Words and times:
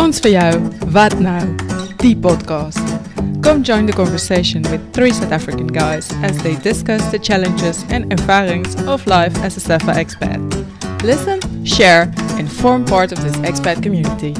Ons 0.00 0.16
vir 0.24 0.30
jou, 0.32 0.52
wat 0.96 1.12
nou? 1.20 1.40
Die 2.00 2.14
podcast. 2.16 2.80
Come 3.44 3.60
join 3.60 3.84
the 3.84 3.92
conversation 3.92 4.62
with 4.72 4.80
three 4.94 5.12
South 5.12 5.30
African 5.30 5.66
guys 5.66 6.08
as 6.22 6.38
they 6.42 6.54
discuss 6.64 7.04
the 7.10 7.18
challenges 7.18 7.84
and 7.90 8.10
ervarings 8.10 8.72
of 8.88 9.06
life 9.06 9.36
as 9.44 9.58
a 9.58 9.60
SAFA 9.60 9.92
expat. 10.00 10.40
Listen, 11.04 11.38
share, 11.66 12.10
and 12.38 12.50
form 12.50 12.86
part 12.86 13.12
of 13.12 13.20
this 13.20 13.36
expat 13.44 13.82
community. 13.82 14.32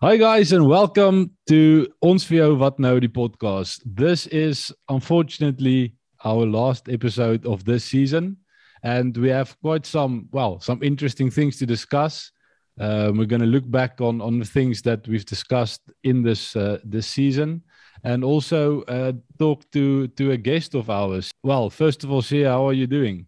Hi 0.00 0.16
guys 0.16 0.52
and 0.52 0.66
welcome 0.66 1.36
to 1.48 1.88
Ons 2.00 2.24
vir 2.24 2.38
jou 2.38 2.56
wat 2.56 2.80
nou 2.80 2.96
die 3.04 3.12
podcast. 3.12 3.84
This 3.84 4.24
is 4.32 4.72
unfortunately 4.88 5.92
our 6.24 6.48
last 6.48 6.88
episode 6.88 7.44
of 7.44 7.66
this 7.68 7.84
season 7.84 8.38
and 8.84 9.16
we 9.16 9.30
have 9.30 9.56
quite 9.60 9.86
some 9.86 10.28
well 10.30 10.60
some 10.60 10.82
interesting 10.82 11.30
things 11.30 11.58
to 11.58 11.66
discuss. 11.66 12.30
Um, 12.78 13.18
we're 13.18 13.26
going 13.26 13.40
to 13.40 13.46
look 13.46 13.68
back 13.70 14.00
on 14.00 14.20
on 14.20 14.38
the 14.38 14.44
things 14.44 14.82
that 14.82 15.08
we've 15.08 15.24
discussed 15.24 15.80
in 16.04 16.22
this 16.22 16.54
uh, 16.54 16.78
this 16.84 17.06
season 17.06 17.62
and 18.04 18.22
also 18.22 18.82
uh, 18.82 19.12
talk 19.38 19.68
to 19.72 20.08
to 20.08 20.32
a 20.32 20.36
guest 20.36 20.74
of 20.74 20.90
ours. 20.90 21.30
Well, 21.42 21.70
first 21.70 22.04
of 22.04 22.12
all, 22.12 22.22
Sia, 22.22 22.50
how 22.50 22.68
are 22.68 22.72
you 22.72 22.86
doing? 22.86 23.26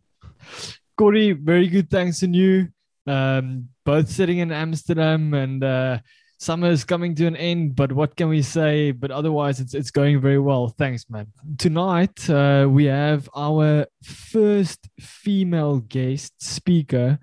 Corey, 0.96 1.32
very 1.32 1.68
good. 1.68 1.90
Thanks 1.90 2.20
to 2.20 2.28
you. 2.28 2.68
Um, 3.06 3.68
both 3.84 4.08
sitting 4.08 4.38
in 4.38 4.52
Amsterdam 4.52 5.32
and 5.34 5.62
uh, 5.62 5.98
summer 6.38 6.68
is 6.68 6.84
coming 6.84 7.14
to 7.14 7.26
an 7.26 7.36
end, 7.36 7.76
but 7.76 7.92
what 7.92 8.16
can 8.16 8.28
we 8.28 8.42
say? 8.42 8.90
But 8.90 9.10
otherwise, 9.10 9.60
it's 9.60 9.74
it's 9.74 9.90
going 9.90 10.20
very 10.20 10.38
well. 10.38 10.68
Thanks, 10.68 11.08
man. 11.08 11.26
Tonight 11.58 12.28
uh, 12.28 12.66
we 12.68 12.84
have 12.84 13.28
our 13.34 13.86
first 14.02 14.88
female 15.00 15.80
guest 15.80 16.34
speaker 16.42 17.18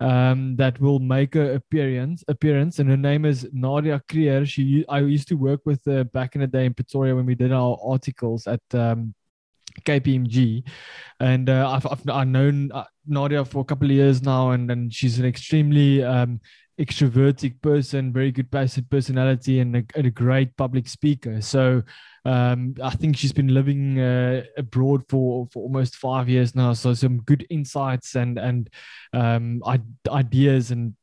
um, 0.00 0.56
that 0.56 0.80
will 0.80 0.98
make 0.98 1.34
her 1.34 1.54
appearance 1.54 2.24
appearance, 2.28 2.78
and 2.78 2.88
her 2.90 2.96
name 2.96 3.24
is 3.24 3.48
Nadia 3.52 4.02
Krier. 4.08 4.46
She 4.46 4.84
I 4.88 5.00
used 5.00 5.28
to 5.28 5.34
work 5.34 5.60
with 5.64 5.84
her 5.86 6.04
back 6.04 6.34
in 6.34 6.40
the 6.40 6.46
day 6.46 6.66
in 6.66 6.74
Pretoria 6.74 7.14
when 7.14 7.26
we 7.26 7.34
did 7.34 7.52
our 7.52 7.78
articles 7.84 8.46
at. 8.46 8.62
Um, 8.72 9.14
KPMG, 9.84 10.64
and 11.20 11.50
uh, 11.50 11.70
I've, 11.70 11.86
I've 11.86 12.08
I've 12.08 12.28
known 12.28 12.72
uh, 12.72 12.84
Nadia 13.06 13.44
for 13.44 13.60
a 13.60 13.64
couple 13.64 13.86
of 13.86 13.92
years 13.92 14.22
now, 14.22 14.52
and 14.52 14.70
and 14.70 14.90
she's 14.94 15.18
an 15.18 15.26
extremely 15.26 16.02
um, 16.02 16.40
extrovertic 16.78 17.60
person, 17.62 18.12
very 18.12 18.30
good 18.30 18.50
personality, 18.50 19.60
and 19.60 19.76
a, 19.76 19.84
and 19.94 20.06
a 20.06 20.10
great 20.10 20.56
public 20.56 20.88
speaker. 20.88 21.40
So 21.40 21.82
um, 22.24 22.74
I 22.82 22.90
think 22.90 23.16
she's 23.16 23.32
been 23.32 23.54
living 23.54 23.98
uh, 23.98 24.42
abroad 24.56 25.04
for, 25.08 25.46
for 25.52 25.62
almost 25.62 25.96
five 25.96 26.28
years 26.28 26.54
now. 26.54 26.74
So 26.74 26.92
some 26.94 27.22
good 27.22 27.46
insights 27.50 28.14
and 28.14 28.38
and 28.38 28.68
um, 29.12 29.62
ideas 30.08 30.70
and 30.70 30.94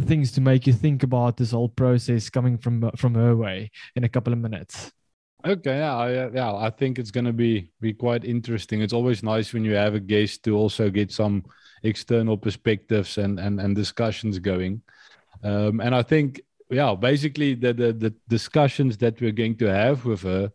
things 0.00 0.32
to 0.32 0.40
make 0.40 0.66
you 0.66 0.72
think 0.72 1.02
about 1.04 1.36
this 1.36 1.52
whole 1.52 1.68
process 1.68 2.28
coming 2.28 2.58
from 2.58 2.90
from 2.96 3.14
her 3.14 3.36
way 3.36 3.70
in 3.96 4.04
a 4.04 4.08
couple 4.08 4.32
of 4.32 4.38
minutes. 4.38 4.92
Okay, 5.46 5.76
yeah, 5.76 5.94
I, 5.94 6.30
yeah, 6.30 6.54
I 6.54 6.70
think 6.70 6.98
it's 6.98 7.10
to 7.10 7.32
be 7.32 7.70
be 7.80 7.92
quite 7.92 8.24
interesting. 8.24 8.80
It's 8.80 8.94
always 8.94 9.22
nice 9.22 9.52
when 9.52 9.64
you 9.64 9.74
have 9.74 9.94
a 9.94 10.00
guest 10.00 10.42
to 10.44 10.56
also 10.56 10.90
get 10.90 11.12
some 11.12 11.44
external 11.82 12.36
perspectives 12.36 13.18
and 13.18 13.38
and, 13.38 13.60
and 13.60 13.76
discussions 13.76 14.38
going. 14.38 14.82
Um, 15.44 15.80
and 15.80 15.94
I 15.94 16.02
think, 16.02 16.40
yeah, 16.70 16.94
basically 16.94 17.54
the, 17.54 17.72
the, 17.72 17.92
the 17.92 18.14
discussions 18.28 18.96
that 18.98 19.20
we're 19.20 19.32
going 19.32 19.56
to 19.58 19.66
have 19.66 20.04
with 20.04 20.22
her 20.22 20.50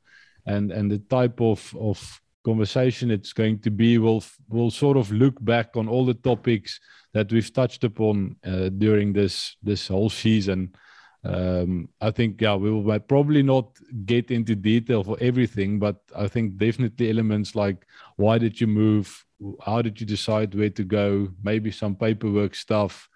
and 0.46 0.72
and 0.72 0.92
the 0.92 1.00
type 1.00 1.40
of 1.42 1.76
of 1.80 2.22
conversation 2.44 3.12
it's 3.12 3.34
going 3.34 3.60
to 3.60 3.70
be 3.70 3.98
will 3.98 4.24
will 4.48 4.72
sort 4.72 4.98
of 4.98 5.12
look 5.12 5.36
back 5.44 5.76
on 5.76 5.88
all 5.88 6.06
the 6.06 6.14
topics 6.32 6.80
that 7.14 7.32
we've 7.32 7.54
touched 7.54 7.84
upon 7.84 8.36
uh, 8.46 8.70
during 8.70 9.14
this 9.14 9.56
this 9.64 9.88
whole 9.88 10.10
season. 10.10 10.74
Um, 11.24 11.90
I 12.00 12.12
think 12.12 12.42
yeah, 12.42 12.56
we 12.56 12.72
will 12.72 13.00
probably 13.00 13.44
not 13.44 13.78
get 14.06 14.32
into 14.32 14.56
detail 14.56 15.04
for 15.04 15.18
everything, 15.20 15.78
but 15.78 15.98
I 16.16 16.28
think 16.28 16.58
definitely 16.58 17.10
elements 17.10 17.56
like 17.56 17.86
why 18.16 18.38
did 18.38 18.62
you 18.62 18.68
move, 18.68 19.26
how 19.62 19.82
did 19.82 20.00
you 20.00 20.08
decide 20.08 20.56
where 20.56 20.70
to 20.70 20.84
go, 20.84 21.28
maybe 21.44 21.72
some 21.72 21.96
paperwork 21.96 22.56
stuff, 22.56 23.10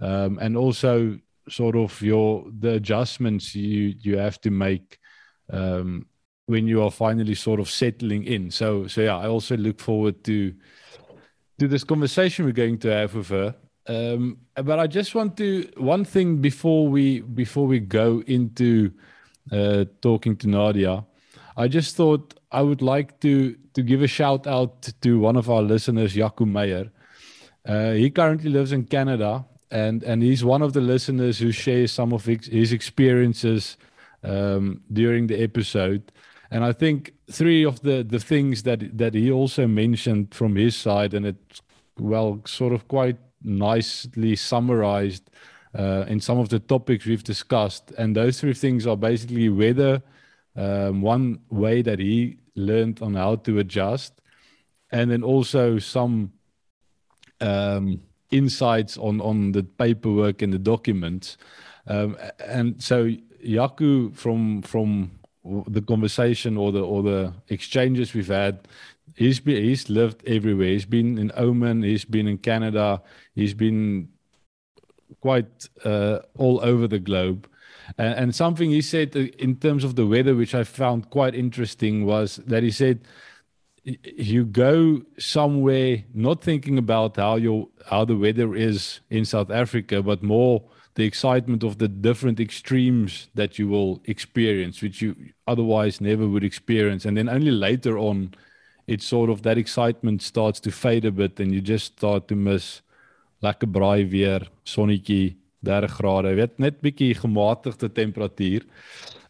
um, 0.00 0.38
and 0.40 0.56
also 0.56 1.18
sort 1.48 1.76
of 1.76 2.00
your 2.00 2.44
the 2.58 2.74
adjustments 2.74 3.54
you 3.54 3.94
you 4.00 4.16
have 4.16 4.40
to 4.40 4.50
make 4.50 4.98
um, 5.50 6.06
when 6.46 6.66
you 6.66 6.82
are 6.82 6.90
finally 6.90 7.34
sort 7.34 7.60
of 7.60 7.70
settling 7.70 8.24
in. 8.24 8.50
So 8.50 8.86
so 8.86 9.02
yeah, 9.02 9.16
I 9.16 9.28
also 9.28 9.56
look 9.56 9.80
forward 9.80 10.24
to 10.24 10.54
to 11.58 11.68
this 11.68 11.84
conversation 11.84 12.44
we're 12.44 12.52
going 12.52 12.78
to 12.78 12.88
have 12.88 13.14
with 13.14 13.28
her. 13.28 13.54
Um, 13.86 14.38
but 14.54 14.78
I 14.78 14.86
just 14.86 15.14
want 15.14 15.36
to 15.36 15.68
one 15.76 16.04
thing 16.04 16.40
before 16.40 16.88
we 16.88 17.20
before 17.20 17.66
we 17.66 17.80
go 17.80 18.22
into 18.26 18.92
uh, 19.52 19.84
talking 20.00 20.36
to 20.36 20.48
Nadia. 20.48 21.04
I 21.56 21.68
just 21.68 21.94
thought 21.94 22.34
I 22.50 22.62
would 22.62 22.82
like 22.82 23.20
to 23.20 23.56
to 23.74 23.82
give 23.82 24.02
a 24.02 24.06
shout 24.06 24.46
out 24.46 24.90
to 25.02 25.18
one 25.18 25.36
of 25.36 25.50
our 25.50 25.62
listeners, 25.62 26.14
Jaco 26.14 26.46
Meyer. 26.46 26.90
Uh, 27.66 27.92
he 27.92 28.10
currently 28.10 28.50
lives 28.50 28.72
in 28.72 28.84
Canada 28.84 29.44
and 29.74 30.04
and 30.04 30.22
he's 30.22 30.44
one 30.44 30.62
of 30.62 30.72
the 30.72 30.80
listeners 30.80 31.38
who 31.40 31.50
shares 31.50 31.92
some 31.92 32.14
of 32.14 32.24
his, 32.24 32.72
experiences 32.72 33.76
um, 34.22 34.80
during 34.92 35.26
the 35.26 35.42
episode. 35.42 36.12
And 36.50 36.64
I 36.64 36.72
think 36.72 37.12
three 37.30 37.64
of 37.64 37.80
the 37.80 38.04
the 38.04 38.20
things 38.20 38.62
that 38.62 38.96
that 38.96 39.14
he 39.14 39.32
also 39.32 39.66
mentioned 39.66 40.32
from 40.32 40.56
his 40.56 40.76
side, 40.76 41.12
and 41.12 41.26
it's 41.26 41.60
well, 41.98 42.40
sort 42.46 42.72
of 42.72 42.86
quite 42.86 43.18
nicely 43.42 44.36
summarized 44.36 45.30
uh, 45.78 46.04
in 46.08 46.20
some 46.20 46.38
of 46.38 46.48
the 46.48 46.60
topics 46.60 47.04
we've 47.04 47.24
discussed. 47.24 47.92
And 47.98 48.14
those 48.14 48.40
three 48.40 48.54
things 48.54 48.86
are 48.86 48.96
basically 48.96 49.48
whether 49.48 50.02
um, 50.56 51.02
one 51.02 51.40
way 51.50 51.82
that 51.82 51.98
he 51.98 52.38
learned 52.54 53.02
on 53.02 53.14
how 53.14 53.36
to 53.36 53.58
adjust, 53.58 54.20
and 54.90 55.10
then 55.10 55.24
also 55.24 55.80
some 55.80 56.32
um, 57.40 58.00
insights 58.30 58.96
on 58.98 59.20
on 59.20 59.52
the 59.52 59.62
paperwork 59.62 60.42
and 60.42 60.52
the 60.52 60.58
documents. 60.58 61.36
Um, 61.86 62.16
and 62.38 62.82
so 62.82 63.10
Jaco 63.44 64.14
from 64.14 64.62
from 64.62 65.10
the 65.68 65.82
conversation 65.82 66.56
or 66.56 66.72
the 66.72 66.80
or 66.80 67.02
the 67.02 67.32
exchanges 67.48 68.14
we've 68.14 68.28
had, 68.28 68.66
he's 69.14 69.40
been, 69.40 69.62
he's 69.62 69.90
lived 69.90 70.26
everywhere. 70.26 70.68
He's 70.68 70.86
been 70.86 71.18
in 71.18 71.30
Oman, 71.36 71.82
he's 71.82 72.04
been 72.04 72.26
in 72.26 72.38
Canada, 72.38 73.02
he's 73.34 73.54
been 73.54 74.08
quite 75.20 75.68
uh, 75.84 76.20
all 76.36 76.60
over 76.62 76.88
the 76.88 76.98
globe. 76.98 77.48
And, 77.98 78.14
and 78.14 78.34
something 78.34 78.70
he 78.70 78.80
said 78.80 79.14
in 79.14 79.56
terms 79.56 79.84
of 79.84 79.96
the 79.96 80.06
weather, 80.06 80.34
which 80.34 80.54
I 80.54 80.64
found 80.64 81.10
quite 81.10 81.34
interesting, 81.34 82.06
was 82.06 82.36
that 82.46 82.62
he 82.62 82.70
said 82.70 83.00
you 83.84 84.44
go 84.44 85.02
somewhere 85.18 86.04
not 86.14 86.42
thinking 86.42 86.78
about 86.78 87.16
how 87.16 87.36
your 87.36 87.68
how 87.86 88.04
the 88.04 88.16
weather 88.16 88.54
is 88.54 89.00
in 89.10 89.24
South 89.24 89.50
Africa, 89.50 90.02
but 90.02 90.22
more 90.22 90.62
the 90.94 91.04
excitement 91.04 91.62
of 91.62 91.78
the 91.78 91.88
different 91.88 92.40
extremes 92.40 93.28
that 93.34 93.58
you 93.58 93.68
will 93.68 94.00
experience, 94.06 94.80
which 94.80 95.02
you 95.02 95.14
otherwise 95.46 96.00
never 96.00 96.26
would 96.26 96.44
experience, 96.44 97.04
and 97.04 97.16
then 97.16 97.28
only 97.28 97.50
later 97.50 97.98
on, 97.98 98.32
it's 98.86 99.04
sort 99.04 99.28
of 99.28 99.42
that 99.42 99.58
excitement 99.58 100.22
starts 100.22 100.60
to 100.60 100.70
fade 100.70 101.04
a 101.04 101.10
bit, 101.10 101.38
and 101.40 101.52
you 101.52 101.60
just 101.60 101.98
start 101.98 102.28
to 102.28 102.36
miss 102.36 102.80
lekker 103.42 103.70
braai 103.70 104.10
weer, 104.10 104.48
sonnetjie, 104.64 105.36
30 105.62 105.88
grade, 105.88 106.36
weet 106.36 106.58
net 106.58 106.80
bietjie 106.80 107.14
gematigde 107.14 107.92
temperatuur. 107.92 108.64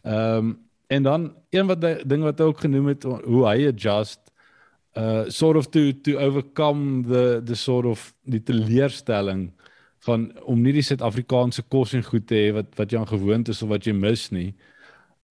Ehm 0.03 0.37
um, 0.37 0.59
en 0.87 1.03
dan 1.03 1.35
een 1.49 1.65
wat 1.65 1.81
ding 1.81 2.21
wat 2.23 2.39
hy 2.39 2.45
ook 2.45 2.59
genoem 2.61 2.91
het 2.93 3.03
hoe 3.03 3.39
hy 3.47 3.67
adjust 3.67 4.24
uh 4.95 5.29
sort 5.29 5.57
of 5.57 5.69
to 5.71 5.91
to 5.93 6.17
overcome 6.19 7.03
the 7.03 7.41
the 7.43 7.55
sort 7.55 7.85
of 7.85 8.13
die 8.23 8.43
teleurstelling 8.43 9.51
van 10.05 10.29
om 10.45 10.61
nie 10.61 10.73
die 10.75 10.83
Suid-Afrikaanse 10.85 11.65
kos 11.71 11.95
en 11.97 12.05
goed 12.05 12.27
te 12.29 12.37
hê 12.37 12.53
wat 12.55 12.75
wat 12.79 12.91
jy 12.91 12.99
aan 12.99 13.09
gewoond 13.09 13.49
is 13.49 13.63
of 13.65 13.71
wat 13.73 13.87
jy 13.87 13.93
mis 13.93 14.29
nie. 14.31 14.53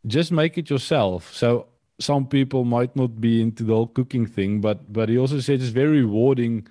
Just 0.03 0.33
make 0.33 0.61
it 0.61 0.69
yourself. 0.69 1.31
So 1.33 1.67
some 1.99 2.27
people 2.27 2.65
might 2.65 2.97
not 2.97 3.21
be 3.21 3.41
into 3.41 3.65
the 3.65 3.73
whole 3.73 3.87
cooking 3.87 4.27
thing, 4.27 4.61
but 4.61 4.93
but 4.93 5.09
he 5.09 5.19
also 5.19 5.41
said 5.41 5.61
it's 5.61 5.71
very 5.71 6.03
rewarding. 6.03 6.67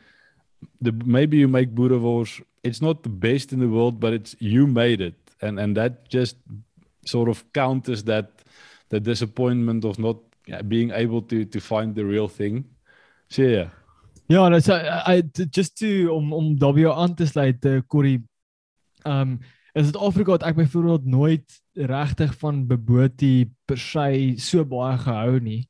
The 0.82 0.92
maybe 1.06 1.38
you 1.38 1.48
make 1.48 1.74
boerewors. 1.76 2.42
It's 2.64 2.82
not 2.82 3.04
the 3.04 3.10
best 3.10 3.52
in 3.52 3.60
the 3.60 3.68
world, 3.68 4.00
but 4.00 4.14
it's 4.14 4.36
you 4.40 4.68
made 4.68 5.02
it, 5.02 5.16
and 5.42 5.60
and 5.60 5.76
that 5.78 6.10
just 6.10 6.38
sort 7.06 7.30
of 7.30 7.44
counters 7.54 8.04
that 8.04 8.44
the 8.90 9.00
disappointment 9.00 9.84
of 9.84 10.00
not 10.00 10.18
being 10.68 10.92
able 10.92 11.22
to 11.22 11.46
to 11.46 11.60
find 11.60 11.96
the 11.96 12.06
real 12.06 12.28
thing. 12.28 12.66
Sê? 13.34 13.66
Ja, 14.30 14.46
nou 14.50 14.60
so 14.62 14.76
I 14.78 15.24
just 15.50 15.78
to 15.82 16.14
om 16.14 16.34
om 16.34 16.54
daarbey 16.60 16.86
aan 16.90 17.16
te 17.18 17.26
sluit, 17.26 17.66
uh, 17.66 17.82
Corey. 17.88 18.22
Um 19.06 19.40
is 19.74 19.88
dit 19.90 19.98
Afrika 19.98 20.36
wat 20.36 20.44
ek 20.46 20.58
byvoorbeeld 20.60 21.06
nooit 21.10 21.56
regtig 21.74 22.36
van 22.38 22.60
Bebotie 22.70 23.50
per 23.66 23.80
se 23.82 24.36
so 24.38 24.62
baie 24.70 25.00
gehou 25.02 25.40
nie. 25.42 25.64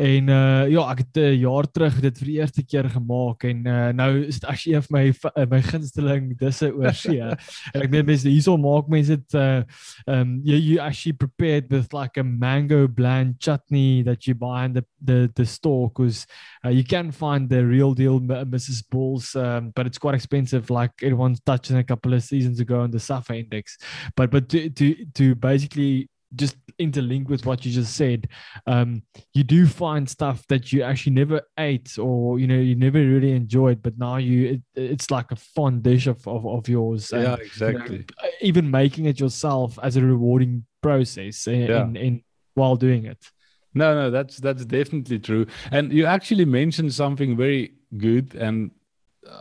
En 0.00 0.28
uh 0.28 0.64
ja, 0.72 0.82
ek 0.90 0.98
het 1.04 1.16
'n 1.20 1.38
jaar 1.42 1.66
terug 1.70 2.00
dit 2.00 2.18
vir 2.18 2.26
die 2.26 2.38
eerste 2.40 2.62
keer 2.64 2.88
gemaak 2.88 3.44
en 3.44 3.66
uh 3.66 3.92
nou 3.92 4.24
is 4.24 4.40
dit 4.40 4.48
as 4.48 4.64
een 4.66 4.82
van 4.82 4.96
my 4.96 5.12
uh, 5.12 5.46
my 5.50 5.60
gunsteling 5.62 6.38
disse 6.38 6.72
oor 6.72 6.94
see. 6.94 7.20
en 7.74 7.82
ek 7.82 7.90
weet 7.90 8.06
mense 8.06 8.28
hierso 8.28 8.56
maak 8.56 8.88
mense 8.88 9.16
dit 9.16 9.34
uh 9.34 9.62
um 10.06 10.40
you, 10.44 10.56
you 10.56 10.78
actually 10.80 11.12
prepared 11.12 11.70
with 11.70 11.92
like 11.92 12.16
a 12.16 12.24
mango 12.24 12.88
blend 12.88 13.36
chutney 13.38 14.02
that 14.02 14.26
you 14.26 14.34
buy 14.34 14.64
in 14.64 14.72
the 14.72 14.84
the 15.04 15.30
the 15.34 15.44
store 15.44 15.90
cuz 15.90 16.26
uh, 16.64 16.70
you 16.70 16.84
can 16.84 17.12
find 17.12 17.50
the 17.50 17.60
real 17.60 17.94
deal 17.94 18.18
Mrs 18.20 18.82
Balls 18.88 19.36
um 19.36 19.72
but 19.74 19.86
it's 19.86 19.98
quite 19.98 20.14
expensive 20.14 20.70
like 20.70 20.92
everyone's 21.02 21.40
touching 21.40 21.76
a 21.76 21.84
couple 21.84 22.14
of 22.14 22.22
seasons 22.22 22.60
ago 22.60 22.80
on 22.80 22.90
the 22.90 23.00
Safa 23.00 23.36
index. 23.36 23.76
But 24.16 24.30
but 24.30 24.48
to 24.48 24.70
to 24.70 24.94
to 25.14 25.34
basically 25.34 26.08
just 26.34 26.56
interlink 26.78 27.28
with 27.28 27.46
what 27.46 27.64
you 27.64 27.72
just 27.72 27.94
said. 27.96 28.28
Um, 28.66 29.02
you 29.34 29.44
do 29.44 29.66
find 29.66 30.08
stuff 30.08 30.46
that 30.48 30.72
you 30.72 30.82
actually 30.82 31.12
never 31.12 31.42
ate 31.58 31.98
or 31.98 32.38
you 32.38 32.46
know 32.46 32.58
you 32.58 32.74
never 32.74 32.98
really 32.98 33.32
enjoyed 33.32 33.82
but 33.82 33.98
now 33.98 34.16
you 34.16 34.54
it, 34.54 34.62
it's 34.74 35.10
like 35.10 35.30
a 35.32 35.36
fond 35.36 35.82
dish 35.82 36.06
of, 36.06 36.26
of, 36.26 36.46
of 36.46 36.68
yours 36.68 37.10
yeah 37.12 37.34
and, 37.34 37.42
exactly. 37.42 37.96
you 37.96 38.04
know, 38.22 38.28
even 38.40 38.70
making 38.70 39.06
it 39.06 39.20
yourself 39.20 39.78
as 39.82 39.96
a 39.96 40.02
rewarding 40.02 40.64
process 40.82 41.46
in, 41.46 41.60
yeah. 41.62 41.82
in, 41.82 41.96
in 41.96 42.24
while 42.54 42.76
doing 42.76 43.04
it. 43.04 43.30
No 43.74 43.94
no 43.94 44.10
that's 44.10 44.38
that's 44.38 44.64
definitely 44.64 45.18
true. 45.18 45.46
And 45.70 45.92
you 45.92 46.06
actually 46.06 46.44
mentioned 46.44 46.92
something 46.94 47.36
very 47.36 47.72
good 47.96 48.34
and 48.34 48.70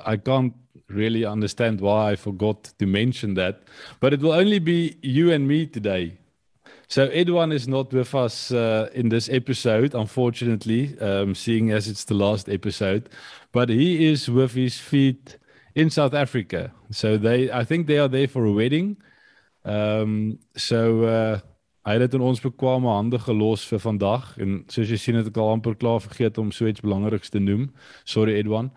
i 0.05 0.17
can't 0.17 0.53
really 0.87 1.25
understand 1.25 1.79
why 1.79 2.11
i 2.11 2.15
forgot 2.15 2.63
to 2.77 2.85
mention 2.85 3.33
that 3.33 3.63
but 3.99 4.13
it 4.13 4.19
will 4.19 4.33
only 4.33 4.59
be 4.59 4.97
you 5.01 5.31
and 5.31 5.47
me 5.47 5.65
today 5.65 6.17
So 6.91 7.07
Edwan 7.07 7.53
is 7.53 7.69
not 7.69 7.93
with 7.93 8.13
us 8.13 8.51
uh, 8.51 8.89
in 8.93 9.07
this 9.07 9.29
episode, 9.29 9.95
unfortunately, 9.95 10.99
um, 10.99 11.33
seeing 11.33 11.71
as 11.71 11.87
it's 11.87 12.03
the 12.03 12.15
last 12.15 12.49
episode. 12.49 13.07
But 13.53 13.69
he 13.69 14.11
is 14.11 14.29
with 14.29 14.55
his 14.55 14.77
feet 14.77 15.37
in 15.73 15.89
South 15.89 16.13
Africa. 16.13 16.73
So 16.89 17.15
they, 17.15 17.49
I 17.49 17.63
think 17.63 17.87
they 17.87 17.97
are 17.97 18.09
there 18.09 18.27
for 18.27 18.43
a 18.43 18.51
wedding. 18.51 18.97
Um, 19.63 20.39
so 20.57 21.03
uh, 21.05 21.39
hy 21.87 21.95
het 21.95 22.13
in 22.13 22.27
ons 22.27 22.43
bekwame 22.43 22.91
hande 22.91 23.21
gelos 23.23 23.63
vir 23.71 23.79
vandag 23.79 24.33
en 24.43 24.59
soos 24.67 24.91
jy 24.91 24.99
sien 24.99 25.21
het 25.21 25.31
ek 25.31 25.39
al 25.39 25.53
amper 25.55 25.77
klaar 25.79 26.03
vergeet 26.03 26.41
om 26.43 26.51
so 26.51 26.67
iets 26.67 26.83
belangriks 26.83 27.31
te 27.31 27.39
noem. 27.39 27.69
Sorry 28.03 28.35
Edwan. 28.41 28.67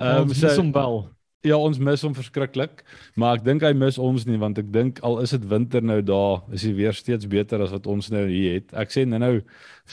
Um, 0.00 0.34
so, 0.34 0.50
wel. 0.74 1.04
Ja, 1.46 1.56
ons 1.56 1.78
mis 1.80 2.02
hom 2.04 2.12
verskriklik, 2.12 2.82
maar 3.16 3.38
ek 3.38 3.44
dink 3.46 3.62
hy 3.64 3.70
mis 3.72 3.96
ons 3.96 4.26
nie 4.28 4.36
want 4.40 4.58
ek 4.60 4.66
dink 4.74 4.98
al 5.06 5.22
is 5.22 5.32
dit 5.32 5.46
winter 5.48 5.80
nou 5.80 6.02
daar, 6.04 6.42
is 6.52 6.66
hy 6.68 6.74
weer 6.76 6.96
steeds 6.96 7.24
beter 7.32 7.62
as 7.64 7.72
wat 7.72 7.88
ons 7.88 8.10
nou 8.12 8.26
hier 8.28 8.58
het. 8.58 8.74
Ek 8.76 8.92
sê 8.92 9.06
nou 9.08 9.20
nou 9.22 9.32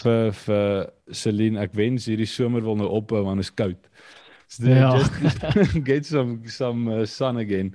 vir 0.01 0.33
vir 0.41 0.89
Celine, 1.15 1.61
ek 1.63 1.77
wens 1.79 2.09
hierdie 2.11 2.27
somer 2.27 2.65
wil 2.65 2.75
nou 2.75 2.89
ophou 2.99 3.23
want 3.23 3.45
is 3.45 3.53
koud. 3.55 3.79
So 4.51 4.67
ja. 4.67 4.91
just 5.23 5.79
get 5.87 6.05
some 6.05 6.41
some 6.51 6.91
uh, 6.91 7.05
sun 7.07 7.39
again. 7.39 7.71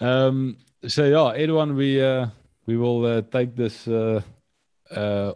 Um 0.00 0.56
so 0.82 1.06
ja, 1.06 1.28
everyone 1.30 1.76
we 1.78 2.02
uh 2.02 2.26
we 2.66 2.76
will 2.76 3.06
uh, 3.06 3.22
take 3.30 3.54
this 3.54 3.86
uh, 3.86 4.20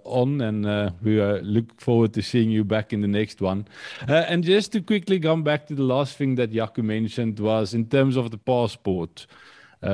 on, 0.05 0.41
and 0.41 0.67
uh, 0.67 0.91
we 1.03 1.20
uh, 1.20 1.38
look 1.38 1.81
forward 1.81 2.12
to 2.14 2.23
seeing 2.23 2.50
you 2.50 2.64
back 2.64 2.93
in 2.93 3.00
the 3.00 3.08
next 3.08 3.41
one. 3.41 3.67
And 4.06 4.44
just 4.44 4.73
to 4.73 4.81
quickly 4.81 5.19
come 5.20 5.43
back 5.43 5.67
to 5.67 5.75
the 5.75 5.82
last 5.82 6.17
thing 6.17 6.37
that 6.37 6.53
Jaco 6.53 6.82
mentioned 6.82 7.41
was 7.41 7.75
in 7.75 7.87
terms 7.87 8.17
of 8.17 8.31
the 8.31 8.38
passport, 8.38 9.26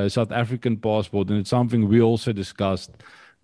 South 0.09 0.33
African 0.33 0.77
passport, 0.77 1.29
and 1.29 1.39
it's 1.39 1.51
something 1.51 1.89
we 1.89 2.01
also 2.01 2.33
discussed 2.33 2.93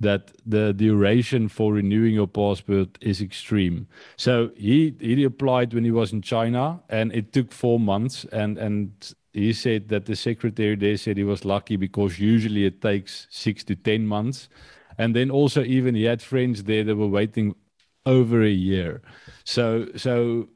that 0.01 0.31
the 0.47 0.73
duration 0.73 1.49
for 1.49 1.73
renewing 1.73 2.15
your 2.15 2.29
passport 2.29 2.97
is 3.01 3.21
extreme. 3.21 3.89
So 4.17 4.51
he 4.57 5.25
applied 5.25 5.75
when 5.75 5.85
he 5.85 5.91
was 5.91 6.13
in 6.13 6.23
China, 6.23 6.81
and 6.89 7.13
it 7.13 7.33
took 7.33 7.53
four 7.53 7.81
months, 7.81 8.25
and 8.33 8.59
and 8.59 9.15
he 9.33 9.53
said 9.53 9.89
that 9.89 10.07
the 10.07 10.17
secretary 10.17 10.75
there 10.77 10.97
said 10.97 11.17
he 11.17 11.25
was 11.25 11.45
lucky 11.45 11.77
because 11.77 12.19
usually 12.19 12.65
it 12.65 12.81
takes 12.81 13.27
six 13.31 13.65
to 13.65 13.75
ten 13.77 14.07
months 14.07 14.49
and 14.99 15.15
then 15.15 15.31
also 15.31 15.63
even 15.63 15.95
he 15.95 16.05
had 16.05 16.21
friends 16.21 16.65
there 16.65 16.85
that 16.85 16.97
were 16.97 17.07
waiting 17.07 17.55
over 18.05 18.43
a 18.43 18.51
year. 18.51 19.03
So 19.45 19.87
so 19.97 20.49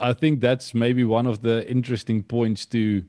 i 0.00 0.12
think 0.12 0.40
that's 0.40 0.72
maybe 0.72 1.02
one 1.02 1.26
of 1.26 1.42
the 1.42 1.68
interesting 1.68 2.22
points 2.22 2.64
to 2.64 3.02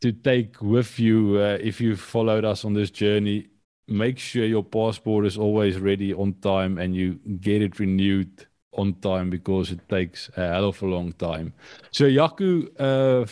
to 0.00 0.12
take 0.12 0.60
with 0.60 0.98
you 1.00 1.38
uh, 1.38 1.58
if 1.60 1.80
you 1.80 1.96
followed 1.96 2.44
us 2.44 2.64
on 2.64 2.74
this 2.74 2.90
journey. 2.90 3.48
Make 3.88 4.18
sure 4.18 4.44
your 4.44 4.62
passport 4.62 5.26
is 5.26 5.36
always 5.36 5.78
ready 5.78 6.14
on 6.14 6.34
time 6.34 6.78
and 6.78 6.94
you 6.94 7.18
get 7.40 7.60
it 7.60 7.80
renewed 7.80 8.46
on 8.72 8.94
time 9.00 9.30
because 9.30 9.72
it 9.72 9.80
takes 9.88 10.30
a 10.36 10.46
hell 10.46 10.68
of 10.68 10.80
a 10.82 10.86
long 10.86 11.12
time. 11.14 11.52
So 11.90 12.04
Jaco 12.04 12.68
uh 12.78 13.26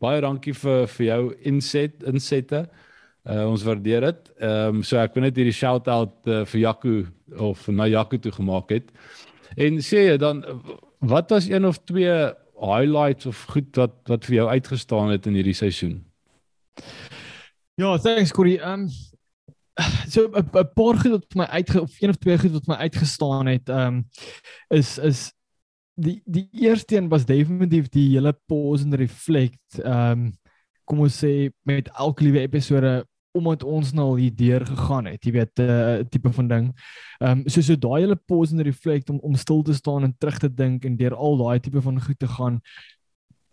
baie 0.00 0.20
dankie 0.20 0.54
vir 0.54 0.86
vir 0.86 1.06
jou 1.06 1.34
inset 1.42 2.02
insette 2.06 2.68
Uh, 3.24 3.46
ons 3.48 3.62
waardeer 3.64 4.04
dit. 4.04 4.32
Ehm 4.38 4.80
um, 4.80 4.82
so 4.84 4.98
ek 5.00 5.14
wil 5.16 5.24
net 5.24 5.38
hierdie 5.40 5.56
shout 5.56 5.86
out 5.88 6.28
uh, 6.28 6.42
vir 6.44 6.60
Jaco 6.60 6.96
of 7.40 7.62
na 7.72 7.86
Jaco 7.88 8.18
toe 8.20 8.32
gemaak 8.36 8.74
het. 8.74 8.90
En 9.56 9.78
sê 9.80 10.10
jy 10.10 10.16
dan 10.20 10.42
wat 11.00 11.32
was 11.32 11.48
een 11.48 11.64
of 11.64 11.78
twee 11.88 12.12
highlights 12.60 13.26
of 13.26 13.46
goed 13.54 13.70
wat 13.80 13.96
wat 14.12 14.28
vir 14.28 14.42
jou 14.42 14.48
uitgestaan 14.48 15.14
het 15.14 15.26
in 15.26 15.38
hierdie 15.40 15.56
seisoen? 15.56 16.02
Ja, 17.80 17.96
thanks 17.96 18.32
Corey. 18.32 18.58
Ehm 18.60 18.84
um, 18.84 18.88
so 20.12 20.28
'n 20.28 20.68
paar 20.76 21.00
goed 21.00 21.16
wat 21.16 21.24
vir 21.32 21.40
my 21.40 21.48
uitge 21.56 21.80
of 21.80 21.96
een 22.00 22.12
of 22.12 22.20
twee 22.20 22.38
goed 22.38 22.52
wat 22.52 22.66
my 22.66 22.76
uitgestaan 22.86 23.46
het, 23.46 23.68
ehm 23.68 23.86
um, 23.86 24.04
is 24.68 24.98
is 24.98 25.32
die 25.94 26.20
die 26.24 26.48
eerste 26.52 26.96
een 26.96 27.08
was 27.08 27.24
definitief 27.24 27.88
die 27.88 28.10
hele 28.14 28.36
pause 28.46 28.84
and 28.84 28.94
reflect. 28.94 29.80
Ehm 29.80 30.10
um, 30.10 30.32
kom 30.84 31.00
ons 31.00 31.24
sê 31.24 31.50
met 31.64 31.88
elke 31.96 32.24
liewe 32.24 32.40
episode 32.40 33.06
omdat 33.34 33.64
ons 33.66 33.92
nou 33.92 34.12
al 34.12 34.20
hier 34.22 34.34
deur 34.36 34.66
gegaan 34.66 35.08
het, 35.10 35.24
jy 35.26 35.32
weet, 35.34 35.58
'n 35.58 35.62
uh, 35.62 35.98
eh, 35.98 36.06
tipe 36.06 36.32
van 36.32 36.48
ding. 36.48 36.66
Ehm 37.20 37.38
um, 37.38 37.48
so 37.48 37.60
so 37.60 37.76
daai 37.76 38.00
hele 38.00 38.16
pause 38.16 38.52
and 38.52 38.62
reflect 38.62 39.10
om 39.10 39.18
om 39.18 39.34
stil 39.34 39.62
te 39.62 39.74
staan 39.74 40.04
en 40.04 40.14
terug 40.18 40.38
te 40.38 40.54
dink 40.54 40.84
en 40.84 40.96
deur 40.96 41.14
al 41.14 41.36
daai 41.36 41.60
tipe 41.60 41.82
van 41.82 42.00
goed 42.00 42.18
te 42.18 42.28
gaan 42.28 42.60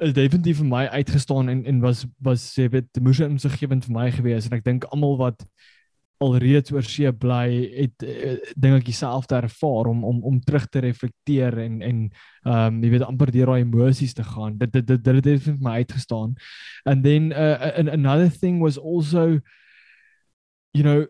is 0.02 0.14
definitief 0.14 0.58
vir 0.58 0.70
my 0.70 0.86
uitgestaan 0.98 1.50
en 1.50 1.66
en 1.66 1.82
was 1.82 2.06
was 2.18 2.56
jy 2.58 2.70
weet, 2.70 3.02
moes 3.02 3.20
insiggewend 3.20 3.86
vir 3.86 3.94
my 3.94 4.10
gewees 4.12 4.48
en 4.48 4.58
ek 4.58 4.66
dink 4.66 4.88
almal 4.90 5.18
wat 5.20 5.46
alreeds 6.22 6.72
oor 6.74 6.86
see 6.86 7.10
bly 7.24 7.48
het 7.74 8.04
uh, 8.06 8.36
dingetjie 8.62 8.94
self 8.94 9.28
te 9.30 9.38
ervaar 9.38 9.90
om 9.92 10.04
om 10.06 10.22
om 10.32 10.40
terug 10.46 10.68
te 10.70 10.84
reflekteer 10.86 11.58
en 11.66 11.80
en 11.82 12.04
ehm 12.10 12.58
um, 12.58 12.84
jy 12.84 12.92
weet 12.96 13.08
amper 13.08 13.34
deur 13.34 13.54
daai 13.54 13.66
emosies 13.66 14.14
te 14.18 14.26
gaan. 14.26 14.58
Dit 14.58 14.74
dit 14.74 14.88
dit 14.88 15.04
dit 15.04 15.32
het 15.34 15.42
vir 15.48 15.58
my 15.62 15.80
uitgestaan. 15.82 16.36
And 16.86 17.04
then 17.04 17.32
uh, 17.32 17.58
another 17.94 18.30
thing 18.30 18.62
was 18.62 18.78
also 18.78 19.40
you 20.74 20.84
know, 20.84 21.08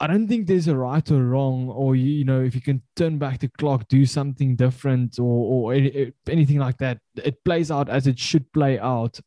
I 0.00 0.06
don't 0.06 0.26
think 0.26 0.46
there's 0.46 0.68
a 0.68 0.76
right 0.76 1.08
or 1.10 1.24
wrong, 1.24 1.68
or 1.68 1.94
you, 1.94 2.24
know, 2.24 2.42
if 2.42 2.54
you 2.54 2.60
can 2.60 2.82
turn 2.96 3.18
back 3.18 3.40
the 3.40 3.48
clock, 3.48 3.88
do 3.88 4.04
something 4.04 4.56
different, 4.56 5.18
or 5.18 5.72
or 5.72 5.74
anything 5.74 6.58
like 6.58 6.78
that. 6.78 6.98
It 7.16 7.44
plays 7.44 7.70
out 7.70 7.88
as 7.88 8.06
it 8.06 8.18
should 8.18 8.52
play 8.52 8.78
out, 8.78 9.20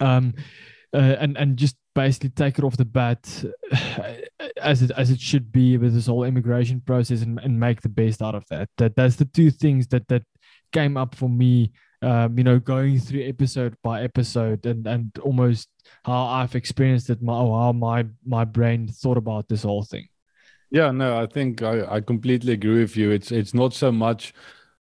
um, 0.00 0.34
uh, 0.94 1.16
and 1.18 1.36
and 1.36 1.56
just 1.56 1.76
basically 1.94 2.30
take 2.30 2.56
it 2.58 2.64
off 2.64 2.76
the 2.76 2.84
bat 2.84 3.44
as 4.62 4.82
it 4.82 4.92
as 4.92 5.10
it 5.10 5.20
should 5.20 5.50
be 5.50 5.76
with 5.76 5.92
this 5.92 6.06
whole 6.06 6.24
immigration 6.24 6.80
process, 6.80 7.22
and, 7.22 7.40
and 7.40 7.58
make 7.58 7.80
the 7.80 7.88
best 7.88 8.22
out 8.22 8.36
of 8.36 8.44
that. 8.48 8.68
That 8.78 8.94
that's 8.94 9.16
the 9.16 9.24
two 9.24 9.50
things 9.50 9.88
that 9.88 10.06
that 10.08 10.22
came 10.72 10.96
up 10.96 11.16
for 11.16 11.28
me 11.28 11.72
um, 12.02 12.38
you 12.38 12.44
know, 12.44 12.58
going 12.58 12.98
through 12.98 13.22
episode 13.26 13.76
by 13.82 14.02
episode 14.02 14.64
and 14.66 14.86
and 14.86 15.10
almost 15.18 15.68
how 16.04 16.24
I've 16.24 16.54
experienced 16.54 17.10
it, 17.10 17.22
my 17.22 17.34
how 17.34 17.72
my 17.72 18.06
my 18.24 18.44
brain 18.44 18.88
thought 18.88 19.16
about 19.16 19.48
this 19.48 19.62
whole 19.62 19.84
thing. 19.84 20.08
Yeah, 20.70 20.92
no, 20.92 21.20
I 21.20 21.26
think 21.26 21.62
I, 21.62 21.96
I 21.96 22.00
completely 22.00 22.52
agree 22.52 22.80
with 22.80 22.96
you. 22.96 23.10
It's 23.10 23.32
it's 23.32 23.54
not 23.54 23.74
so 23.74 23.92
much 23.92 24.32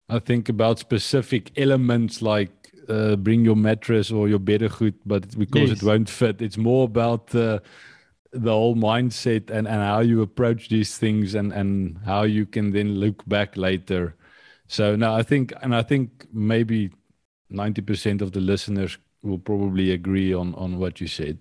I 0.08 0.18
think 0.18 0.48
about 0.48 0.78
specific 0.78 1.52
elements 1.58 2.20
like 2.20 2.50
uh, 2.88 3.16
bring 3.16 3.44
your 3.44 3.56
mattress 3.56 4.10
or 4.10 4.28
your 4.28 4.38
beddengoed, 4.38 4.94
but 5.06 5.38
because 5.38 5.70
yes. 5.70 5.82
it 5.82 5.86
won't 5.86 6.08
fit, 6.08 6.42
it's 6.42 6.58
more 6.58 6.84
about 6.84 7.34
uh, 7.34 7.60
the 8.32 8.50
whole 8.50 8.74
mindset 8.74 9.50
and, 9.50 9.66
and 9.66 9.82
how 9.82 10.00
you 10.00 10.20
approach 10.22 10.68
these 10.68 10.98
things 10.98 11.34
and, 11.34 11.52
and 11.52 11.98
how 12.04 12.24
you 12.24 12.44
can 12.44 12.72
then 12.72 12.96
look 12.96 13.26
back 13.26 13.56
later. 13.56 14.16
So 14.66 14.96
no, 14.96 15.14
I 15.14 15.22
think 15.22 15.52
and 15.62 15.74
I 15.74 15.82
think 15.82 16.26
maybe 16.32 16.90
90% 17.54 18.22
of 18.22 18.32
the 18.32 18.40
listeners 18.40 18.98
will 19.22 19.38
probably 19.38 19.90
agree 19.92 20.34
on 20.34 20.54
on 20.54 20.78
what 20.78 21.00
you 21.00 21.06
said. 21.06 21.38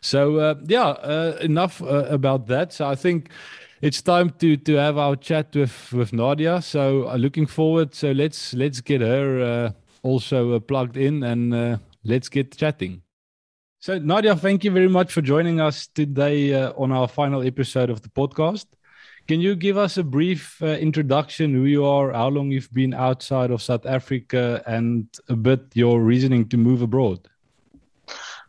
So 0.00 0.38
uh, 0.38 0.54
yeah, 0.66 0.88
uh, 0.88 1.38
enough 1.40 1.82
uh, 1.82 2.06
about 2.08 2.46
that. 2.46 2.72
So 2.72 2.86
I 2.86 2.94
think 2.94 3.30
it's 3.82 4.02
time 4.02 4.30
to 4.38 4.56
to 4.56 4.74
have 4.74 4.98
our 4.98 5.16
chat 5.16 5.54
with 5.54 5.92
with 5.92 6.12
Nadia. 6.12 6.62
So 6.62 7.08
uh, 7.08 7.16
looking 7.16 7.46
forward. 7.46 7.94
So 7.94 8.12
let's 8.12 8.54
let's 8.54 8.80
get 8.80 9.00
her 9.00 9.40
uh, 9.40 9.72
also 10.02 10.54
uh, 10.54 10.60
plugged 10.60 10.96
in 10.96 11.22
and 11.22 11.78
let's 12.04 12.28
get 12.28 12.56
chatting. 12.56 13.02
So 13.80 13.98
Nadia, 13.98 14.36
thank 14.36 14.64
you 14.64 14.70
very 14.70 14.88
much 14.88 15.12
for 15.12 15.22
joining 15.22 15.60
us 15.60 15.86
today 15.86 16.54
on 16.54 16.92
our 16.92 17.08
final 17.08 17.42
episode 17.42 17.90
of 17.90 18.02
the 18.02 18.10
podcast. 18.10 18.66
Can 19.30 19.40
you 19.40 19.54
give 19.54 19.78
us 19.78 19.96
a 19.96 20.02
brief 20.02 20.60
uh, 20.60 20.66
introduction 20.66 21.54
who 21.54 21.64
you 21.64 21.84
are, 21.84 22.12
how 22.12 22.26
long 22.26 22.50
you've 22.50 22.72
been 22.72 22.92
outside 22.92 23.52
of 23.52 23.62
South 23.62 23.86
Africa, 23.86 24.60
and 24.66 25.06
a 25.28 25.36
bit 25.36 25.60
your 25.72 26.02
reasoning 26.02 26.48
to 26.48 26.56
move 26.56 26.82
abroad? 26.82 27.28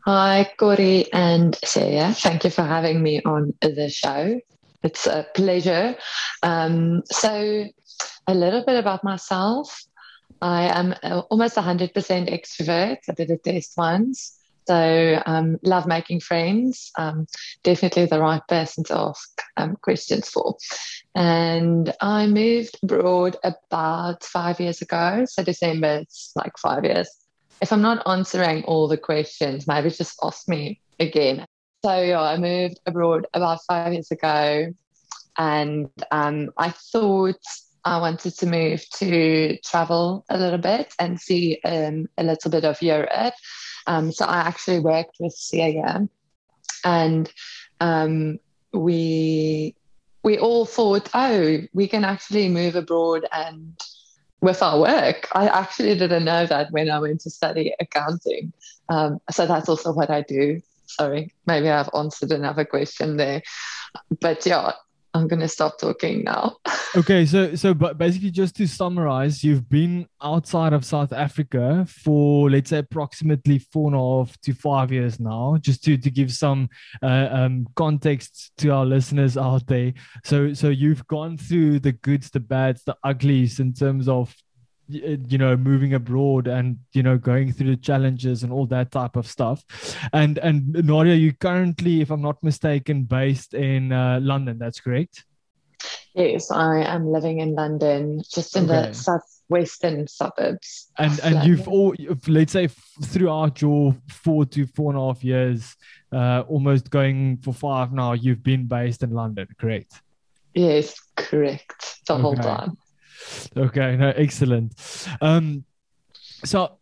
Hi, 0.06 0.52
Corey 0.58 1.06
and 1.14 1.56
Sarah. 1.64 2.16
Thank 2.16 2.46
you 2.46 2.50
for 2.50 2.64
having 2.64 3.04
me 3.04 3.22
on 3.26 3.54
the 3.62 3.92
show. 3.92 4.40
It's 4.82 5.06
a 5.06 5.28
pleasure. 5.36 5.96
Um, 6.42 7.04
so, 7.06 7.68
a 8.26 8.34
little 8.34 8.66
bit 8.66 8.78
about 8.80 9.04
myself. 9.04 9.84
I 10.42 10.64
am 10.64 10.96
almost 11.30 11.58
100% 11.58 11.94
extrovert. 11.94 12.98
I 13.08 13.14
did 13.14 13.30
a 13.30 13.38
test 13.38 13.74
once. 13.78 14.41
So, 14.68 15.22
um, 15.26 15.58
love 15.64 15.88
making 15.88 16.20
friends. 16.20 16.92
Um, 16.98 17.28
definitely 17.64 18.06
the 18.06 18.20
right 18.20 18.42
person 18.48 18.84
to 18.86 18.98
ask 18.98 19.42
um, 19.58 19.76
questions 19.82 20.30
for. 20.30 20.56
And 21.16 21.94
I 22.02 22.28
moved 22.28 22.80
abroad 22.84 23.38
about 23.44 24.24
five 24.24 24.60
years 24.60 24.82
ago. 24.82 25.26
So, 25.28 25.44
December, 25.44 26.00
it's 26.02 26.32
like 26.36 26.58
five 26.58 26.86
years. 26.86 27.10
If 27.62 27.72
I'm 27.72 27.82
not 27.82 28.08
answering 28.08 28.64
all 28.66 28.88
the 28.88 28.98
questions, 28.98 29.68
maybe 29.68 29.90
just 29.90 30.20
ask 30.24 30.48
me 30.48 30.80
again. 31.00 31.46
So, 31.84 32.02
yeah, 32.02 32.22
I 32.22 32.38
moved 32.38 32.80
abroad 32.86 33.28
about 33.34 33.60
five 33.68 33.94
years 33.94 34.12
ago. 34.12 34.74
And 35.38 35.90
um, 36.12 36.52
I 36.58 36.70
thought 36.70 37.42
I 37.84 38.00
wanted 38.00 38.36
to 38.38 38.46
move 38.46 38.88
to 38.98 39.58
travel 39.66 40.26
a 40.30 40.38
little 40.38 40.60
bit 40.60 40.94
and 41.00 41.20
see 41.20 41.60
um, 41.66 42.08
a 42.18 42.24
little 42.24 42.52
bit 42.52 42.64
of 42.64 42.82
Europe. 42.82 43.34
Um, 43.88 44.12
so 44.12 44.26
I 44.26 44.38
actually 44.38 44.80
worked 44.80 45.18
with 45.20 45.34
Celia, 45.34 46.08
and 46.84 47.32
um, 47.80 48.40
we 48.74 49.76
we 50.24 50.38
all 50.38 50.66
thought, 50.66 51.10
oh, 51.14 51.60
we 51.74 51.88
can 51.88 52.04
actually 52.04 52.48
move 52.48 52.76
abroad 52.76 53.26
and 53.32 53.80
with 54.42 54.62
our 54.62 54.80
work. 54.80 55.28
I 55.34 55.48
actually 55.48 55.98
didn't 55.98 56.26
know 56.26 56.46
that 56.46 56.72
when 56.72 56.90
I 56.90 57.00
went 57.00 57.22
to 57.22 57.30
study 57.30 57.74
accounting. 57.80 58.54
Um, 58.90 59.20
so 59.32 59.46
that's 59.46 59.70
also 59.70 59.94
what 59.94 60.10
I 60.10 60.22
do. 60.22 60.62
Sorry, 60.88 61.34
maybe 61.48 61.70
I've 61.70 61.90
answered 61.96 62.32
another 62.32 62.66
question 62.66 63.18
there. 63.18 63.42
But 64.20 64.46
yeah, 64.46 64.74
I'm 65.14 65.28
gonna 65.28 65.48
stop 65.48 65.78
talking 65.78 66.24
now. 66.24 66.58
okay, 66.96 67.26
so 67.26 67.56
so 67.56 67.74
but 67.74 67.98
basically, 67.98 68.32
just 68.32 68.56
to 68.58 68.68
summarize, 68.68 69.44
you've 69.44 69.70
been 69.70 70.08
outside 70.22 70.74
of 70.74 70.86
South 70.86 71.12
Africa 71.12 71.86
for 71.88 72.50
let's 72.50 72.70
say 72.70 72.80
approximately 72.80 73.60
four 73.60 73.88
and 73.88 73.96
a 73.96 74.00
half 74.00 74.40
to 74.42 74.54
five 74.54 74.92
years 74.92 75.20
now. 75.20 75.58
Just 75.60 75.84
to 75.84 75.98
to 75.98 76.10
give 76.10 76.32
some 76.32 76.70
uh, 77.02 77.28
um, 77.32 77.68
context 77.76 78.52
to 78.60 78.70
our 78.70 78.86
listeners 78.86 79.38
out 79.38 79.68
there. 79.68 79.94
So 80.24 80.54
so 80.54 80.70
you've 80.70 81.06
gone 81.08 81.38
through 81.38 81.80
the 81.80 81.92
goods, 81.92 82.30
the 82.30 82.40
bads, 82.40 82.84
the 82.84 82.96
uglies 83.04 83.60
in 83.60 83.74
terms 83.74 84.08
of 84.08 84.34
you 84.92 85.38
know 85.38 85.56
moving 85.56 85.94
abroad 85.94 86.48
and 86.48 86.78
you 86.94 87.04
know 87.04 87.18
going 87.18 87.52
through 87.52 87.70
the 87.70 87.82
challenges 87.82 88.44
and 88.44 88.52
all 88.52 88.66
that 88.68 88.92
type 88.92 89.16
of 89.16 89.28
stuff. 89.28 89.64
And 90.14 90.38
and 90.40 90.74
nadia 90.86 91.16
you 91.16 91.34
currently 91.34 92.02
if 92.02 92.12
i'm 92.12 92.22
not 92.22 92.42
mistaken 92.44 93.04
based 93.04 93.54
in 93.54 93.92
uh, 93.92 94.20
london. 94.22 94.58
That's 94.58 94.80
correct? 94.80 95.26
Yes 96.14 96.52
i 96.52 96.84
am 96.84 97.08
living 97.12 97.40
in 97.40 97.56
london 97.56 98.22
just 98.30 98.56
in 98.56 98.70
okay. 98.70 98.90
the 98.90 98.94
southwestern 98.94 100.08
suburbs. 100.08 100.92
And 100.98 101.20
and 101.22 101.36
london. 101.36 101.50
you've 101.50 101.68
all 101.68 101.96
let's 102.28 102.54
say 102.54 102.68
throughout 103.04 103.62
your 103.62 103.96
four 104.10 104.46
to 104.46 104.68
four 104.68 104.92
and 104.92 105.00
a 105.00 105.06
half 105.06 105.24
years 105.24 105.76
uh, 106.12 106.44
almost 106.48 106.90
going 106.90 107.38
for 107.38 107.54
five 107.54 107.94
now 107.94 108.14
you've 108.14 108.44
been 108.44 108.66
based 108.68 109.04
in 109.04 109.12
london 109.12 109.48
correct? 109.58 110.02
Yes 110.54 111.00
correct. 111.16 112.00
The 112.08 112.14
okay. 112.14 112.22
whole 112.22 112.36
time 112.36 112.78
Okay, 113.56 113.96
no, 113.98 114.10
excellent. 114.16 114.74
Um, 115.22 115.66
so 116.44 116.78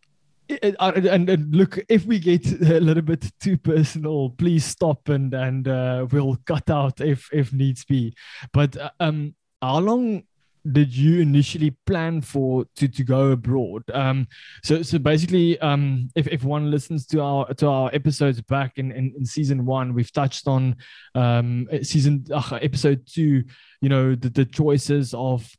and, 0.62 1.28
and, 1.28 1.54
look, 1.54 1.78
if 1.88 2.04
we 2.04 2.18
get 2.18 2.46
a 2.46 2.80
little 2.80 3.02
bit 3.02 3.30
too 3.40 3.56
personal, 3.56 4.30
please 4.30 4.64
stop 4.64 5.08
and 5.08 5.32
and 5.34 5.68
uh, 5.68 6.06
we'll 6.10 6.36
cut 6.46 6.68
out 6.70 7.00
if 7.00 7.28
if 7.32 7.52
needs 7.52 7.84
be. 7.84 8.14
But 8.52 8.76
uh, 8.76 8.90
um, 9.00 9.34
how 9.62 9.78
long 9.78 10.24
did 10.70 10.94
you 10.94 11.20
initially 11.20 11.70
plan 11.86 12.20
for 12.20 12.66
to 12.76 12.88
to 12.88 13.04
go 13.04 13.30
abroad? 13.30 13.82
Um, 13.92 14.26
so 14.62 14.82
so 14.82 14.98
basically, 14.98 15.58
um, 15.60 16.08
if 16.14 16.26
if 16.28 16.44
one 16.44 16.70
listens 16.70 17.06
to 17.06 17.20
our 17.20 17.52
to 17.54 17.66
our 17.68 17.90
episodes 17.94 18.40
back 18.42 18.78
in 18.78 18.90
in, 18.92 19.14
in 19.16 19.24
season 19.24 19.64
one, 19.66 19.94
we've 19.94 20.12
touched 20.12 20.48
on 20.48 20.76
um 21.14 21.68
season 21.82 22.24
uh, 22.32 22.58
episode 22.60 23.06
two. 23.06 23.44
You 23.80 23.88
know 23.88 24.14
the 24.14 24.28
the 24.30 24.44
choices 24.44 25.14
of 25.14 25.50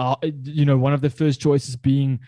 uh, 0.00 0.16
you 0.44 0.64
know, 0.64 0.78
one 0.78 0.94
of 0.94 1.02
the 1.02 1.10
first 1.10 1.42
choices 1.42 1.76
being 1.76 2.20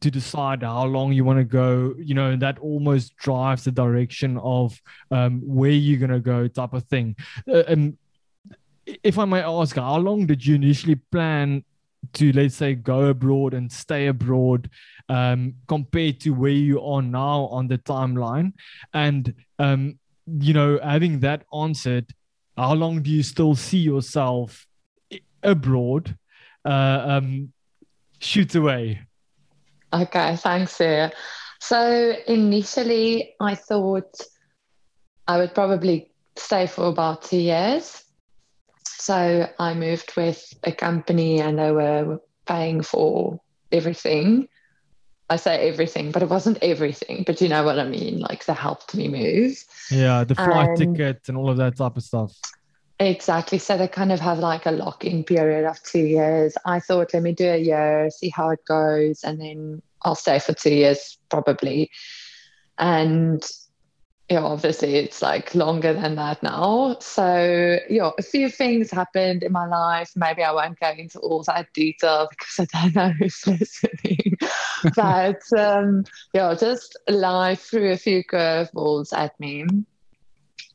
to 0.00 0.10
decide 0.12 0.62
how 0.62 0.84
long 0.84 1.12
you 1.12 1.24
want 1.24 1.40
to 1.40 1.44
go, 1.44 1.92
you 1.98 2.14
know, 2.14 2.36
that 2.36 2.56
almost 2.60 3.16
drives 3.16 3.64
the 3.64 3.72
direction 3.72 4.38
of 4.38 4.80
um, 5.10 5.40
where 5.44 5.70
you're 5.70 5.98
going 5.98 6.10
to 6.10 6.20
go, 6.20 6.46
type 6.46 6.72
of 6.72 6.84
thing. 6.84 7.16
Uh, 7.52 7.76
if 9.02 9.18
I 9.18 9.24
may 9.24 9.40
ask, 9.40 9.74
how 9.74 9.96
long 9.96 10.26
did 10.26 10.46
you 10.46 10.54
initially 10.54 10.94
plan 10.94 11.64
to, 12.12 12.32
let's 12.32 12.54
say, 12.54 12.76
go 12.76 13.06
abroad 13.06 13.54
and 13.54 13.72
stay 13.72 14.06
abroad 14.06 14.70
um, 15.08 15.54
compared 15.66 16.20
to 16.20 16.30
where 16.30 16.52
you 16.52 16.80
are 16.80 17.02
now 17.02 17.46
on 17.46 17.66
the 17.66 17.78
timeline? 17.78 18.52
And, 18.94 19.34
um, 19.58 19.98
you 20.26 20.54
know, 20.54 20.78
having 20.80 21.18
that 21.20 21.42
answered, 21.52 22.06
how 22.56 22.74
long 22.74 23.02
do 23.02 23.10
you 23.10 23.24
still 23.24 23.56
see 23.56 23.78
yourself 23.78 24.68
abroad? 25.42 26.16
Uh, 26.66 27.04
um, 27.06 27.52
shoot 28.18 28.54
away. 28.54 29.00
Okay, 29.92 30.36
thanks, 30.36 30.72
Sarah. 30.72 31.12
So 31.60 32.14
initially, 32.26 33.34
I 33.40 33.54
thought 33.54 34.20
I 35.26 35.38
would 35.38 35.54
probably 35.54 36.10
stay 36.36 36.66
for 36.66 36.86
about 36.86 37.22
two 37.22 37.38
years. 37.38 38.02
So 38.84 39.48
I 39.58 39.74
moved 39.74 40.14
with 40.16 40.52
a 40.64 40.72
company 40.72 41.40
and 41.40 41.58
they 41.58 41.70
were 41.70 42.20
paying 42.46 42.82
for 42.82 43.40
everything. 43.72 44.48
I 45.28 45.36
say 45.36 45.68
everything, 45.68 46.12
but 46.12 46.22
it 46.22 46.28
wasn't 46.28 46.58
everything. 46.62 47.24
But 47.26 47.40
you 47.40 47.48
know 47.48 47.64
what 47.64 47.78
I 47.78 47.84
mean? 47.88 48.20
Like 48.20 48.44
they 48.44 48.52
helped 48.52 48.94
me 48.94 49.08
move. 49.08 49.56
Yeah, 49.90 50.24
the 50.24 50.34
flight 50.34 50.78
and, 50.78 50.96
ticket 50.96 51.28
and 51.28 51.36
all 51.36 51.50
of 51.50 51.56
that 51.56 51.76
type 51.76 51.96
of 51.96 52.02
stuff. 52.02 52.32
Exactly. 52.98 53.58
So 53.58 53.76
they 53.76 53.88
kind 53.88 54.10
of 54.10 54.20
have 54.20 54.38
like 54.38 54.64
a 54.64 54.70
lock 54.70 55.04
in 55.04 55.22
period 55.22 55.68
of 55.68 55.82
two 55.82 56.04
years. 56.04 56.56
I 56.64 56.80
thought, 56.80 57.12
let 57.12 57.22
me 57.22 57.32
do 57.32 57.46
a 57.46 57.58
year, 57.58 58.08
see 58.10 58.30
how 58.30 58.50
it 58.50 58.64
goes, 58.66 59.22
and 59.22 59.40
then 59.40 59.82
I'll 60.02 60.14
stay 60.14 60.38
for 60.38 60.54
two 60.54 60.74
years 60.74 61.18
probably. 61.28 61.90
And 62.78 63.46
yeah, 64.30 64.42
obviously 64.42 64.96
it's 64.96 65.22
like 65.22 65.54
longer 65.54 65.92
than 65.92 66.16
that 66.16 66.42
now. 66.42 66.96
So 67.00 67.78
yeah, 67.88 68.10
a 68.18 68.22
few 68.22 68.48
things 68.48 68.90
happened 68.90 69.42
in 69.42 69.52
my 69.52 69.66
life. 69.66 70.12
Maybe 70.16 70.42
I 70.42 70.52
won't 70.52 70.80
go 70.80 70.90
into 70.90 71.18
all 71.20 71.42
that 71.44 71.72
detail 71.74 72.28
because 72.30 72.68
I 72.74 72.90
don't 72.90 72.94
know 72.94 73.10
who's 73.10 73.46
listening. 73.46 74.38
but 74.96 75.42
um, 75.56 76.04
yeah, 76.32 76.54
just 76.54 76.98
life 77.08 77.60
threw 77.60 77.92
a 77.92 77.96
few 77.96 78.24
curveballs 78.24 79.12
at 79.12 79.38
me. 79.38 79.66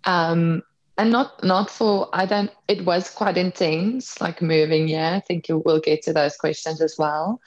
Um, 0.05 0.61
and 0.98 1.12
not 1.12 1.43
not 1.43 1.69
for 1.69 2.10
I 2.13 2.25
don't. 2.25 2.51
It 2.67 2.86
was 2.86 3.10
quite 3.10 3.38
intense, 3.38 4.19
like 4.21 4.41
moving. 4.41 4.88
Yeah, 4.88 5.15
I 5.15 5.19
think 5.19 5.48
you 5.48 5.62
will 5.65 5.79
get 5.79 6.03
to 6.03 6.13
those 6.13 6.38
questions 6.38 6.81
as 6.81 6.95
well. 6.98 7.41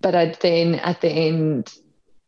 But 0.00 0.14
I 0.14 0.34
then 0.40 0.76
at 0.76 1.00
the 1.00 1.10
end 1.10 1.72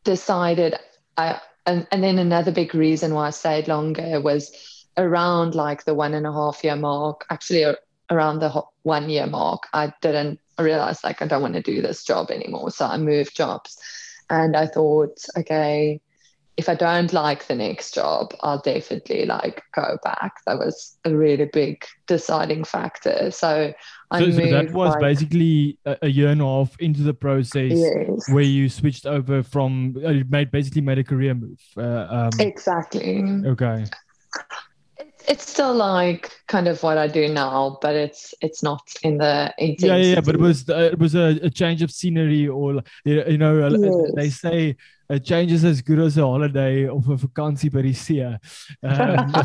decided 0.04 0.76
I 1.16 1.40
and, 1.66 1.86
and 1.92 2.02
then 2.02 2.18
another 2.18 2.52
big 2.52 2.74
reason 2.74 3.14
why 3.14 3.28
I 3.28 3.30
stayed 3.30 3.68
longer 3.68 4.20
was 4.20 4.52
around 4.96 5.54
like 5.54 5.84
the 5.84 5.94
one 5.94 6.14
and 6.14 6.26
a 6.26 6.32
half 6.32 6.64
year 6.64 6.76
mark. 6.76 7.24
Actually, 7.30 7.74
around 8.10 8.40
the 8.40 8.62
one 8.82 9.08
year 9.08 9.26
mark, 9.26 9.64
I 9.72 9.92
didn't 10.02 10.40
realize 10.58 11.04
like 11.04 11.22
I 11.22 11.26
don't 11.26 11.42
want 11.42 11.54
to 11.54 11.62
do 11.62 11.80
this 11.80 12.04
job 12.04 12.30
anymore. 12.30 12.70
So 12.70 12.86
I 12.86 12.96
moved 12.96 13.36
jobs, 13.36 13.78
and 14.28 14.56
I 14.56 14.66
thought, 14.66 15.24
okay 15.38 16.00
if 16.60 16.68
I 16.68 16.74
don't 16.74 17.10
like 17.14 17.46
the 17.46 17.54
next 17.54 17.94
job, 17.94 18.34
I'll 18.40 18.60
definitely 18.60 19.24
like 19.24 19.62
go 19.74 19.96
back. 20.04 20.34
That 20.46 20.58
was 20.58 20.98
a 21.06 21.16
really 21.16 21.46
big 21.46 21.86
deciding 22.06 22.64
factor. 22.64 23.30
So, 23.30 23.72
so, 24.12 24.30
so 24.30 24.46
that 24.50 24.70
was 24.70 24.90
like, 24.90 25.00
basically 25.00 25.78
a, 25.86 26.08
year 26.08 26.28
and 26.28 26.42
a 26.42 26.44
half 26.44 26.78
into 26.78 27.00
the 27.00 27.14
process 27.14 27.72
yes. 27.72 28.30
where 28.30 28.44
you 28.44 28.68
switched 28.68 29.06
over 29.06 29.42
from 29.42 29.96
uh, 30.04 30.10
you 30.10 30.26
made 30.28 30.50
basically 30.50 30.82
made 30.82 30.98
a 30.98 31.04
career 31.04 31.32
move. 31.32 31.58
Uh, 31.78 32.06
um, 32.10 32.30
exactly. 32.38 33.24
Okay. 33.46 33.86
It's 35.26 35.48
still 35.48 35.74
like 35.74 36.30
kind 36.46 36.68
of 36.68 36.82
what 36.82 36.98
I 36.98 37.06
do 37.06 37.26
now, 37.26 37.78
but 37.80 37.94
it's 37.94 38.34
it's 38.42 38.62
not 38.62 38.82
in 39.02 39.16
the 39.16 39.54
intensity. 39.56 39.86
yeah 39.86 40.14
yeah. 40.14 40.20
But 40.20 40.34
it 40.34 40.40
was 40.40 40.68
uh, 40.68 40.90
it 40.92 40.98
was 40.98 41.14
a, 41.14 41.38
a, 41.42 41.48
change 41.48 41.80
of 41.80 41.90
scenery, 41.90 42.48
or 42.48 42.82
you 43.06 43.38
know, 43.38 43.66
yes. 43.66 44.12
they 44.14 44.28
say 44.28 44.76
a 45.10 45.18
change 45.18 45.50
is 45.50 45.64
as 45.64 45.82
good 45.82 45.98
as 45.98 46.16
a 46.16 46.22
holiday 46.22 46.86
of 46.86 47.08
a 47.08 47.16
vakansie 47.16 47.70
by 47.70 47.82
die 47.82 47.92
see. 47.92 48.22
Um, 48.22 48.38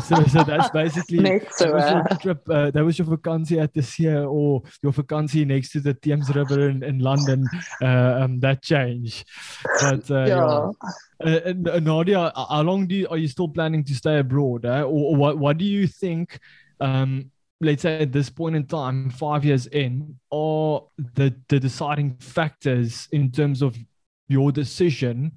so, 0.00 0.24
so 0.24 0.44
that's 0.44 0.70
basically 0.70 1.18
Net 1.18 1.52
so, 1.52 1.64
that 1.64 1.74
was 1.74 1.90
your 1.90 2.00
uh. 2.00 2.16
trip. 2.18 2.48
Uh, 2.48 2.70
that 2.70 2.84
was 2.84 2.98
your 2.98 3.08
vakansie 3.08 3.60
at 3.60 3.74
the 3.74 3.82
sea 3.82 4.14
or 4.14 4.62
your 4.80 4.92
vakansie 4.92 5.44
next 5.44 5.72
to 5.72 5.80
the 5.80 5.92
Thames 5.92 6.32
River 6.34 6.68
in, 6.68 6.84
in 6.84 7.00
London. 7.00 7.44
Uh, 7.82 8.20
um, 8.20 8.38
that 8.40 8.62
change, 8.62 9.24
but 9.80 10.08
uh, 10.10 10.24
Yeah. 10.24 10.36
yeah. 10.36 10.70
Uh, 11.24 11.40
and, 11.46 11.84
Nadia, 11.84 12.30
how 12.36 12.62
long 12.62 12.86
do 12.86 12.94
you, 12.94 13.08
are 13.08 13.16
you 13.16 13.26
still 13.26 13.48
planning 13.48 13.82
to 13.84 13.94
stay 13.94 14.18
abroad? 14.18 14.64
Eh? 14.64 14.82
Or, 14.82 15.10
or 15.10 15.16
what, 15.16 15.38
what 15.38 15.58
do 15.58 15.64
you 15.64 15.88
think? 15.88 16.38
Um, 16.80 17.30
let's 17.60 17.82
say 17.82 18.02
at 18.02 18.12
this 18.12 18.30
point 18.30 18.54
in 18.54 18.66
time, 18.66 19.10
five 19.10 19.44
years 19.44 19.66
in, 19.66 20.16
are 20.30 20.84
the, 21.14 21.34
the 21.48 21.58
deciding 21.58 22.16
factors 22.18 23.08
in 23.10 23.32
terms 23.32 23.62
of 23.62 23.76
your 24.28 24.52
decision 24.52 25.32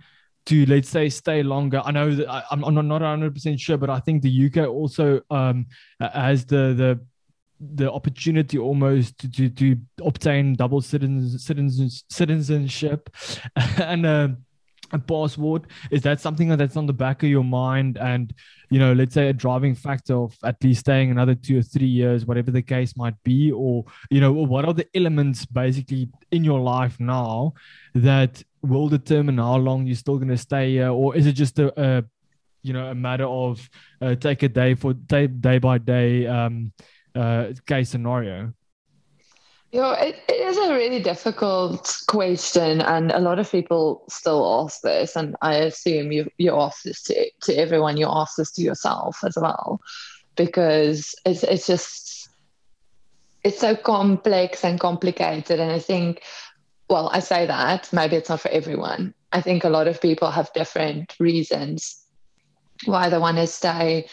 to, 0.46 0.65
let's 0.65 0.89
say, 0.89 1.10
stay 1.10 1.43
longer? 1.43 1.81
I 1.84 1.91
know 1.91 2.13
that 2.13 2.29
I, 2.29 2.43
I'm, 2.51 2.63
I'm 2.63 2.88
not 2.88 3.01
100% 3.01 3.60
sure, 3.60 3.77
but 3.77 3.89
I 3.89 4.00
think 4.00 4.22
the 4.22 4.46
UK 4.46 4.67
also 4.67 5.22
um, 5.29 5.67
has 6.00 6.46
the, 6.46 6.74
the 6.74 7.00
the 7.62 7.91
opportunity 7.91 8.58
almost 8.58 9.17
to, 9.17 9.29
to, 9.29 9.50
to 9.50 9.77
obtain 10.05 10.55
double 10.55 10.79
citizens, 10.81 11.43
citizens, 11.43 12.05
citizenship 12.10 13.10
and 13.77 14.05
uh, 14.05 14.29
a 14.91 15.00
passport 15.00 15.65
is 15.91 16.01
that 16.01 16.19
something 16.19 16.50
that's 16.50 16.77
on 16.77 16.86
the 16.86 16.93
back 16.93 17.24
of 17.24 17.29
your 17.29 17.43
mind 17.43 17.98
and 17.98 18.34
you 18.69 18.79
know 18.79 18.93
let's 18.93 19.13
say 19.13 19.29
a 19.29 19.34
driving 19.34 19.75
factor 19.75 20.15
of 20.15 20.36
at 20.43 20.62
least 20.63 20.81
staying 20.81 21.12
another 21.12 21.36
two 21.36 21.60
or 21.60 21.62
three 21.62 21.88
years 21.88 22.25
whatever 22.25 22.51
the 22.51 22.62
case 22.62 22.96
might 22.98 23.15
be 23.24 23.51
or 23.51 23.84
you 24.10 24.19
know 24.19 24.31
what 24.31 24.65
are 24.65 24.74
the 24.74 24.88
elements 24.96 25.46
basically 25.46 26.10
in 26.31 26.43
your 26.43 26.60
life 26.60 27.00
now 27.00 27.53
that 27.93 28.43
will 28.61 28.89
determine 28.89 29.37
how 29.37 29.55
long 29.55 29.85
you're 29.85 29.95
still 29.95 30.17
going 30.17 30.29
to 30.29 30.37
stay 30.37 30.71
here 30.71 30.89
or 30.89 31.15
is 31.15 31.25
it 31.25 31.33
just 31.33 31.59
a, 31.59 31.81
a 31.81 32.03
you 32.61 32.73
know 32.73 32.87
a 32.87 32.95
matter 32.95 33.25
of 33.25 33.69
uh, 34.01 34.15
take 34.15 34.43
a 34.43 34.49
day 34.49 34.73
for 34.75 34.93
day, 34.93 35.27
day 35.27 35.59
by 35.59 35.77
day 35.77 36.27
um 36.27 36.71
uh 37.15 37.53
case 37.65 37.89
scenario 37.89 38.53
You 39.71 39.81
know, 39.81 39.91
it, 39.91 40.15
it 40.27 40.47
is 40.47 40.57
a 40.57 40.73
really 40.73 40.99
difficult 40.99 41.95
question, 42.07 42.81
and 42.81 43.11
a 43.11 43.19
lot 43.19 43.37
of 43.37 43.51
people 43.51 44.03
still 44.09 44.65
ask 44.65 44.81
this. 44.81 45.15
And 45.15 45.35
I 45.43 45.55
assume 45.55 46.11
you 46.11 46.27
you 46.37 46.55
ask 46.55 46.81
this 46.83 47.03
to, 47.03 47.29
to 47.43 47.53
everyone. 47.53 47.95
You 47.95 48.07
ask 48.09 48.35
this 48.37 48.51
to 48.53 48.63
yourself 48.63 49.23
as 49.23 49.37
well, 49.39 49.79
because 50.35 51.13
it's 51.23 51.43
it's 51.43 51.67
just 51.67 52.29
it's 53.43 53.59
so 53.59 53.75
complex 53.75 54.65
and 54.65 54.79
complicated. 54.79 55.59
And 55.59 55.71
I 55.71 55.79
think, 55.79 56.23
well, 56.89 57.10
I 57.13 57.19
say 57.19 57.46
that 57.46 57.89
maybe 57.93 58.15
it's 58.15 58.29
not 58.29 58.41
for 58.41 58.50
everyone. 58.50 59.13
I 59.31 59.41
think 59.41 59.63
a 59.63 59.69
lot 59.69 59.88
of 59.88 60.01
people 60.01 60.31
have 60.31 60.51
different 60.53 61.15
reasons 61.19 62.03
why 62.86 63.10
they 63.10 63.17
want 63.17 63.38
to 63.38 63.48
stay. 63.48 64.08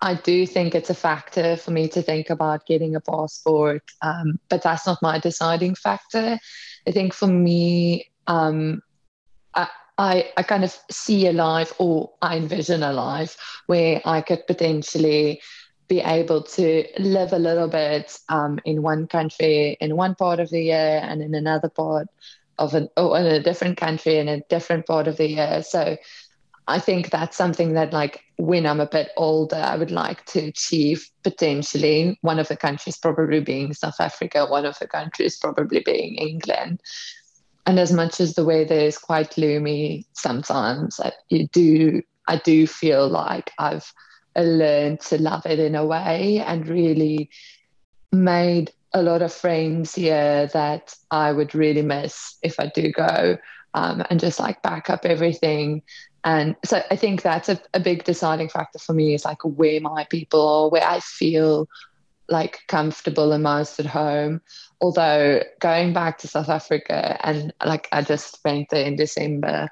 I 0.00 0.14
do 0.14 0.46
think 0.46 0.74
it's 0.74 0.90
a 0.90 0.94
factor 0.94 1.56
for 1.56 1.70
me 1.70 1.88
to 1.88 2.02
think 2.02 2.30
about 2.30 2.66
getting 2.66 2.94
a 2.94 3.00
passport, 3.00 3.82
um, 4.00 4.38
but 4.48 4.62
that's 4.62 4.86
not 4.86 5.02
my 5.02 5.18
deciding 5.18 5.74
factor. 5.74 6.38
I 6.86 6.90
think 6.92 7.12
for 7.12 7.26
me, 7.26 8.08
um, 8.26 8.80
I, 9.54 9.68
I, 9.98 10.30
I 10.36 10.42
kind 10.44 10.62
of 10.64 10.78
see 10.90 11.26
a 11.26 11.32
life 11.32 11.72
or 11.78 12.12
I 12.22 12.36
envision 12.36 12.82
a 12.84 12.92
life 12.92 13.36
where 13.66 14.00
I 14.04 14.20
could 14.20 14.46
potentially 14.46 15.42
be 15.88 16.00
able 16.00 16.42
to 16.42 16.84
live 16.98 17.32
a 17.32 17.38
little 17.38 17.68
bit 17.68 18.18
um, 18.28 18.60
in 18.64 18.82
one 18.82 19.06
country 19.06 19.76
in 19.80 19.96
one 19.96 20.14
part 20.14 20.38
of 20.38 20.50
the 20.50 20.62
year 20.62 21.00
and 21.02 21.22
in 21.22 21.34
another 21.34 21.68
part 21.68 22.08
of 22.58 22.74
an 22.74 22.88
or 22.96 23.18
in 23.18 23.26
a 23.26 23.42
different 23.42 23.76
country 23.76 24.18
in 24.18 24.28
a 24.28 24.40
different 24.50 24.86
part 24.86 25.08
of 25.08 25.16
the 25.16 25.28
year. 25.28 25.62
So 25.62 25.96
I 26.68 26.78
think 26.78 27.08
that's 27.08 27.34
something 27.34 27.72
that, 27.72 27.94
like, 27.94 28.22
when 28.36 28.66
I'm 28.66 28.80
a 28.80 28.86
bit 28.86 29.08
older, 29.16 29.56
I 29.56 29.76
would 29.76 29.90
like 29.90 30.26
to 30.26 30.40
achieve 30.40 31.08
potentially. 31.24 32.18
One 32.20 32.38
of 32.38 32.48
the 32.48 32.58
countries 32.58 32.98
probably 32.98 33.40
being 33.40 33.72
South 33.72 33.98
Africa, 33.98 34.44
one 34.44 34.66
of 34.66 34.78
the 34.78 34.86
countries 34.86 35.38
probably 35.38 35.80
being 35.80 36.16
England. 36.16 36.82
And 37.64 37.78
as 37.78 37.90
much 37.90 38.20
as 38.20 38.34
the 38.34 38.44
weather 38.44 38.74
is 38.74 38.98
quite 38.98 39.34
gloomy 39.34 40.06
sometimes, 40.12 41.00
I, 41.00 41.12
you 41.30 41.48
do 41.48 42.02
I 42.26 42.36
do 42.36 42.66
feel 42.66 43.08
like 43.08 43.50
I've 43.58 43.90
learned 44.36 45.00
to 45.00 45.20
love 45.20 45.46
it 45.46 45.58
in 45.58 45.74
a 45.74 45.84
way 45.84 46.42
and 46.46 46.68
really 46.68 47.30
made 48.12 48.72
a 48.94 49.02
lot 49.02 49.22
of 49.22 49.32
friends 49.32 49.94
here 49.94 50.46
that 50.52 50.94
I 51.10 51.32
would 51.32 51.54
really 51.54 51.82
miss 51.82 52.38
if 52.42 52.58
I 52.58 52.70
do 52.74 52.90
go 52.90 53.36
um, 53.74 54.02
and 54.08 54.18
just 54.18 54.40
like 54.40 54.62
back 54.62 54.88
up 54.88 55.04
everything 55.04 55.82
and 56.24 56.56
so 56.64 56.82
I 56.90 56.96
think 56.96 57.22
that's 57.22 57.48
a, 57.48 57.60
a 57.74 57.80
big 57.80 58.04
deciding 58.04 58.48
factor 58.48 58.78
for 58.78 58.92
me 58.92 59.14
is 59.14 59.24
like 59.24 59.42
where 59.44 59.80
my 59.80 60.04
people 60.10 60.46
are, 60.46 60.68
where 60.68 60.86
I 60.86 61.00
feel 61.00 61.68
like 62.28 62.58
comfortable 62.68 63.32
and 63.32 63.42
most 63.42 63.80
at 63.80 63.86
home. 63.86 64.40
Although 64.80 65.42
going 65.60 65.92
back 65.92 66.18
to 66.18 66.28
South 66.28 66.48
Africa 66.48 67.18
and 67.26 67.52
like 67.64 67.88
I 67.92 68.02
just 68.02 68.38
went 68.44 68.68
there 68.70 68.84
in 68.84 68.96
December 68.96 69.68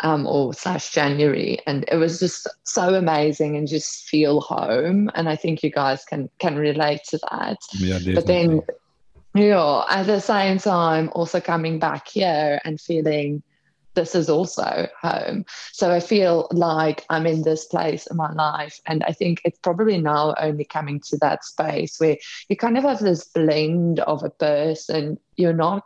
um, 0.00 0.26
or 0.26 0.52
slash 0.54 0.90
January, 0.90 1.58
and 1.66 1.84
it 1.90 1.96
was 1.96 2.20
just 2.20 2.48
so 2.64 2.94
amazing 2.94 3.56
and 3.56 3.68
just 3.68 4.08
feel 4.08 4.40
home. 4.40 5.10
And 5.14 5.28
I 5.28 5.36
think 5.36 5.62
you 5.62 5.70
guys 5.70 6.04
can 6.04 6.28
can 6.38 6.56
relate 6.56 7.00
to 7.08 7.18
that. 7.30 7.58
Yeah, 7.72 7.98
definitely. 7.98 8.14
But 8.14 8.26
then, 8.26 8.62
yeah, 9.34 9.84
at 9.88 10.06
the 10.06 10.20
same 10.20 10.58
time, 10.58 11.10
also 11.14 11.40
coming 11.40 11.78
back 11.78 12.08
here 12.08 12.60
and 12.64 12.80
feeling 12.80 13.42
this 13.94 14.14
is 14.14 14.28
also 14.28 14.88
home. 15.00 15.44
So 15.72 15.90
I 15.90 16.00
feel 16.00 16.48
like 16.50 17.04
I'm 17.10 17.26
in 17.26 17.42
this 17.42 17.64
place 17.66 18.06
in 18.08 18.16
my 18.16 18.32
life. 18.32 18.80
And 18.86 19.02
I 19.04 19.12
think 19.12 19.40
it's 19.44 19.58
probably 19.58 19.98
now 19.98 20.34
only 20.40 20.64
coming 20.64 21.00
to 21.08 21.16
that 21.18 21.44
space 21.44 21.96
where 21.98 22.16
you 22.48 22.56
kind 22.56 22.76
of 22.76 22.84
have 22.84 23.00
this 23.00 23.24
blend 23.24 24.00
of 24.00 24.22
a 24.22 24.30
person. 24.30 25.18
You're 25.36 25.52
not 25.52 25.84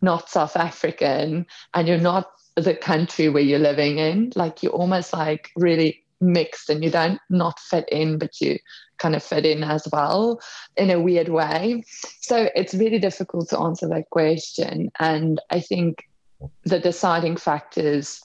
not 0.00 0.30
South 0.30 0.56
African 0.56 1.44
and 1.74 1.88
you're 1.88 1.98
not 1.98 2.30
the 2.60 2.74
country 2.74 3.28
where 3.28 3.42
you're 3.42 3.58
living 3.58 3.98
in. 3.98 4.32
Like 4.34 4.62
you're 4.62 4.72
almost 4.72 5.12
like 5.12 5.50
really 5.56 6.04
mixed 6.20 6.68
and 6.68 6.82
you 6.82 6.90
don't 6.90 7.20
not 7.30 7.58
fit 7.60 7.88
in, 7.90 8.18
but 8.18 8.40
you 8.40 8.58
kind 8.98 9.14
of 9.14 9.22
fit 9.22 9.46
in 9.46 9.62
as 9.62 9.86
well 9.92 10.40
in 10.76 10.90
a 10.90 11.00
weird 11.00 11.28
way. 11.28 11.82
So 12.20 12.48
it's 12.54 12.74
really 12.74 12.98
difficult 12.98 13.48
to 13.50 13.58
answer 13.58 13.88
that 13.88 14.10
question. 14.10 14.90
And 14.98 15.40
I 15.50 15.60
think 15.60 16.08
the 16.64 16.78
deciding 16.78 17.36
factors 17.36 18.20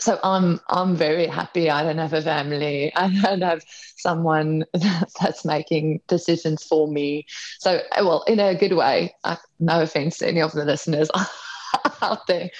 so 0.00 0.18
i'm 0.24 0.58
i'm 0.68 0.96
very 0.96 1.26
happy 1.26 1.70
i 1.70 1.82
don't 1.82 1.98
have 1.98 2.12
a 2.12 2.22
family 2.22 2.92
i 2.96 3.08
don't 3.22 3.42
have 3.42 3.62
someone 3.96 4.64
that's 5.20 5.44
making 5.44 6.00
decisions 6.08 6.64
for 6.64 6.88
me 6.88 7.24
so 7.58 7.80
well 7.98 8.24
in 8.26 8.40
a 8.40 8.54
good 8.54 8.72
way 8.72 9.14
uh, 9.24 9.36
no 9.60 9.82
offense 9.82 10.18
to 10.18 10.26
any 10.26 10.40
of 10.40 10.52
the 10.52 10.64
listeners 10.64 11.10
out 12.02 12.26
there 12.26 12.50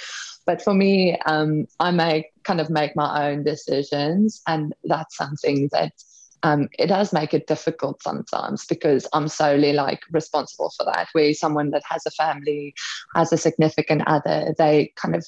but 0.51 0.61
for 0.61 0.75
me 0.75 1.17
um, 1.27 1.65
i 1.79 1.93
make 1.93 2.27
kind 2.43 2.61
of 2.61 2.71
make 2.71 2.97
my 2.97 3.29
own 3.29 3.45
decisions 3.45 4.43
and 4.49 4.75
that's 4.83 5.17
something 5.17 5.69
that 5.71 5.93
um, 6.43 6.69
it 6.79 6.87
does 6.87 7.13
make 7.13 7.35
it 7.35 7.47
difficult 7.47 8.03
sometimes 8.03 8.65
because 8.65 9.07
I'm 9.13 9.29
solely 9.29 9.75
like 9.75 10.01
responsible 10.11 10.73
for 10.75 10.87
that. 10.87 11.09
Where 11.13 11.35
someone 11.35 11.71
that 11.73 11.83
has 11.87 12.07
a 12.07 12.11
family, 12.13 12.73
has 13.15 13.31
a 13.31 13.37
significant 13.37 14.05
other, 14.07 14.55
they 14.57 14.91
kind 14.97 15.15
of 15.15 15.27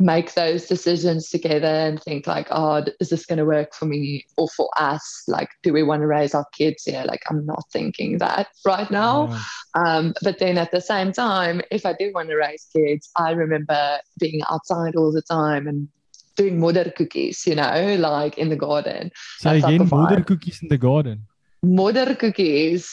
make 0.00 0.34
those 0.34 0.66
decisions 0.66 1.30
together 1.30 1.66
and 1.66 2.02
think 2.02 2.26
like, 2.26 2.48
oh, 2.50 2.84
is 3.00 3.08
this 3.10 3.26
going 3.26 3.38
to 3.38 3.44
work 3.44 3.74
for 3.74 3.86
me 3.86 4.24
or 4.36 4.48
for 4.56 4.68
us? 4.76 5.22
Like, 5.28 5.48
do 5.62 5.72
we 5.72 5.82
want 5.82 6.02
to 6.02 6.06
raise 6.06 6.34
our 6.34 6.46
kids 6.52 6.84
here? 6.84 7.04
Like, 7.06 7.22
I'm 7.30 7.46
not 7.46 7.64
thinking 7.72 8.18
that 8.18 8.48
right 8.66 8.90
now. 8.90 9.28
Yeah. 9.28 9.40
Um, 9.76 10.14
but 10.22 10.38
then 10.38 10.58
at 10.58 10.70
the 10.72 10.80
same 10.80 11.12
time, 11.12 11.60
if 11.70 11.86
I 11.86 11.92
do 11.92 12.10
want 12.14 12.28
to 12.28 12.36
raise 12.36 12.66
kids, 12.72 13.08
I 13.16 13.30
remember 13.32 13.98
being 14.18 14.40
outside 14.50 14.96
all 14.96 15.12
the 15.12 15.22
time 15.22 15.66
and 15.68 15.88
doing 16.36 16.58
mother 16.58 16.90
cookies, 16.90 17.46
you 17.46 17.54
know, 17.54 17.96
like 17.98 18.36
in 18.36 18.48
the 18.48 18.56
garden. 18.56 19.10
so 19.38 19.50
That 19.50 19.60
type 19.62 19.68
again 19.68 19.80
of 19.82 19.88
vibe. 19.90 20.26
cookies 20.26 20.60
in 20.62 20.68
the 20.68 20.78
garden 20.78 21.26
mother 21.64 22.14
cookies. 22.14 22.84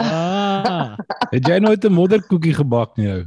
ah 0.00 0.96
Het 1.34 1.46
jy 1.46 1.58
nooit 1.58 1.84
'n 1.84 1.92
modderkoekie 1.92 2.54
gebak 2.54 2.96
nie? 2.96 3.08
ou? 3.12 3.24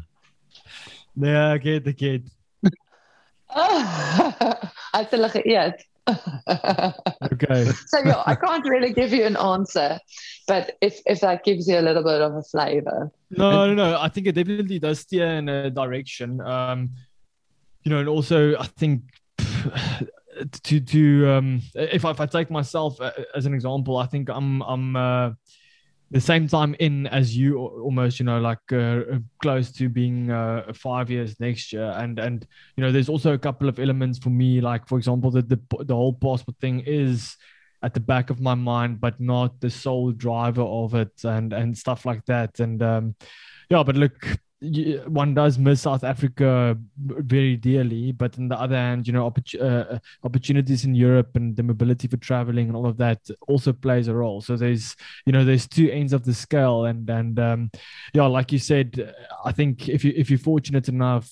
nee 1.13 1.35
ek 1.53 1.63
het 1.63 1.87
ek 1.87 1.99
het 1.99 2.25
Hy 4.93 5.03
het 5.03 5.13
hulle 5.15 5.29
geëet. 5.29 5.85
okay 7.33 7.65
so 7.87 7.99
yeah, 7.99 8.23
I 8.25 8.35
can't 8.35 8.63
really 8.63 8.93
give 8.93 9.11
you 9.11 9.25
an 9.25 9.35
answer, 9.35 9.99
but 10.47 10.77
if 10.81 11.01
if 11.05 11.19
that 11.21 11.43
gives 11.43 11.67
you 11.67 11.79
a 11.79 11.83
little 11.83 12.03
bit 12.03 12.21
of 12.21 12.35
a 12.35 12.43
flavor. 12.43 13.11
No, 13.31 13.67
no, 13.67 13.73
no. 13.73 13.99
I 13.99 14.07
think 14.09 14.27
it 14.27 14.35
definitely 14.35 14.79
does 14.79 14.99
steer 14.99 15.27
in 15.27 15.49
a 15.49 15.69
direction. 15.69 16.39
Um, 16.41 16.91
you 17.83 17.91
know, 17.91 17.99
and 17.99 18.09
also 18.09 18.55
I 18.57 18.67
think 18.67 19.03
to 20.63 20.79
to 20.79 21.29
um, 21.29 21.61
if 21.75 22.05
I, 22.05 22.11
if 22.11 22.21
I 22.21 22.25
take 22.25 22.49
myself 22.49 22.99
uh, 23.01 23.11
as 23.35 23.45
an 23.45 23.53
example, 23.53 23.97
I 23.97 24.05
think 24.05 24.29
I'm 24.29 24.61
I'm 24.63 24.95
uh, 24.95 25.31
the 26.09 26.21
same 26.21 26.47
time 26.47 26.75
in 26.79 27.05
as 27.07 27.35
you 27.35 27.57
almost 27.57 28.19
you 28.19 28.25
know 28.25 28.39
like 28.39 28.71
uh, 28.71 29.01
close 29.41 29.71
to 29.73 29.89
being 29.89 30.31
uh, 30.31 30.71
five 30.73 31.09
years 31.09 31.39
next 31.39 31.73
year. 31.73 31.93
And 31.97 32.17
and 32.19 32.47
you 32.75 32.83
know 32.83 32.91
there's 32.91 33.09
also 33.09 33.33
a 33.33 33.37
couple 33.37 33.67
of 33.67 33.79
elements 33.79 34.17
for 34.17 34.29
me 34.29 34.61
like 34.61 34.87
for 34.87 34.97
example 34.97 35.31
that 35.31 35.49
the 35.49 35.59
the 35.83 35.95
whole 35.95 36.13
passport 36.13 36.57
thing 36.59 36.81
is 36.85 37.35
at 37.83 37.93
the 37.93 37.99
back 37.99 38.29
of 38.29 38.39
my 38.39 38.55
mind 38.55 38.99
but 38.99 39.19
not 39.19 39.59
the 39.59 39.69
sole 39.69 40.11
driver 40.11 40.63
of 40.63 40.95
it 40.95 41.11
and 41.23 41.53
and 41.53 41.77
stuff 41.77 42.05
like 42.05 42.23
that. 42.25 42.59
And 42.59 42.81
um 42.81 43.15
yeah 43.69 43.83
but 43.83 43.95
look 43.95 44.37
one 44.59 45.35
does 45.35 45.59
miss 45.59 45.81
South 45.81 46.03
Africa 46.03 46.75
very 46.97 47.55
dearly, 47.55 48.11
but 48.11 48.37
on 48.39 48.47
the 48.47 48.59
other 48.59 48.75
hand, 48.75 49.05
you 49.05 49.13
know, 49.13 49.29
oppor- 49.29 49.61
uh, 49.61 49.99
opportunities 50.23 50.83
in 50.83 50.95
Europe 50.95 51.35
and 51.35 51.55
the 51.55 51.61
mobility 51.61 52.07
for 52.07 52.17
traveling 52.17 52.67
and 52.67 52.75
all 52.75 52.87
of 52.87 52.97
that 52.97 53.19
also 53.47 53.71
plays 53.71 54.07
a 54.07 54.15
role. 54.15 54.41
So 54.41 54.55
there's, 54.55 54.95
you 55.27 55.31
know, 55.31 55.45
there's 55.45 55.67
two 55.67 55.91
ends 55.91 56.11
of 56.11 56.25
the 56.25 56.33
scale, 56.33 56.85
and 56.85 57.07
and 57.07 57.39
um, 57.39 57.71
yeah, 58.13 58.25
like 58.25 58.51
you 58.51 58.57
said, 58.57 59.13
I 59.45 59.51
think 59.51 59.89
if 59.89 60.03
you 60.03 60.13
if 60.15 60.29
you're 60.31 60.39
fortunate 60.39 60.89
enough 60.89 61.29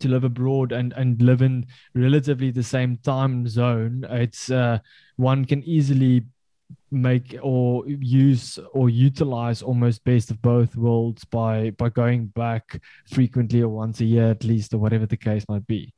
to 0.00 0.08
live 0.08 0.24
abroad 0.24 0.72
and 0.72 0.92
and 0.94 1.22
live 1.22 1.42
in 1.42 1.66
relatively 1.94 2.50
the 2.50 2.64
same 2.64 2.96
time 3.04 3.46
zone, 3.46 4.04
it's 4.10 4.50
uh, 4.50 4.78
one 5.16 5.44
can 5.44 5.62
easily 5.62 6.24
make 6.90 7.36
or 7.42 7.86
use 7.86 8.58
or 8.72 8.90
utilize 8.90 9.62
almost 9.62 10.04
best 10.04 10.30
of 10.30 10.40
both 10.42 10.76
worlds 10.76 11.24
by 11.24 11.70
by 11.70 11.88
going 11.88 12.26
back 12.26 12.80
frequently 13.10 13.62
or 13.62 13.68
once 13.68 14.00
a 14.00 14.04
year 14.04 14.30
at 14.30 14.44
least 14.44 14.74
or 14.74 14.78
whatever 14.78 15.06
the 15.06 15.16
case 15.16 15.44
might 15.48 15.66
be. 15.66 15.92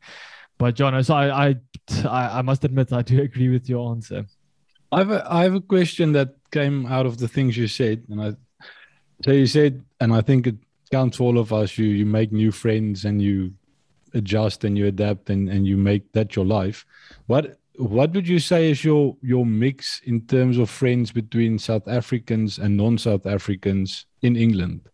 But 0.58 0.74
john 0.74 1.02
so 1.02 1.14
i 1.14 1.48
i 1.48 2.38
i 2.38 2.42
must 2.42 2.64
admit 2.64 2.92
i 2.92 3.02
do 3.02 3.20
agree 3.28 3.48
with 3.48 3.68
your 3.68 3.90
answer. 3.90 4.26
I 4.92 4.98
have 4.98 5.10
a, 5.10 5.26
I 5.32 5.42
have 5.42 5.54
a 5.54 5.60
question 5.60 6.12
that 6.12 6.36
came 6.52 6.86
out 6.86 7.06
of 7.06 7.18
the 7.18 7.28
things 7.28 7.56
you 7.56 7.66
said 7.68 8.04
and 8.08 8.22
i 8.22 8.34
so 9.24 9.32
you 9.32 9.46
said 9.46 9.84
and 10.00 10.12
i 10.14 10.20
think 10.20 10.46
it 10.46 10.56
counts 10.92 11.16
for 11.16 11.24
all 11.24 11.38
of 11.38 11.52
us 11.52 11.76
you 11.76 11.86
you 11.86 12.06
make 12.06 12.30
new 12.30 12.52
friends 12.52 13.04
and 13.04 13.20
you 13.20 13.52
adjust 14.14 14.64
and 14.64 14.78
you 14.78 14.86
adapt 14.86 15.28
and, 15.28 15.48
and 15.48 15.66
you 15.66 15.76
make 15.76 16.12
that 16.12 16.34
your 16.34 16.44
life. 16.44 16.86
What 17.26 17.58
what 17.76 18.12
would 18.12 18.28
you 18.28 18.38
say 18.38 18.70
is 18.70 18.84
your 18.84 19.16
your 19.20 19.44
mix 19.44 20.00
in 20.04 20.20
terms 20.26 20.58
of 20.58 20.70
friends 20.70 21.10
between 21.10 21.58
South 21.58 21.88
Africans 21.88 22.58
and 22.58 22.76
non-South 22.76 23.26
Africans 23.26 24.06
in 24.22 24.36
England? 24.36 24.88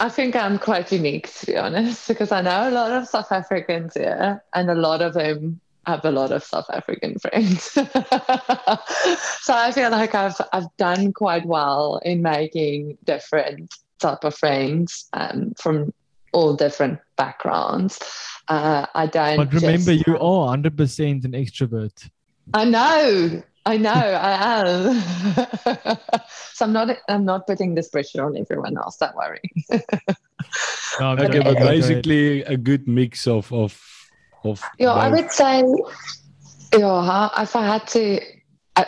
I 0.00 0.08
think 0.08 0.36
I'm 0.36 0.58
quite 0.58 0.92
unique 0.92 1.32
to 1.34 1.46
be 1.46 1.56
honest, 1.56 2.08
because 2.08 2.32
I 2.32 2.40
know 2.40 2.68
a 2.68 2.70
lot 2.70 2.92
of 2.92 3.08
South 3.08 3.32
Africans 3.32 3.94
here, 3.94 4.42
and 4.54 4.70
a 4.70 4.74
lot 4.74 5.02
of 5.02 5.14
them 5.14 5.60
have 5.86 6.04
a 6.04 6.10
lot 6.10 6.32
of 6.32 6.44
South 6.44 6.66
African 6.70 7.18
friends. 7.18 7.62
so 7.72 7.82
I 9.54 9.72
feel 9.72 9.90
like 9.90 10.14
I've 10.14 10.40
I've 10.52 10.74
done 10.76 11.12
quite 11.12 11.46
well 11.46 12.00
in 12.04 12.22
making 12.22 12.98
different 13.04 13.74
type 13.98 14.24
of 14.24 14.34
friends 14.34 15.08
um, 15.12 15.52
from 15.58 15.92
all 16.32 16.54
different 16.54 17.00
backgrounds. 17.18 17.98
Uh, 18.48 18.86
I 18.94 19.06
don't. 19.06 19.36
But 19.36 19.52
remember, 19.52 19.92
just, 19.94 20.06
you 20.06 20.14
are 20.14 20.56
100% 20.56 21.24
an 21.24 21.32
extrovert. 21.32 22.08
I 22.54 22.64
know. 22.64 23.42
I 23.66 23.76
know. 23.76 23.90
I 23.92 24.60
am. 24.60 25.98
so 26.54 26.64
I'm 26.64 26.72
not. 26.72 26.96
I'm 27.08 27.24
not 27.26 27.46
putting 27.46 27.74
this 27.74 27.88
pressure 27.90 28.24
on 28.24 28.38
everyone 28.38 28.78
else. 28.78 28.96
Don't 28.96 29.14
worry. 29.14 29.42
no, 30.98 31.10
okay, 31.20 31.40
but 31.40 31.58
basically 31.58 32.42
a 32.44 32.56
good 32.56 32.88
mix 32.88 33.26
of 33.26 33.52
of 33.52 33.78
of. 34.44 34.62
Yeah, 34.78 34.94
both. 34.94 34.96
I 34.96 35.08
would 35.10 35.30
say. 35.30 35.64
Yeah, 36.76 37.28
if 37.38 37.56
I 37.56 37.64
had 37.64 37.86
to 37.88 38.20
uh, 38.78 38.84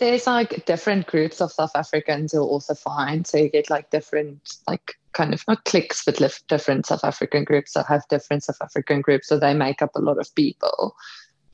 there's 0.00 0.26
like 0.26 0.64
different 0.66 1.06
groups 1.06 1.40
of 1.40 1.52
South 1.52 1.70
Africans 1.76 2.32
who 2.32 2.40
are 2.40 2.42
also 2.42 2.74
fine. 2.74 3.24
So 3.24 3.38
you 3.38 3.48
get 3.48 3.70
like 3.70 3.90
different, 3.90 4.56
like 4.66 4.94
kind 5.12 5.32
of 5.32 5.44
not 5.46 5.64
cliques, 5.64 6.04
but 6.04 6.20
different 6.48 6.86
South 6.86 7.04
African 7.04 7.44
groups 7.44 7.74
that 7.74 7.86
have 7.86 8.02
different 8.08 8.42
South 8.42 8.60
African 8.60 9.00
groups. 9.00 9.28
So 9.28 9.38
they 9.38 9.54
make 9.54 9.82
up 9.82 9.92
a 9.94 10.00
lot 10.00 10.18
of 10.18 10.34
people 10.34 10.96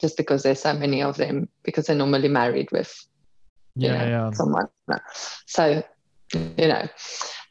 just 0.00 0.16
because 0.16 0.42
there's 0.42 0.60
so 0.60 0.72
many 0.72 1.02
of 1.02 1.18
them 1.18 1.50
because 1.64 1.86
they're 1.86 1.96
normally 1.96 2.28
married 2.28 2.72
with 2.72 3.06
yeah, 3.74 3.92
know, 3.92 4.06
yeah. 4.06 4.30
someone. 4.30 4.68
So, 5.44 5.84
you 6.32 6.68
know. 6.68 6.88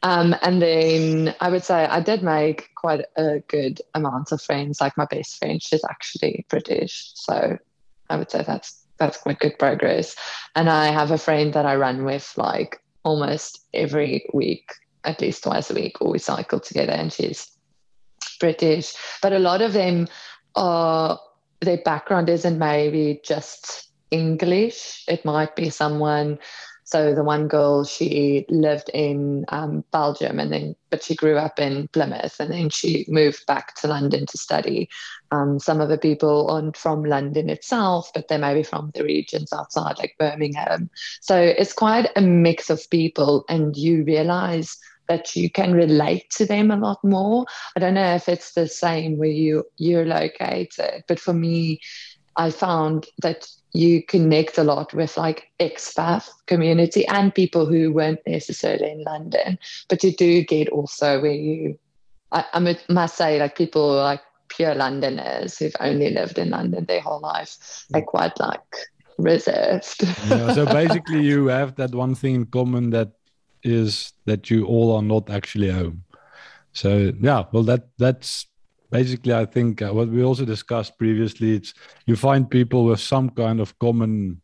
Um, 0.01 0.35
and 0.41 0.59
then 0.59 1.35
I 1.39 1.49
would 1.49 1.63
say 1.63 1.85
I 1.85 1.99
did 1.99 2.23
make 2.23 2.69
quite 2.75 3.05
a 3.15 3.41
good 3.47 3.79
amount 3.93 4.31
of 4.31 4.41
friends. 4.41 4.81
Like 4.81 4.97
my 4.97 5.05
best 5.05 5.37
friend, 5.37 5.61
she's 5.61 5.83
actually 5.87 6.45
British. 6.49 7.11
So 7.13 7.57
I 8.09 8.17
would 8.17 8.31
say 8.31 8.43
that's 8.43 8.84
that's 8.97 9.17
quite 9.17 9.39
good 9.39 9.57
progress. 9.59 10.15
And 10.55 10.69
I 10.69 10.87
have 10.87 11.11
a 11.11 11.17
friend 11.17 11.53
that 11.53 11.65
I 11.65 11.75
run 11.75 12.05
with 12.05 12.33
like 12.37 12.81
almost 13.03 13.65
every 13.73 14.25
week, 14.33 14.69
at 15.03 15.21
least 15.21 15.43
twice 15.43 15.69
a 15.69 15.73
week, 15.73 16.01
or 16.01 16.11
we 16.11 16.19
cycle 16.19 16.59
together, 16.59 16.93
and 16.93 17.11
she's 17.11 17.49
British. 18.39 18.95
But 19.21 19.33
a 19.33 19.39
lot 19.39 19.61
of 19.61 19.73
them 19.73 20.07
are 20.55 21.19
their 21.61 21.77
background 21.77 22.29
isn't 22.29 22.59
maybe 22.59 23.19
just 23.23 23.89
English. 24.11 25.03
It 25.07 25.25
might 25.25 25.55
be 25.55 25.69
someone 25.69 26.39
so 26.85 27.15
the 27.15 27.23
one 27.23 27.47
girl, 27.47 27.83
she 27.83 28.45
lived 28.47 28.89
in 28.93 29.43
um, 29.49 29.83
Belgium, 29.91 30.39
and 30.39 30.53
then 30.53 30.75
but 30.91 31.03
she 31.03 31.15
grew 31.15 31.35
up 31.35 31.59
in 31.59 31.87
Plymouth, 31.89 32.39
and 32.39 32.51
then 32.51 32.69
she 32.69 33.05
moved 33.07 33.43
back 33.47 33.73
to 33.81 33.87
London 33.87 34.27
to 34.27 34.37
study. 34.37 34.87
Um, 35.31 35.59
some 35.59 35.81
of 35.81 35.89
the 35.89 35.97
people 35.97 36.47
aren't 36.49 36.77
from 36.77 37.03
London 37.03 37.49
itself, 37.49 38.11
but 38.13 38.27
they 38.27 38.37
may 38.37 38.53
be 38.53 38.61
from 38.63 38.91
the 38.93 39.03
regions 39.03 39.51
outside, 39.51 39.97
like 39.97 40.15
Birmingham. 40.19 40.91
So 41.21 41.35
it's 41.35 41.73
quite 41.73 42.09
a 42.15 42.21
mix 42.21 42.69
of 42.69 42.87
people, 42.91 43.45
and 43.49 43.75
you 43.75 44.03
realize 44.03 44.77
that 45.07 45.35
you 45.35 45.49
can 45.49 45.73
relate 45.73 46.29
to 46.31 46.45
them 46.45 46.71
a 46.71 46.77
lot 46.77 47.03
more. 47.03 47.45
I 47.75 47.79
don't 47.79 47.93
know 47.93 48.15
if 48.15 48.29
it's 48.29 48.53
the 48.53 48.67
same 48.67 49.17
where 49.17 49.29
you 49.29 49.63
you're 49.77 50.05
located, 50.05 51.03
but 51.07 51.19
for 51.19 51.33
me, 51.33 51.79
I 52.37 52.51
found 52.51 53.07
that 53.21 53.47
you 53.73 54.03
connect 54.03 54.57
a 54.57 54.63
lot 54.63 54.93
with 54.93 55.17
like 55.17 55.51
expat 55.59 56.29
community 56.47 57.05
and 57.07 57.33
people 57.33 57.65
who 57.65 57.91
weren't 57.91 58.21
necessarily 58.25 58.91
in 58.91 59.03
London, 59.03 59.59
but 59.89 60.03
you 60.03 60.15
do 60.15 60.43
get 60.43 60.69
also 60.69 61.21
where 61.21 61.31
you, 61.31 61.77
I, 62.31 62.45
I 62.53 62.77
must 62.89 63.17
say, 63.17 63.39
like 63.39 63.57
people 63.57 63.95
like 63.95 64.21
pure 64.47 64.75
Londoners 64.75 65.57
who've 65.57 65.75
only 65.79 66.11
lived 66.11 66.37
in 66.37 66.51
London 66.51 66.85
their 66.85 67.01
whole 67.01 67.19
life, 67.19 67.85
they're 67.89 68.01
mm. 68.01 68.05
quite 68.05 68.39
like 68.39 68.75
reserved. 69.17 70.03
yeah, 70.29 70.53
so 70.53 70.65
basically, 70.81 71.21
you 71.21 71.47
have 71.47 71.75
that 71.75 71.93
one 71.93 72.15
thing 72.15 72.35
in 72.35 72.45
common 72.45 72.91
that 72.91 73.11
is 73.63 74.13
that 74.25 74.49
you 74.49 74.65
all 74.65 74.95
are 74.95 75.01
not 75.01 75.29
actually 75.29 75.69
home. 75.69 76.03
So 76.71 77.13
yeah, 77.19 77.45
well 77.51 77.63
that 77.63 77.87
that's 77.97 78.47
basically, 78.97 79.33
I 79.33 79.45
think 79.45 79.81
uh, 79.81 79.91
what 79.91 80.09
we 80.09 80.23
also 80.23 80.45
discussed 80.45 80.97
previously, 80.97 81.55
it's 81.55 81.73
you 82.05 82.15
find 82.15 82.49
people 82.49 82.85
with 82.85 82.99
some 82.99 83.29
kind 83.29 83.59
of 83.59 83.77
common 83.79 84.41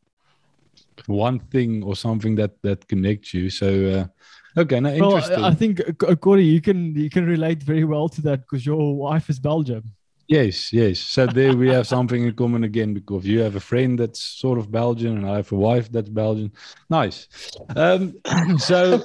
one 1.07 1.39
thing 1.39 1.83
or 1.83 1.95
something 1.95 2.35
that 2.35 2.51
that 2.61 2.87
connects 2.87 3.33
you. 3.33 3.49
So 3.49 3.67
uh, 3.95 4.61
okay, 4.61 4.79
now 4.79 4.91
well. 4.97 5.45
I 5.45 5.53
think 5.53 5.81
Corey, 6.21 6.45
you 6.45 6.61
can 6.61 6.95
you 6.95 7.09
can 7.09 7.25
relate 7.25 7.63
very 7.63 7.85
well 7.93 8.09
to 8.09 8.21
that 8.27 8.39
because 8.41 8.65
your 8.65 8.95
wife 8.95 9.29
is 9.29 9.39
Belgium. 9.39 9.83
Yes, 10.27 10.71
yes. 10.71 10.99
So 10.99 11.27
there 11.27 11.57
we 11.57 11.67
have 11.69 11.87
something 11.87 12.23
in 12.23 12.33
common 12.33 12.63
again 12.63 12.93
because 12.93 13.25
you 13.25 13.41
have 13.41 13.57
a 13.57 13.59
friend 13.59 13.99
that's 13.99 14.21
sort 14.21 14.57
of 14.59 14.71
Belgian 14.71 15.17
and 15.17 15.25
I 15.29 15.35
have 15.37 15.51
a 15.51 15.55
wife 15.55 15.91
that's 15.91 16.07
Belgian. 16.09 16.53
Nice. 16.89 17.27
Um, 17.75 18.15
so 18.57 19.03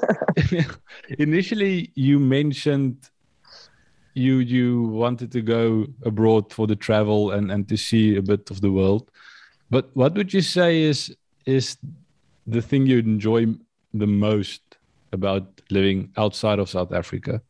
initially 1.18 1.90
you 1.96 2.20
mentioned 2.20 3.10
you 4.16 4.38
you 4.38 4.82
wanted 4.84 5.30
to 5.32 5.42
go 5.42 5.86
abroad 6.04 6.52
for 6.52 6.66
the 6.66 6.76
travel 6.76 7.32
and 7.32 7.52
and 7.52 7.68
to 7.68 7.76
see 7.76 8.16
a 8.16 8.22
bit 8.22 8.50
of 8.50 8.60
the 8.60 8.72
world. 8.72 9.10
But 9.70 9.90
what 9.94 10.14
would 10.14 10.32
you 10.32 10.40
say 10.40 10.82
is 10.82 11.14
is 11.44 11.76
the 12.46 12.62
thing 12.62 12.86
you 12.86 12.98
enjoy 12.98 13.46
the 13.92 14.06
most 14.06 14.62
about 15.12 15.46
living 15.70 16.12
outside 16.16 16.58
of 16.58 16.68
south 16.68 16.92
africa? 16.92 17.40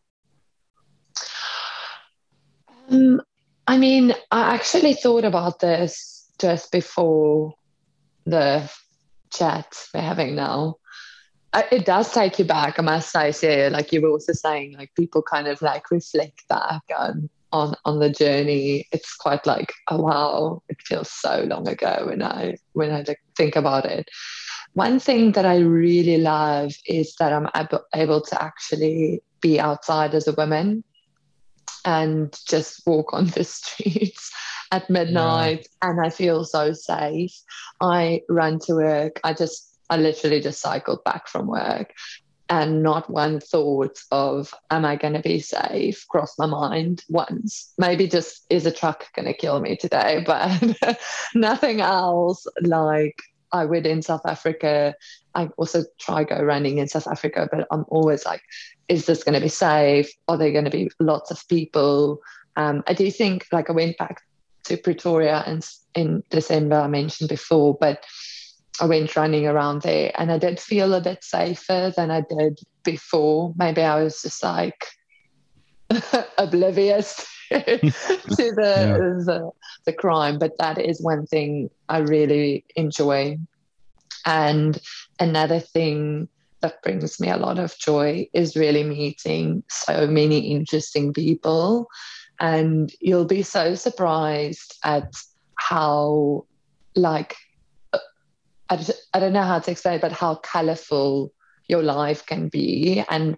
Um, 2.89 3.21
i 3.67 3.77
mean 3.77 4.15
i 4.31 4.55
actually 4.55 4.95
thought 4.95 5.25
about 5.25 5.59
this 5.59 6.31
just 6.39 6.71
before 6.71 7.55
the 8.25 8.71
chat 9.33 9.67
we're 9.93 10.01
having 10.01 10.37
now 10.37 10.77
it 11.55 11.85
does 11.85 12.13
take 12.13 12.39
you 12.39 12.45
back. 12.45 12.79
I 12.79 12.83
must 12.83 13.11
say, 13.11 13.71
like 13.71 13.93
you 13.93 14.01
were 14.03 14.11
also 14.11 14.33
saying, 14.33 14.77
like 14.77 14.95
people 14.95 15.23
kind 15.23 15.49
of 15.49 15.63
like 15.63 15.91
reflect 15.91 16.47
back 16.49 16.83
on 16.97 17.31
on 17.53 17.75
on 17.85 17.99
the 17.99 18.11
journey. 18.11 18.87
It's 18.93 19.15
quite 19.15 19.47
like, 19.47 19.73
oh 19.89 20.03
wow, 20.03 20.63
it 20.69 20.81
feels 20.83 21.11
so 21.11 21.45
long 21.49 21.69
ago 21.69 22.07
when 22.07 22.23
I 22.23 22.57
when 22.73 22.91
I 22.91 23.05
like, 23.07 23.21
think 23.37 23.57
about 23.57 23.87
it. 23.87 24.09
One 24.75 24.99
thing 24.99 25.33
that 25.33 25.47
I 25.47 25.59
really 25.59 26.19
love 26.19 26.73
is 26.87 27.15
that 27.19 27.33
I'm 27.33 27.49
able, 27.57 27.85
able 27.95 28.21
to 28.21 28.43
actually 28.43 29.23
be 29.41 29.59
outside 29.59 30.15
as 30.15 30.29
a 30.29 30.33
woman 30.33 30.85
and 31.85 32.37
just 32.47 32.87
walk 32.87 33.15
on 33.15 33.29
the 33.29 33.45
streets 33.45 34.31
at 34.73 34.91
midnight, 34.91 35.69
yeah. 35.83 35.91
and 35.91 36.05
I 36.05 36.11
feel 36.11 36.45
so 36.45 36.73
safe. 36.73 37.33
I 37.81 38.23
run 38.29 38.59
to 38.67 38.75
work. 38.75 39.21
I 39.25 39.33
just 39.33 39.76
I 39.91 39.97
literally 39.97 40.41
just 40.41 40.61
cycled 40.61 41.05
back 41.05 41.29
from 41.29 41.47
work 41.47 41.93
and 42.49 42.83
not 42.83 43.11
one 43.11 43.41
thought 43.41 43.99
of 44.11 44.55
am 44.71 44.85
i 44.85 44.97
going 44.97 45.15
to 45.15 45.21
be 45.21 45.41
safe? 45.41 46.07
crossed 46.09 46.39
my 46.39 46.47
mind 46.47 47.05
once. 47.09 47.73
Maybe 47.79 48.07
just 48.07 48.47
is 48.51 48.67
a 48.67 48.73
truck 48.73 49.13
going 49.15 49.27
to 49.27 49.35
kill 49.35 49.61
me 49.61 49.77
today? 49.77 50.25
But 50.27 50.99
nothing 51.35 51.81
else 51.81 52.47
like 52.63 53.21
i 53.53 53.65
would 53.65 53.87
in 53.87 54.03
south 54.03 54.27
africa 54.27 54.93
i 55.37 55.49
also 55.57 55.85
try 56.01 56.25
go 56.25 56.43
running 56.43 56.79
in 56.79 56.89
south 56.89 57.07
africa 57.07 57.49
but 57.53 57.65
i'm 57.71 57.85
always 57.89 58.25
like 58.25 58.43
is 58.89 59.07
this 59.07 59.25
going 59.25 59.35
to 59.35 59.41
be 59.41 59.49
safe? 59.49 60.09
Are 60.29 60.39
there 60.39 60.53
going 60.53 60.65
to 60.65 60.71
be 60.71 60.89
lots 61.01 61.31
of 61.31 61.47
people? 61.49 62.21
Um, 62.57 62.83
i 62.87 62.93
do 62.93 63.11
think 63.11 63.47
like 63.53 63.71
i 63.71 63.73
went 63.73 63.99
back 63.99 64.23
to 64.65 64.77
pretoria 64.77 65.45
in, 65.47 65.61
in 65.95 66.23
december 66.31 66.77
i 66.77 66.89
mentioned 66.89 67.29
before 67.29 67.77
but 67.79 68.05
went 68.85 69.17
running 69.17 69.47
around 69.47 69.83
there 69.83 70.13
and 70.17 70.31
I 70.31 70.39
did 70.39 70.61
feel 70.61 70.93
a 70.93 71.01
bit 71.01 71.25
safer 71.25 71.93
than 71.97 72.11
I 72.11 72.21
did 72.21 72.61
before. 72.85 73.55
Maybe 73.57 73.83
I 73.83 74.03
was 74.03 74.21
just 74.21 74.43
like 74.43 74.85
oblivious 76.39 77.27
to 77.51 77.63
the, 77.81 78.55
yeah. 78.57 78.97
the, 78.97 79.51
the 79.87 79.93
crime, 79.93 80.39
but 80.39 80.53
that 80.59 80.79
is 80.79 81.03
one 81.03 81.27
thing 81.27 81.71
I 81.89 81.99
really 81.99 82.65
enjoy. 82.75 83.39
And 84.27 84.79
another 85.19 85.61
thing 85.61 86.29
that 86.61 86.83
brings 86.83 87.21
me 87.21 87.31
a 87.31 87.37
lot 87.37 87.59
of 87.59 87.79
joy 87.79 88.29
is 88.35 88.57
really 88.57 88.83
meeting 88.83 89.63
so 89.71 90.07
many 90.07 90.51
interesting 90.51 91.13
people. 91.13 91.87
And 92.41 92.93
you'll 93.01 93.25
be 93.27 93.43
so 93.43 93.75
surprised 93.75 94.77
at 94.85 95.15
how 95.55 96.45
like 96.95 97.37
I, 98.69 98.77
just, 98.77 98.93
I 99.15 99.21
don't 99.21 99.33
know 99.33 99.43
how 99.43 99.59
to 99.59 99.71
explain 99.71 99.97
it, 99.97 100.01
but 100.01 100.13
how 100.13 100.37
colorful 100.37 101.33
your 101.69 101.83
life 101.83 102.27
can 102.27 102.49
be 102.49 103.05
and 103.11 103.37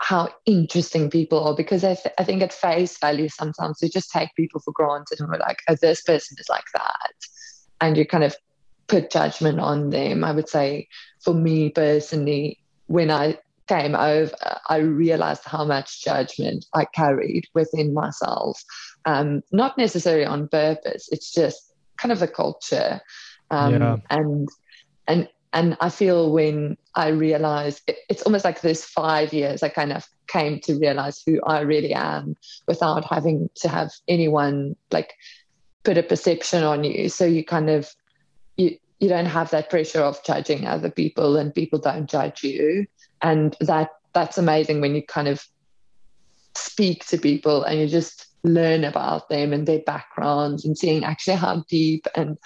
how 0.00 0.30
interesting 0.46 1.10
people 1.10 1.44
are 1.44 1.54
because 1.54 1.84
I, 1.84 1.94
th- 1.94 2.14
I 2.18 2.24
think 2.24 2.42
at 2.42 2.52
face 2.52 2.98
value 2.98 3.28
sometimes 3.28 3.78
we 3.82 3.90
just 3.90 4.10
take 4.10 4.34
people 4.34 4.60
for 4.60 4.72
granted 4.72 5.20
and 5.20 5.28
we're 5.28 5.38
like 5.38 5.58
oh 5.68 5.76
this 5.80 6.02
person 6.02 6.36
is 6.40 6.48
like 6.48 6.64
that. 6.74 7.12
And 7.80 7.96
you 7.96 8.06
kind 8.06 8.24
of 8.24 8.34
put 8.88 9.10
judgment 9.10 9.60
on 9.60 9.90
them 9.90 10.24
i 10.24 10.32
would 10.32 10.48
say 10.48 10.88
for 11.22 11.32
me 11.32 11.70
personally 11.70 12.58
when 12.86 13.08
i 13.10 13.38
came 13.68 13.94
over 13.94 14.34
i 14.68 14.78
realized 14.78 15.44
how 15.44 15.64
much 15.64 16.02
judgment 16.02 16.64
i 16.74 16.84
carried 16.86 17.46
within 17.54 17.94
myself. 17.94 18.60
Um, 19.04 19.42
not 19.52 19.78
necessarily 19.78 20.24
on 20.24 20.48
purpose 20.48 21.08
it's 21.12 21.32
just 21.32 21.72
kind 21.98 22.10
of 22.10 22.22
a 22.22 22.26
culture 22.26 23.00
um, 23.50 23.72
yeah. 23.72 23.96
and 24.10 24.48
and 25.06 25.28
and 25.52 25.76
I 25.80 25.90
feel 25.90 26.32
when 26.32 26.76
I 26.94 27.08
realized 27.08 27.82
it, 27.86 27.98
it's 28.08 28.22
almost 28.22 28.44
like 28.44 28.60
this 28.60 28.84
five 28.84 29.32
years 29.32 29.62
I 29.62 29.68
kind 29.68 29.92
of 29.92 30.06
came 30.28 30.60
to 30.60 30.78
realize 30.78 31.22
who 31.26 31.40
I 31.42 31.60
really 31.60 31.92
am 31.92 32.36
without 32.68 33.04
having 33.04 33.50
to 33.56 33.68
have 33.68 33.90
anyone 34.06 34.76
like 34.92 35.14
put 35.82 35.98
a 35.98 36.02
perception 36.02 36.62
on 36.62 36.84
you. 36.84 37.08
So 37.08 37.24
you 37.24 37.44
kind 37.44 37.68
of 37.68 37.90
you 38.56 38.76
you 39.00 39.08
don't 39.08 39.26
have 39.26 39.50
that 39.50 39.70
pressure 39.70 40.02
of 40.02 40.22
judging 40.24 40.66
other 40.66 40.90
people 40.90 41.36
and 41.36 41.54
people 41.54 41.78
don't 41.78 42.08
judge 42.08 42.44
you. 42.44 42.86
And 43.22 43.56
that 43.60 43.90
that's 44.12 44.38
amazing 44.38 44.80
when 44.80 44.94
you 44.94 45.02
kind 45.02 45.28
of 45.28 45.44
speak 46.54 47.06
to 47.06 47.18
people 47.18 47.64
and 47.64 47.80
you 47.80 47.88
just 47.88 48.26
learn 48.42 48.84
about 48.84 49.28
them 49.28 49.52
and 49.52 49.66
their 49.66 49.80
backgrounds 49.80 50.64
and 50.64 50.76
seeing 50.76 51.04
actually 51.04 51.36
how 51.36 51.64
deep 51.68 52.06
and 52.14 52.38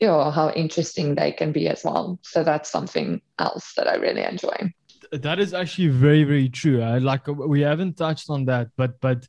you 0.00 0.06
know 0.06 0.30
how 0.30 0.50
interesting 0.50 1.14
they 1.14 1.32
can 1.32 1.52
be 1.52 1.68
as 1.68 1.84
well. 1.84 2.18
So 2.22 2.44
that's 2.44 2.70
something 2.70 3.20
else 3.38 3.72
that 3.76 3.88
i 3.88 3.94
really 3.94 4.22
enjoy. 4.22 4.72
That 5.12 5.38
is 5.38 5.54
actually 5.54 5.88
very 5.88 6.24
very 6.24 6.48
true. 6.48 6.82
I, 6.82 6.98
like 6.98 7.26
we 7.26 7.60
haven't 7.60 7.96
touched 7.96 8.30
on 8.30 8.44
that 8.46 8.68
but 8.76 9.00
but 9.00 9.26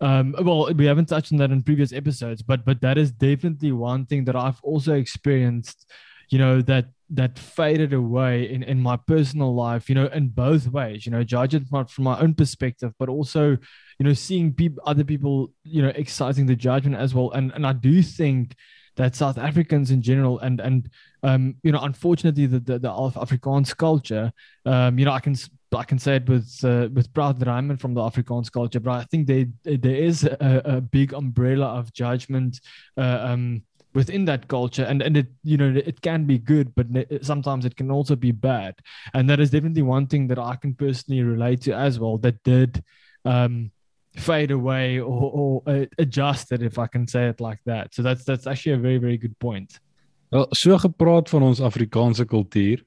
um, 0.00 0.34
well 0.42 0.72
we 0.74 0.86
haven't 0.86 1.06
touched 1.06 1.32
on 1.32 1.38
that 1.38 1.52
in 1.52 1.62
previous 1.62 1.92
episodes 1.92 2.42
but 2.42 2.64
but 2.64 2.80
that 2.80 2.98
is 2.98 3.12
definitely 3.12 3.70
one 3.70 4.04
thing 4.04 4.24
that 4.24 4.34
i've 4.34 4.60
also 4.62 4.94
experienced 4.94 5.88
you 6.28 6.38
know 6.38 6.60
that 6.62 6.86
that 7.08 7.38
faded 7.38 7.92
away 7.92 8.50
in 8.50 8.62
in 8.64 8.80
my 8.80 8.96
personal 8.96 9.54
life 9.54 9.88
you 9.88 9.94
know 9.94 10.06
in 10.06 10.28
both 10.28 10.66
ways 10.66 11.06
you 11.06 11.12
know 11.12 11.22
judging 11.22 11.64
from, 11.64 11.86
from 11.86 12.04
my 12.04 12.18
own 12.18 12.34
perspective 12.34 12.92
but 12.98 13.08
also 13.08 13.50
you 13.98 14.04
know 14.04 14.12
seeing 14.12 14.52
people 14.52 14.82
other 14.86 15.04
people 15.04 15.52
you 15.62 15.82
know 15.82 15.92
exciting 15.94 16.46
the 16.46 16.56
judgment 16.56 16.96
as 16.96 17.14
well. 17.14 17.30
And 17.30 17.52
and 17.52 17.66
i 17.66 17.72
do 17.72 18.02
think 18.02 18.56
that 18.96 19.16
South 19.16 19.38
Africans 19.38 19.90
in 19.90 20.02
general 20.02 20.38
and 20.40 20.60
and 20.60 20.90
um, 21.22 21.54
you 21.62 21.72
know 21.72 21.80
unfortunately 21.80 22.46
the 22.46 22.60
the, 22.60 22.78
the 22.78 22.88
Afrikaans 22.88 23.76
culture 23.76 24.32
um, 24.66 24.98
you 24.98 25.04
know 25.04 25.12
I 25.12 25.20
can 25.20 25.34
I 25.74 25.84
can 25.84 25.98
say 25.98 26.16
it 26.16 26.28
with 26.28 26.62
uh, 26.64 26.88
with 26.92 27.12
proud 27.14 27.38
that 27.40 27.48
I'm 27.48 27.76
from 27.76 27.94
the 27.94 28.00
Afrikaans 28.00 28.52
culture 28.52 28.80
but 28.80 28.92
I 28.92 29.04
think 29.04 29.26
they, 29.26 29.48
there 29.64 29.94
is 29.94 30.24
a, 30.24 30.62
a 30.64 30.80
big 30.80 31.14
umbrella 31.14 31.66
of 31.66 31.92
judgment 31.92 32.60
uh, 32.96 33.18
um, 33.22 33.62
within 33.94 34.24
that 34.26 34.48
culture. 34.48 34.84
And 34.84 35.02
and 35.02 35.16
it 35.16 35.28
you 35.42 35.56
know 35.56 35.72
it 35.74 36.00
can 36.00 36.24
be 36.24 36.38
good 36.38 36.74
but 36.74 36.86
sometimes 37.22 37.64
it 37.64 37.76
can 37.76 37.90
also 37.90 38.16
be 38.16 38.32
bad. 38.32 38.74
And 39.14 39.28
that 39.30 39.40
is 39.40 39.50
definitely 39.50 39.82
one 39.82 40.06
thing 40.06 40.28
that 40.28 40.38
I 40.38 40.56
can 40.56 40.74
personally 40.74 41.22
relate 41.22 41.62
to 41.62 41.74
as 41.74 41.98
well 41.98 42.18
that 42.18 42.42
did 42.42 42.82
um, 43.24 43.70
fade 44.16 44.50
away 44.50 45.00
or, 45.00 45.30
or 45.32 45.62
uh, 45.66 45.86
adjust 45.98 46.52
it 46.52 46.62
if 46.62 46.78
I 46.78 46.86
can 46.86 47.06
say 47.06 47.28
it 47.28 47.40
like 47.40 47.60
that. 47.64 47.94
So 47.94 48.02
that's 48.02 48.24
that's 48.24 48.46
actually 48.46 48.72
a 48.72 48.78
very 48.78 48.98
very 48.98 49.16
good 49.16 49.38
point. 49.38 49.80
Wel, 50.28 50.46
so 50.50 50.78
gepraat 50.78 51.28
van 51.28 51.42
ons 51.42 51.60
Afrikaanse 51.60 52.24
kultuur. 52.24 52.84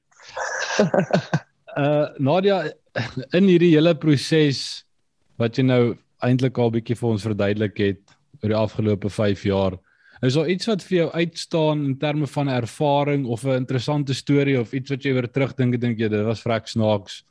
uh 1.76 2.08
Nadia 2.18 2.64
in 3.36 3.48
hierdie 3.50 3.74
hele 3.74 3.94
proses 3.94 4.84
wat 5.36 5.58
jy 5.58 5.66
nou 5.66 5.96
eintlik 6.24 6.58
al 6.58 6.72
bietjie 6.72 6.96
vir 6.96 7.10
ons 7.10 7.26
verduidelik 7.26 7.82
het 7.82 8.16
oor 8.40 8.52
die 8.52 8.58
afgelope 8.58 9.10
5 9.12 9.44
jaar. 9.44 9.76
Is 10.24 10.34
daar 10.38 10.48
iets 10.48 10.68
wat 10.70 10.82
vir 10.86 10.96
jou 10.96 11.08
uitstaan 11.12 11.84
in 11.84 11.96
terme 12.00 12.26
van 12.26 12.48
ervaring 12.48 13.26
of 13.26 13.44
'n 13.44 13.60
interessante 13.62 14.14
storie 14.14 14.58
of 14.60 14.72
iets 14.72 14.90
wat 14.90 15.04
jy 15.04 15.12
weer 15.12 15.28
terugdink 15.28 15.74
en 15.74 15.80
dink 15.80 15.98
jy 15.98 16.08
dit 16.08 16.24
was 16.24 16.42
vrek 16.42 16.68
snaaks 16.68 17.22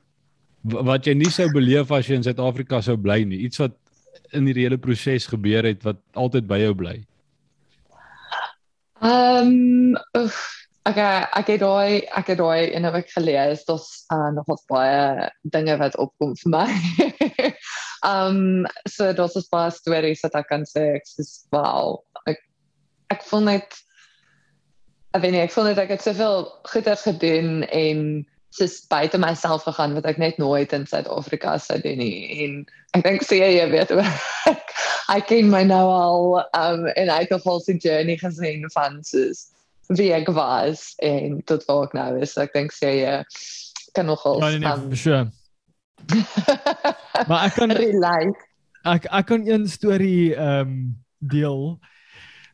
wat 0.66 1.06
jy 1.06 1.14
nie 1.14 1.30
sou 1.30 1.48
beleef 1.54 1.92
as 1.92 2.08
jy 2.10 2.16
in 2.16 2.24
Suid-Afrika 2.26 2.82
sou 2.82 2.98
bly 2.98 3.24
nie. 3.24 3.44
Iets 3.46 3.62
wat 3.62 3.76
in 4.32 4.48
hierdie 4.50 4.68
hele 4.68 4.82
proses 4.82 5.28
gebeur 5.32 5.68
het 5.68 5.84
wat 5.84 6.02
altyd 6.14 6.48
by 6.48 6.60
jou 6.64 6.74
bly? 6.78 6.98
Ehm 9.06 9.52
um, 10.16 10.30
okay, 10.86 11.26
ek 11.40 11.50
het 11.54 11.62
daai 11.64 12.06
ek 12.18 12.30
het 12.34 12.40
daai 12.40 12.72
in 12.72 12.86
'n 12.86 12.94
week 12.94 13.10
gelees, 13.10 13.66
dit's 13.66 14.06
uh, 14.14 14.32
nog 14.34 14.46
wat 14.48 14.64
baie 14.68 15.30
dinge 15.44 15.78
wat 15.78 15.98
opkom 15.98 16.36
vir 16.44 16.52
my. 16.52 16.68
Ehm 18.06 18.38
um, 18.38 18.68
so 18.90 19.14
dit's 19.14 19.36
'n 19.36 19.50
paar 19.52 19.72
stories 19.72 20.22
wat 20.24 20.36
ek 20.36 20.48
kan 20.48 20.64
sê 20.64 20.96
ek 20.96 21.06
sê 21.10 21.26
wow. 21.52 22.04
Ek 22.26 22.40
ek 23.10 23.24
voel 23.24 23.42
net 23.42 23.82
ek 25.16 25.22
weet 25.22 25.32
nie, 25.32 25.42
ek 25.42 25.52
voel 25.52 25.72
net 25.72 25.80
ek 25.80 25.96
het 25.96 26.04
soveel 26.04 26.48
goeie 26.68 26.96
gedoen 26.96 27.64
en 27.64 28.00
soos 28.56 28.80
buite 28.92 29.20
myself 29.20 29.66
gegaan 29.68 29.96
wat 29.98 30.08
ek 30.10 30.20
net 30.22 30.38
nooit 30.40 30.74
in 30.76 30.86
Suid-Afrika 30.88 31.58
sou 31.60 31.78
doen 31.84 32.00
nie. 32.00 32.46
En 32.46 32.54
ek 32.96 33.04
dink 33.04 33.26
sê 33.28 33.42
jy 33.42 33.68
weet 33.74 33.92
ek 35.16 35.28
ken 35.32 35.52
my 35.52 35.64
nou 35.68 35.84
al 35.92 36.40
um 36.56 36.88
in 36.96 37.10
'n 37.10 37.18
uitgevalse 37.20 37.78
journey 37.84 38.18
gesien 38.22 38.64
van 38.74 39.02
soos 39.04 39.50
wie 39.94 40.12
ek 40.16 40.32
was 40.34 40.94
en 41.04 41.42
tot 41.46 41.66
waar 41.68 41.90
ek 41.90 41.94
nou 42.00 42.12
is. 42.22 42.38
Ek 42.42 42.54
dink 42.56 42.74
sê 42.74 42.96
jy 43.04 43.16
kan 43.96 44.08
nog 44.08 44.26
al 44.26 44.42
ja, 44.42 44.50
nee, 44.50 44.60
nee, 44.60 44.88
for 44.90 44.98
sure. 44.98 45.26
maar 47.28 47.48
ek 47.48 47.56
kan 47.56 47.72
relate 47.72 48.40
ek 48.86 49.08
ek 49.10 49.26
kan 49.32 49.48
een 49.48 49.68
storie 49.68 50.36
um 50.38 50.96
deel 51.20 51.80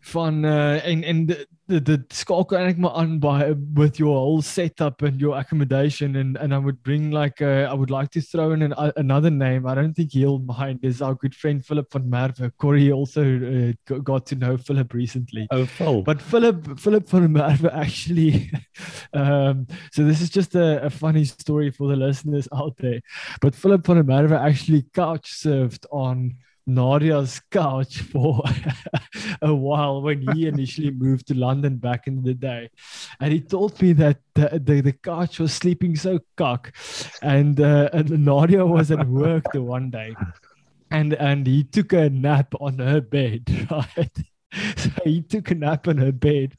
van 0.01 0.45
uh 0.45 0.87
en 0.87 1.03
en 1.03 1.25
the 1.71 1.79
the 1.79 2.03
skakel 2.09 2.57
eintlik 2.57 2.79
maar 2.83 2.95
aan 2.99 3.19
by 3.19 3.53
with 3.79 3.99
your 3.99 4.15
whole 4.15 4.41
setup 4.41 5.01
and 5.01 5.21
your 5.21 5.37
accommodation 5.37 6.15
and 6.15 6.37
and 6.37 6.53
I 6.53 6.57
would 6.57 6.81
bring 6.83 7.11
like 7.11 7.41
uh, 7.41 7.69
I 7.69 7.73
would 7.73 7.89
like 7.89 8.09
to 8.11 8.21
throw 8.21 8.51
in 8.51 8.61
an, 8.61 8.73
uh, 8.73 8.91
another 8.97 9.29
name. 9.29 9.65
I 9.65 9.75
don't 9.75 9.93
think 9.93 10.11
he'll 10.11 10.39
mind. 10.39 10.79
Is 10.83 11.01
our 11.01 11.15
good 11.15 11.35
friend 11.35 11.65
Philip 11.65 11.91
van 11.93 12.09
Merwe. 12.09 12.51
Corey 12.57 12.91
also 12.91 13.23
uh, 13.23 13.99
got 13.99 14.25
to 14.27 14.35
know 14.35 14.57
Philip 14.57 14.93
recently. 14.93 15.47
Oh 15.51 15.65
Phil. 15.65 16.01
But 16.01 16.21
Philip 16.21 16.79
Philip 16.79 17.07
van 17.07 17.33
Merwe 17.33 17.73
actually 17.73 18.51
um 19.13 19.67
so 19.91 20.03
this 20.03 20.21
is 20.21 20.29
just 20.29 20.55
a, 20.55 20.83
a 20.83 20.89
funny 20.89 21.25
story 21.25 21.71
for 21.71 21.87
the 21.87 21.95
listeners 21.95 22.47
out 22.53 22.75
there. 22.77 23.01
But 23.39 23.55
Philip 23.55 23.85
van 23.85 24.03
Merwe 24.03 24.37
actually 24.37 24.85
couch 24.93 25.31
surfed 25.31 25.85
on 25.91 26.37
Nadia's 26.67 27.41
couch 27.51 28.01
for 28.11 28.43
a 29.41 29.53
while 29.53 30.01
when 30.01 30.21
he 30.33 30.47
initially 30.47 30.91
moved 30.91 31.27
to 31.27 31.33
London 31.33 31.77
back 31.77 32.07
in 32.07 32.23
the 32.23 32.33
day. 32.33 32.69
And 33.19 33.33
he 33.33 33.41
told 33.41 33.81
me 33.81 33.93
that 33.93 34.19
the, 34.35 34.61
the, 34.63 34.81
the 34.81 34.93
couch 34.93 35.39
was 35.39 35.53
sleeping 35.53 35.95
so 35.95 36.19
cock. 36.37 36.73
And, 37.21 37.59
uh, 37.59 37.89
and 37.93 38.09
Nadia 38.25 38.65
was 38.65 38.91
at 38.91 39.07
work 39.07 39.45
the 39.53 39.61
one 39.61 39.89
day. 39.89 40.15
And, 40.89 41.13
and 41.13 41.47
he 41.47 41.63
took 41.63 41.93
a 41.93 42.09
nap 42.09 42.53
on 42.59 42.79
her 42.79 43.01
bed, 43.01 43.67
right? 43.71 44.17
so 44.77 44.89
he 45.03 45.21
took 45.21 45.51
a 45.51 45.55
nap 45.55 45.87
on 45.87 45.97
her 45.97 46.11
bed, 46.11 46.55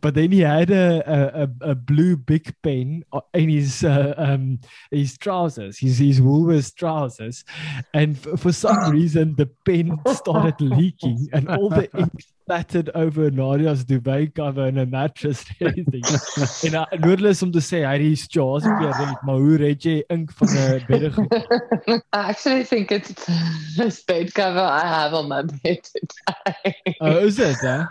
but 0.00 0.14
then 0.14 0.32
he 0.32 0.40
had 0.40 0.70
a 0.70 1.42
a, 1.42 1.70
a 1.70 1.74
blue 1.74 2.16
big 2.16 2.54
pen 2.62 3.04
in 3.34 3.48
his 3.48 3.84
uh, 3.84 4.14
um 4.16 4.58
his 4.90 5.18
trousers, 5.18 5.78
his 5.78 5.98
his 5.98 6.20
Woolworths 6.20 6.74
trousers, 6.74 7.44
and 7.92 8.16
f- 8.16 8.40
for 8.40 8.52
some 8.52 8.90
reason 8.90 9.34
the 9.36 9.46
pen 9.64 9.98
started 10.08 10.60
leaking, 10.60 11.28
and 11.32 11.48
all 11.48 11.68
the 11.68 11.90
ink 11.96 12.24
splattered 12.46 12.90
over 12.94 13.28
Nadia's 13.28 13.84
duvet 13.84 14.36
cover 14.36 14.70
mattress 14.86 15.44
everything. 15.60 16.04
en 16.62 16.74
uh, 16.74 17.42
om 17.42 17.50
te 17.50 17.60
sê 17.60 17.80
hy 17.82 17.94
het 17.96 18.04
die 18.04 18.14
straws 18.16 18.62
weer 18.62 18.92
red, 18.94 19.22
maar 19.26 19.40
hoe 19.42 19.56
red 19.58 19.82
jy 19.82 19.96
ink 20.14 20.30
van 20.38 20.52
'n 20.54 20.84
bed? 20.86 21.16
I 22.14 22.30
actually 22.30 22.62
think 22.62 22.92
it's 22.92 23.10
a 23.80 23.90
bed 24.06 24.32
cover 24.32 24.62
I 24.62 24.86
have 24.86 25.12
on 25.12 25.28
my 25.28 25.42
bed 25.42 25.82
today. 25.82 26.94
Oh, 27.00 27.26
is 27.26 27.40
it? 27.40 27.58
Huh? 27.60 27.86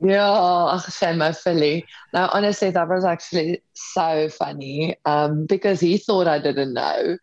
Yeah, 0.00 0.72
ach, 0.72 0.88
shame 0.88 1.18
my 1.18 1.32
Philly. 1.32 1.84
Now, 2.14 2.30
honestly, 2.32 2.70
that 2.70 2.88
was 2.88 3.04
actually 3.04 3.60
so 3.74 4.30
funny 4.30 4.96
um, 5.04 5.44
because 5.44 5.80
he 5.80 5.98
thought 5.98 6.26
I 6.26 6.38
didn't 6.38 6.72
know. 6.72 7.18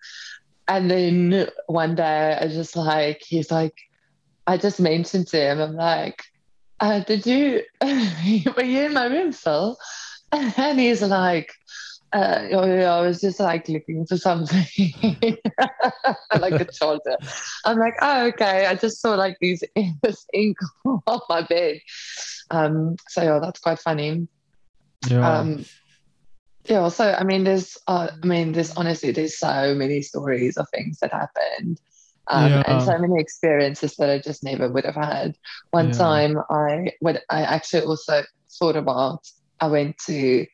And 0.68 0.92
then 0.92 1.50
one 1.66 1.96
day 1.96 2.38
I 2.40 2.48
just 2.48 2.76
like, 2.76 3.24
he's 3.26 3.50
like, 3.50 3.74
I 4.46 4.58
just 4.58 4.80
mentioned 4.80 5.28
to 5.30 5.38
him, 5.38 5.60
I'm 5.62 5.76
like, 5.76 6.22
uh, 6.80 7.00
did 7.00 7.26
you, 7.26 7.64
were 7.82 8.64
you 8.64 8.86
in 8.86 8.94
my 8.94 9.06
room, 9.06 9.32
Phil? 9.32 9.78
And 10.32 10.80
he's 10.80 11.02
like, 11.02 11.54
uh, 12.12 12.48
oh, 12.52 12.66
yeah, 12.66 12.94
I 12.94 13.02
was 13.02 13.22
just 13.22 13.40
like 13.40 13.68
looking 13.68 14.06
for 14.06 14.18
something 14.18 14.66
like 16.40 16.54
a 16.54 16.66
charger. 16.66 17.18
I'm 17.66 17.78
like, 17.78 17.96
oh, 18.02 18.28
okay. 18.28 18.66
I 18.66 18.76
just 18.76 19.02
saw 19.02 19.16
like 19.16 19.38
these 19.42 19.64
this 20.02 20.26
ink 20.34 20.58
on 20.86 21.20
my 21.30 21.42
bed. 21.42 21.82
Um, 22.52 22.96
so 23.10 23.22
yeah, 23.22 23.40
that's 23.40 23.60
quite 23.60 23.80
funny. 23.80 24.28
Yeah. 25.10 25.40
Um, 25.40 25.66
yeah. 26.66 26.88
So 26.90 27.14
I 27.14 27.24
mean, 27.24 27.44
there's, 27.44 27.78
uh, 27.88 28.10
I 28.24 28.26
mean, 28.26 28.54
there's 28.54 28.76
honestly, 28.78 29.12
there's 29.12 29.38
so 29.38 29.76
many 29.76 30.02
stories 30.02 30.56
of 30.58 30.68
things 30.70 31.00
that 31.00 31.12
happened. 31.12 31.82
Um, 32.30 32.50
Yeah. 32.52 32.64
and 32.66 32.82
so 32.82 32.98
many 32.98 33.20
experiences 33.20 33.96
that 33.98 34.10
I 34.10 34.20
just 34.20 34.44
never 34.44 34.68
would 34.70 34.86
have 34.86 34.96
had. 34.96 35.36
One 35.72 35.88
Yeah. 35.90 35.98
time 35.98 36.38
I 36.50 36.94
what 37.00 37.24
I 37.30 37.42
actually 37.42 37.84
also 37.86 38.24
thought 38.60 38.76
about 38.76 39.20
I 39.60 39.68
went 39.68 39.98
to 40.08 40.46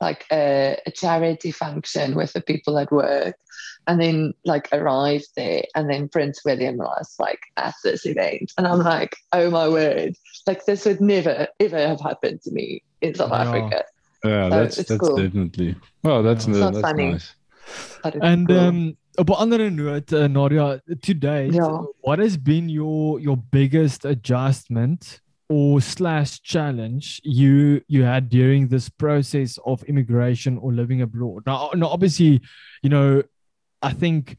like 0.00 0.26
a, 0.30 0.78
a 0.86 0.90
charity 0.90 1.50
function 1.50 2.14
with 2.14 2.32
the 2.34 2.40
people 2.42 2.78
at 2.78 2.92
work 2.92 3.34
and 3.86 4.00
then 4.00 4.34
like 4.44 4.68
arrived 4.72 5.28
there 5.36 5.62
and 5.74 5.88
then 5.90 6.08
Prince 6.08 6.44
William 6.44 6.76
was 6.76 7.14
like 7.18 7.40
at 7.56 7.74
this 7.82 8.04
event 8.04 8.52
and 8.58 8.66
I'm 8.66 8.80
like, 8.80 9.16
oh 9.32 9.50
my 9.50 9.68
word, 9.68 10.14
like 10.46 10.64
this 10.66 10.84
would 10.84 11.00
never 11.00 11.48
ever 11.60 11.78
have 11.78 12.00
happened 12.00 12.42
to 12.42 12.52
me 12.52 12.82
in 13.00 13.14
South 13.14 13.32
Yeah. 13.32 13.40
Africa. 13.40 13.84
Yeah, 14.24 14.48
So 14.50 14.56
that's 14.56 14.78
it's 14.78 14.88
that's 14.90 15.00
cool. 15.00 15.16
definitely. 15.16 15.76
Well, 16.02 16.22
that's 16.22 16.46
Yeah. 16.46 16.52
It's 16.52 16.60
not 16.60 16.74
that's 16.74 16.86
funny. 16.88 17.10
nice. 17.12 17.34
But 18.02 18.14
it's 18.16 18.24
And 18.24 18.46
cool. 18.46 18.58
um, 18.58 18.96
op 19.18 19.28
'n 19.30 19.34
ander 19.42 19.70
noot, 19.70 20.12
uh, 20.12 20.26
Nadia, 20.26 20.80
today, 21.00 21.48
Yeah. 21.52 21.82
what 22.02 22.18
has 22.18 22.36
been 22.36 22.68
your 22.68 23.20
your 23.20 23.36
biggest 23.50 24.04
adjustment 24.04 25.20
or 25.48 25.80
slash 25.80 26.40
challenge 26.42 27.20
you 27.24 27.80
you 27.88 28.04
had 28.04 28.28
during 28.28 28.68
this 28.68 28.88
process 28.88 29.58
of 29.64 29.82
immigration 29.84 30.58
or 30.58 30.72
living 30.72 31.02
abroad? 31.02 31.42
Now, 31.46 31.70
now 31.74 31.86
obviously, 31.88 32.40
you 32.82 32.90
know, 32.90 33.22
I 33.82 33.92
think, 33.92 34.36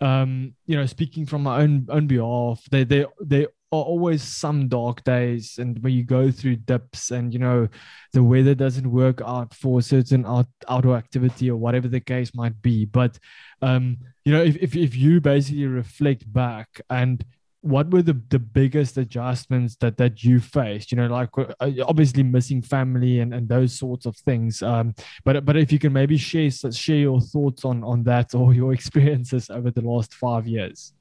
um, 0.00 0.54
you 0.66 0.76
know, 0.76 0.86
speaking 0.86 1.26
from 1.26 1.42
my 1.42 1.62
own 1.62 1.86
own 1.88 2.06
behalf, 2.06 2.64
they 2.70 2.84
they 2.84 3.06
they 3.24 3.46
are 3.72 3.82
always 3.82 4.22
some 4.22 4.68
dark 4.68 5.04
days 5.04 5.56
and 5.58 5.80
where 5.82 5.92
you 5.92 6.02
go 6.02 6.30
through 6.30 6.56
dips 6.56 7.12
and 7.12 7.32
you 7.32 7.38
know 7.38 7.68
the 8.12 8.22
weather 8.22 8.54
doesn't 8.54 8.90
work 8.90 9.20
out 9.24 9.54
for 9.54 9.80
certain 9.80 10.26
out, 10.26 10.46
outdoor 10.68 10.96
activity 10.96 11.48
or 11.48 11.56
whatever 11.56 11.86
the 11.86 12.00
case 12.00 12.34
might 12.34 12.60
be. 12.62 12.84
But 12.84 13.18
um 13.62 13.98
you 14.24 14.32
know 14.32 14.42
if, 14.42 14.56
if, 14.56 14.76
if 14.76 14.96
you 14.96 15.20
basically 15.20 15.66
reflect 15.66 16.30
back 16.32 16.80
and 16.90 17.24
what 17.62 17.90
were 17.90 18.00
the, 18.00 18.18
the 18.30 18.38
biggest 18.38 18.96
adjustments 18.96 19.76
that 19.76 19.98
that 19.98 20.24
you 20.24 20.40
faced? 20.40 20.90
You 20.90 20.96
know 20.96 21.06
like 21.06 21.28
uh, 21.38 21.70
obviously 21.86 22.24
missing 22.24 22.62
family 22.62 23.20
and, 23.20 23.32
and 23.32 23.48
those 23.48 23.78
sorts 23.78 24.04
of 24.04 24.16
things 24.16 24.62
um 24.62 24.94
but 25.24 25.44
but 25.44 25.56
if 25.56 25.70
you 25.70 25.78
can 25.78 25.92
maybe 25.92 26.16
share 26.16 26.50
share 26.50 26.96
your 26.96 27.20
thoughts 27.20 27.64
on 27.64 27.84
on 27.84 28.02
that 28.02 28.34
or 28.34 28.52
your 28.52 28.72
experiences 28.78 29.48
over 29.48 29.70
the 29.70 29.82
last 29.82 30.12
five 30.14 30.48
years 30.48 30.92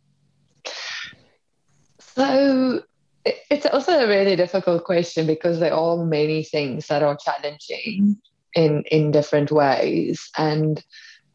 So 2.20 2.84
it's 3.24 3.66
also 3.66 3.94
a 3.94 4.08
really 4.08 4.36
difficult 4.36 4.84
question 4.84 5.26
because 5.26 5.60
there 5.60 5.74
are 5.74 6.04
many 6.04 6.44
things 6.44 6.88
that 6.88 7.02
are 7.02 7.16
challenging 7.16 8.02
mm-hmm. 8.02 8.62
in 8.62 8.84
in 8.92 9.12
different 9.12 9.52
ways, 9.52 10.30
and 10.38 10.84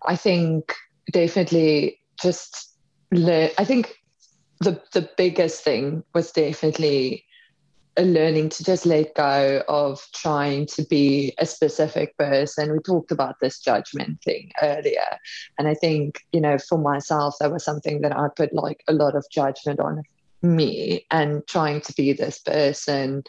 I 0.04 0.16
think 0.16 0.74
definitely 1.10 2.00
just 2.20 2.76
learn. 3.10 3.48
I 3.56 3.64
think 3.64 3.96
the 4.60 4.78
the 4.92 5.08
biggest 5.16 5.64
thing 5.64 6.04
was 6.12 6.32
definitely 6.32 7.24
a 7.96 8.04
learning 8.04 8.48
to 8.50 8.64
just 8.64 8.84
let 8.84 9.14
go 9.14 9.62
of 9.68 10.06
trying 10.12 10.66
to 10.66 10.82
be 10.82 11.32
a 11.38 11.46
specific 11.46 12.16
person. 12.18 12.72
We 12.72 12.80
talked 12.80 13.12
about 13.12 13.36
this 13.40 13.60
judgment 13.60 14.20
thing 14.22 14.50
earlier. 14.60 15.18
And 15.58 15.68
I 15.68 15.74
think, 15.74 16.18
you 16.32 16.40
know, 16.40 16.58
for 16.58 16.76
myself, 16.76 17.36
that 17.38 17.52
was 17.52 17.64
something 17.64 18.00
that 18.00 18.16
I 18.16 18.26
put 18.34 18.52
like 18.52 18.82
a 18.88 18.92
lot 18.92 19.14
of 19.14 19.24
judgment 19.30 19.78
on 19.78 20.02
me 20.44 21.06
and 21.10 21.46
trying 21.46 21.80
to 21.80 21.92
be 21.94 22.12
this 22.12 22.38
person 22.38 23.24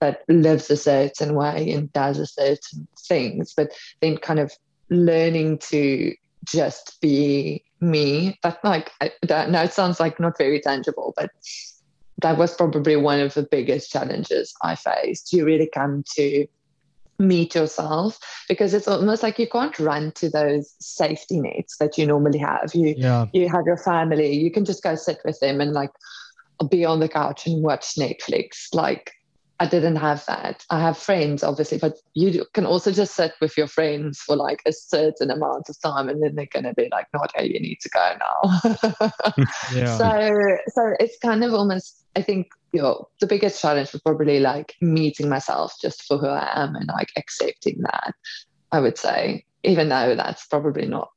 that 0.00 0.22
lives 0.28 0.70
a 0.70 0.76
certain 0.76 1.34
way 1.34 1.70
and 1.70 1.92
does 1.92 2.18
a 2.18 2.26
certain 2.26 2.88
things, 2.98 3.52
but 3.56 3.72
then 4.00 4.16
kind 4.16 4.40
of 4.40 4.52
learning 4.90 5.58
to 5.58 6.14
just 6.44 7.00
be 7.00 7.64
me. 7.80 8.38
That 8.42 8.58
like 8.64 8.90
I 9.00 9.12
don't 9.26 9.50
know, 9.50 9.62
it 9.62 9.72
sounds 9.72 10.00
like 10.00 10.18
not 10.18 10.38
very 10.38 10.60
tangible, 10.60 11.14
but 11.16 11.30
that 12.20 12.38
was 12.38 12.54
probably 12.54 12.96
one 12.96 13.20
of 13.20 13.34
the 13.34 13.42
biggest 13.42 13.90
challenges 13.90 14.54
I 14.62 14.74
faced. 14.74 15.32
You 15.32 15.44
really 15.44 15.70
come 15.72 16.04
to 16.16 16.46
meet 17.18 17.54
yourself 17.54 18.18
because 18.48 18.74
it's 18.74 18.88
almost 18.88 19.22
like 19.22 19.38
you 19.38 19.48
can't 19.48 19.78
run 19.78 20.10
to 20.12 20.28
those 20.28 20.74
safety 20.80 21.40
nets 21.40 21.76
that 21.78 21.96
you 21.96 22.06
normally 22.06 22.38
have. 22.38 22.74
You 22.74 22.94
yeah 22.96 23.26
you 23.32 23.48
have 23.48 23.66
your 23.66 23.76
family, 23.76 24.34
you 24.34 24.50
can 24.50 24.64
just 24.64 24.82
go 24.82 24.94
sit 24.94 25.18
with 25.24 25.38
them 25.40 25.60
and 25.60 25.72
like 25.72 25.90
be 26.68 26.84
on 26.84 27.00
the 27.00 27.08
couch 27.08 27.46
and 27.46 27.62
watch 27.62 27.94
Netflix. 27.96 28.68
Like 28.72 29.12
I 29.62 29.66
didn't 29.66 29.94
have 29.94 30.26
that. 30.26 30.64
I 30.70 30.80
have 30.80 30.98
friends, 30.98 31.44
obviously, 31.44 31.78
but 31.78 31.96
you 32.14 32.44
can 32.52 32.66
also 32.66 32.90
just 32.90 33.14
sit 33.14 33.32
with 33.40 33.56
your 33.56 33.68
friends 33.68 34.18
for 34.18 34.34
like 34.34 34.60
a 34.66 34.72
certain 34.72 35.30
amount 35.30 35.68
of 35.68 35.80
time, 35.80 36.08
and 36.08 36.20
then 36.20 36.34
they're 36.34 36.46
going 36.46 36.64
to 36.64 36.74
be 36.74 36.88
like, 36.90 37.06
"No, 37.14 37.20
okay, 37.20 37.46
you 37.46 37.60
need 37.60 37.78
to 37.82 37.88
go 37.90 38.16
now." 38.18 39.10
yeah 39.72 39.96
So, 39.96 40.58
so 40.66 40.94
it's 40.98 41.16
kind 41.18 41.44
of 41.44 41.54
almost. 41.54 42.04
I 42.16 42.22
think 42.22 42.48
you 42.72 42.82
know 42.82 43.08
the 43.20 43.28
biggest 43.28 43.62
challenge 43.62 43.92
was 43.92 44.02
probably 44.02 44.40
like 44.40 44.74
meeting 44.80 45.28
myself 45.28 45.74
just 45.80 46.02
for 46.08 46.18
who 46.18 46.26
I 46.26 46.50
am 46.60 46.74
and 46.74 46.88
like 46.88 47.10
accepting 47.16 47.82
that. 47.82 48.14
I 48.72 48.80
would 48.80 48.98
say, 48.98 49.44
even 49.62 49.90
though 49.90 50.16
that's 50.16 50.44
probably 50.46 50.86
not 50.86 51.11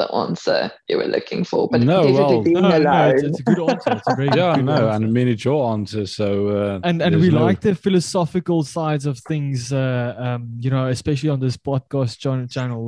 the 0.00 0.08
answer 0.24 0.58
you 0.88 0.96
were 1.00 1.10
looking 1.16 1.42
for, 1.50 1.68
but 1.72 1.80
No, 1.92 2.00
well, 2.16 2.42
being 2.42 2.62
no, 2.62 2.78
no, 2.78 3.08
it's, 3.10 3.22
it's 3.28 3.40
a 3.44 3.46
good 3.50 3.60
answer. 3.70 3.90
It's 3.98 4.08
a 4.08 4.16
very 4.20 4.30
Yeah, 4.40 4.54
good 4.56 4.64
no, 4.64 4.72
answer. 4.72 4.94
and 4.96 5.04
I 5.04 5.08
mean 5.16 5.28
it's 5.34 5.44
your 5.50 5.60
answer, 5.76 6.02
so 6.20 6.26
uh, 6.60 6.80
and 6.88 6.96
and 7.04 7.12
we 7.22 7.28
no- 7.30 7.44
like 7.48 7.60
the 7.60 7.74
philosophical 7.74 8.60
sides 8.76 9.04
of 9.10 9.16
things 9.32 9.72
uh, 9.72 10.14
um 10.26 10.42
you 10.64 10.70
know 10.74 10.84
especially 10.96 11.30
on 11.36 11.40
this 11.46 11.56
podcast 11.70 12.12
channel 12.22 12.46
channel 12.56 12.80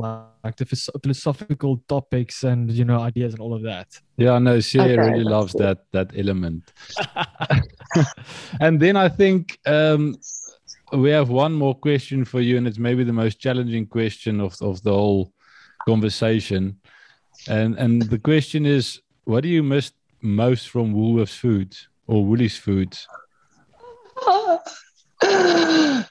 like 0.44 0.57
the 0.57 0.66
philosophical 1.05 1.72
topics 1.94 2.37
and 2.51 2.70
you 2.79 2.85
know 2.85 2.98
ideas 3.11 3.31
and 3.35 3.40
all 3.44 3.55
of 3.59 3.62
that 3.70 3.88
Yeah, 4.16 4.38
no, 4.48 4.61
she 4.61 4.79
Okay, 4.81 4.96
really 5.07 5.25
loves 5.37 5.53
good. 5.53 5.62
that 5.62 5.79
that 5.96 6.09
element. 6.22 6.62
and 8.61 8.75
then 8.81 8.96
I 9.07 9.09
think 9.20 9.59
um, 9.66 10.16
we 10.92 11.11
have 11.18 11.29
one 11.46 11.53
more 11.55 11.75
question 11.88 12.25
for 12.25 12.40
you, 12.40 12.57
and 12.59 12.66
it's 12.68 12.79
maybe 12.79 13.05
the 13.05 13.12
most 13.25 13.37
challenging 13.44 13.87
question 13.88 14.40
of 14.40 14.53
of 14.61 14.83
the 14.83 14.92
whole 14.92 15.33
conversation. 15.87 16.77
And 17.48 17.76
and 17.78 18.02
the 18.02 18.18
question 18.18 18.66
is, 18.66 19.00
what 19.24 19.42
do 19.42 19.48
you 19.48 19.62
miss 19.62 19.92
most 20.20 20.68
from 20.68 20.94
Woolworths 20.94 21.37
Foods 21.37 21.88
or 22.07 22.24
Woolies 22.24 22.57
Foods? 22.57 23.09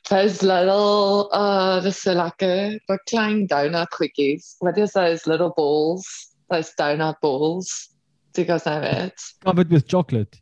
those 0.10 0.44
little, 0.44 1.30
uh, 1.32 1.80
dis 1.80 2.02
so 2.02 2.16
lekker, 2.16 2.80
the 2.88 3.00
klein 3.10 3.48
donut 3.48 3.88
quickies. 3.90 4.56
What 4.60 4.78
is 4.78 4.92
those 4.94 5.28
little 5.28 5.52
balls? 5.56 6.06
Those 6.50 6.74
donut 6.78 7.16
balls. 7.22 7.90
Do 8.34 8.42
you 8.42 8.48
guys 8.48 8.66
know 8.66 8.82
it? 8.82 9.22
covered 9.44 9.70
with 9.70 9.88
chocolate 9.88 10.40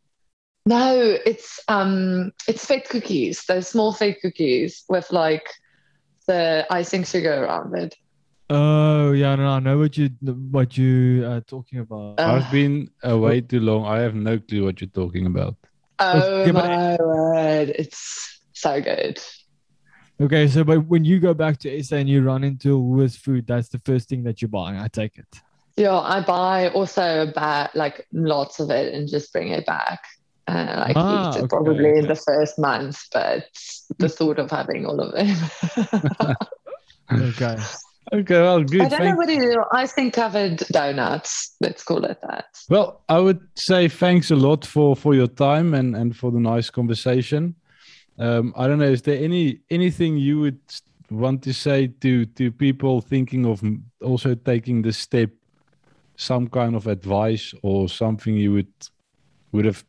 No, 0.66 1.18
it's 1.26 1.60
um, 1.68 2.32
it's 2.48 2.66
fat 2.66 2.88
cookies. 2.90 3.46
Those 3.46 3.68
small 3.68 3.94
fat 3.94 4.18
cookies 4.22 4.84
with 4.90 5.12
like 5.12 5.48
the 6.28 6.66
icing 6.70 7.04
sugar 7.04 7.44
around 7.44 7.76
it. 7.76 7.96
Oh 8.50 9.12
yeah 9.12 9.36
no, 9.36 9.48
i 9.48 9.60
know 9.60 9.78
what 9.78 9.98
you 9.98 10.10
what 10.52 10.78
you 10.78 11.26
are 11.28 11.42
talking 11.42 11.80
about 11.80 12.20
Uh, 12.20 12.34
I've 12.34 12.52
been 12.52 12.90
away 13.04 13.42
too 13.42 13.60
long. 13.60 13.86
I 13.86 14.00
have 14.00 14.16
no 14.16 14.40
clue 14.40 14.66
what 14.66 14.82
you're 14.82 14.90
talking 14.90 15.26
about. 15.26 15.56
Oh 16.00 16.46
Yeah, 16.46 16.52
but- 16.52 16.66
my 16.66 16.98
word! 17.00 17.70
It's 17.78 18.42
so 18.54 18.82
good. 18.82 19.20
Okay, 20.22 20.48
so 20.50 20.64
but 20.64 20.86
when 20.88 21.06
you 21.06 21.20
go 21.20 21.34
back 21.34 21.58
to 21.60 21.84
SA 21.84 21.98
and 21.98 22.10
you 22.10 22.22
run 22.22 22.44
into 22.44 22.78
Woolworths 22.78 23.18
food, 23.18 23.48
that's 23.48 23.70
the 23.70 23.80
first 23.80 24.10
thing 24.10 24.24
that 24.24 24.42
you're 24.42 24.50
buying. 24.50 24.78
I 24.78 24.88
take 24.90 25.18
it. 25.18 25.28
Yeah, 25.78 25.98
I 25.98 26.20
buy 26.22 26.70
also 26.70 27.22
about 27.30 27.74
like 27.76 28.06
lots 28.12 28.60
of 28.60 28.70
it 28.70 28.94
and 28.94 29.08
just 29.08 29.32
bring 29.32 29.50
it 29.50 29.66
back. 29.66 30.02
Uh, 30.48 30.84
like 30.88 30.98
Ah, 30.98 31.14
eat 31.14 31.38
it 31.38 31.44
okay, 31.44 31.48
probably 31.48 31.98
in 32.00 32.08
the 32.08 32.16
first 32.16 32.60
month, 32.60 33.00
but 33.14 33.46
the 33.98 34.10
thought 34.10 34.40
of 34.40 34.52
having 34.52 34.86
all 34.86 35.00
of 35.00 35.14
it. 35.16 35.38
Okay. 37.12 37.58
Okay, 38.12 38.42
well, 38.42 38.64
good. 38.64 38.82
I 38.82 38.90
don't 38.90 39.04
know 39.04 39.16
what 39.16 39.30
you 39.30 39.40
do. 39.40 39.64
I 39.72 39.86
think 39.86 40.14
covered 40.14 40.58
donuts. 40.72 41.56
Let's 41.62 41.84
call 41.84 42.06
it 42.06 42.20
that. 42.22 42.46
Well, 42.68 43.02
I 43.08 43.20
would 43.20 43.40
say 43.56 43.88
thanks 43.88 44.32
a 44.32 44.36
lot 44.36 44.66
for 44.66 44.96
for 44.96 45.14
your 45.14 45.28
time 45.28 45.74
and 45.74 45.96
and 45.96 46.16
for 46.16 46.32
the 46.32 46.40
nice 46.40 46.70
conversation. 46.72 47.56
Um, 48.18 48.54
I 48.58 48.68
don't 48.68 48.80
know. 48.80 48.92
Is 48.92 49.04
there 49.04 49.24
any 49.24 49.60
anything 49.70 50.18
you 50.18 50.40
would 50.40 50.60
want 51.12 51.44
to 51.44 51.54
say 51.54 51.88
to 52.02 52.26
to 52.26 52.52
people 52.52 53.02
thinking 53.02 53.46
of 53.46 53.62
also 54.02 54.34
taking 54.34 54.82
the 54.82 54.94
step? 54.94 55.30
Some 56.16 56.48
kind 56.50 56.76
of 56.76 56.88
advice 56.88 57.54
or 57.62 57.88
something 57.88 58.36
you 58.36 58.54
would 58.54 58.74
would 59.52 59.66
have 59.66 59.86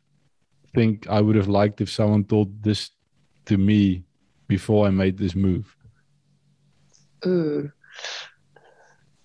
think 0.73 1.07
I 1.09 1.21
would 1.21 1.35
have 1.35 1.47
liked 1.49 1.81
if 1.81 1.89
someone 1.89 2.23
told 2.23 2.63
this 2.63 2.91
to 3.45 3.57
me 3.57 4.03
before 4.47 4.87
I 4.87 4.91
made 4.91 5.17
this 5.17 5.35
move. 5.35 5.75
Ooh. 7.25 7.71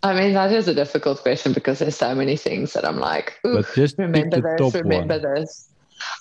I 0.03 0.15
mean, 0.15 0.35
that 0.35 0.53
is 0.53 0.69
a 0.69 0.75
difficult 0.75 1.21
question 1.23 1.53
because 1.53 1.81
there's 1.81 1.97
so 1.97 2.15
many 2.15 2.37
things 2.37 2.75
that 2.75 2.87
I'm 2.87 2.99
like, 2.99 3.39
ooh, 3.47 3.55
But 3.55 3.75
just 3.75 3.99
remember 3.99 4.41
this, 4.41 4.75
remember 4.75 5.19
one. 5.19 5.35
this. 5.35 5.69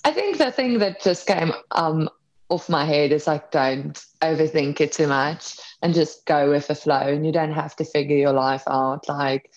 I 0.04 0.12
think 0.12 0.38
the 0.38 0.52
thing 0.52 0.80
that 0.80 1.02
just 1.02 1.28
came 1.28 1.52
um, 1.72 2.10
off 2.50 2.70
my 2.70 2.86
head 2.86 3.12
is 3.12 3.28
like, 3.28 3.52
don't 3.52 3.94
overthink 4.22 4.82
it 4.82 4.92
too 4.92 5.08
much 5.08 5.60
and 5.82 5.94
just 5.94 6.26
go 6.26 6.50
with 6.50 6.68
the 6.68 6.76
flow. 6.76 7.02
And 7.02 7.26
you 7.26 7.32
don't 7.32 7.52
have 7.52 7.76
to 7.76 7.86
figure 7.86 8.18
your 8.18 8.32
life 8.32 8.64
out. 8.68 9.08
Like, 9.08 9.52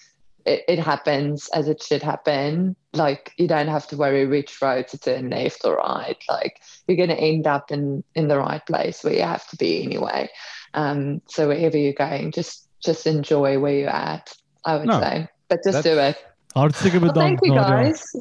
it, 0.44 0.64
it 0.68 0.78
happens 0.78 1.48
as 1.54 1.68
it 1.68 1.82
should 1.82 2.02
happen. 2.02 2.76
Like, 2.92 3.32
you 3.38 3.46
don't 3.46 3.68
have 3.68 3.86
to 3.88 3.96
worry 3.96 4.26
which 4.26 4.60
road 4.60 4.88
to 4.88 4.98
turn 4.98 5.30
left 5.30 5.64
or 5.64 5.76
right. 5.76 6.16
Like, 6.28 6.60
you're 6.86 6.96
going 6.96 7.08
to 7.10 7.16
end 7.16 7.46
up 7.46 7.70
in, 7.70 8.04
in 8.14 8.28
the 8.28 8.38
right 8.38 8.64
place 8.66 9.02
where 9.04 9.14
you 9.14 9.22
have 9.22 9.48
to 9.48 9.56
be 9.56 9.82
anyway. 9.84 10.28
Um, 10.74 11.22
so 11.28 11.48
wherever 11.48 11.78
you're 11.78 11.92
going, 11.94 12.32
just 12.32 12.67
just 12.84 13.06
enjoy 13.06 13.58
where 13.58 13.74
you're 13.74 13.88
at. 13.94 14.32
I 14.64 14.76
would 14.76 14.86
No, 14.86 15.00
say, 15.00 15.28
but 15.48 15.62
just 15.64 15.82
do 15.82 15.98
it. 15.98 16.16
Hartstikke 16.54 17.00
Well, 17.00 17.12
thank 17.12 17.40
bedankt, 17.40 17.46
you 17.46 17.54
guys. 17.54 18.14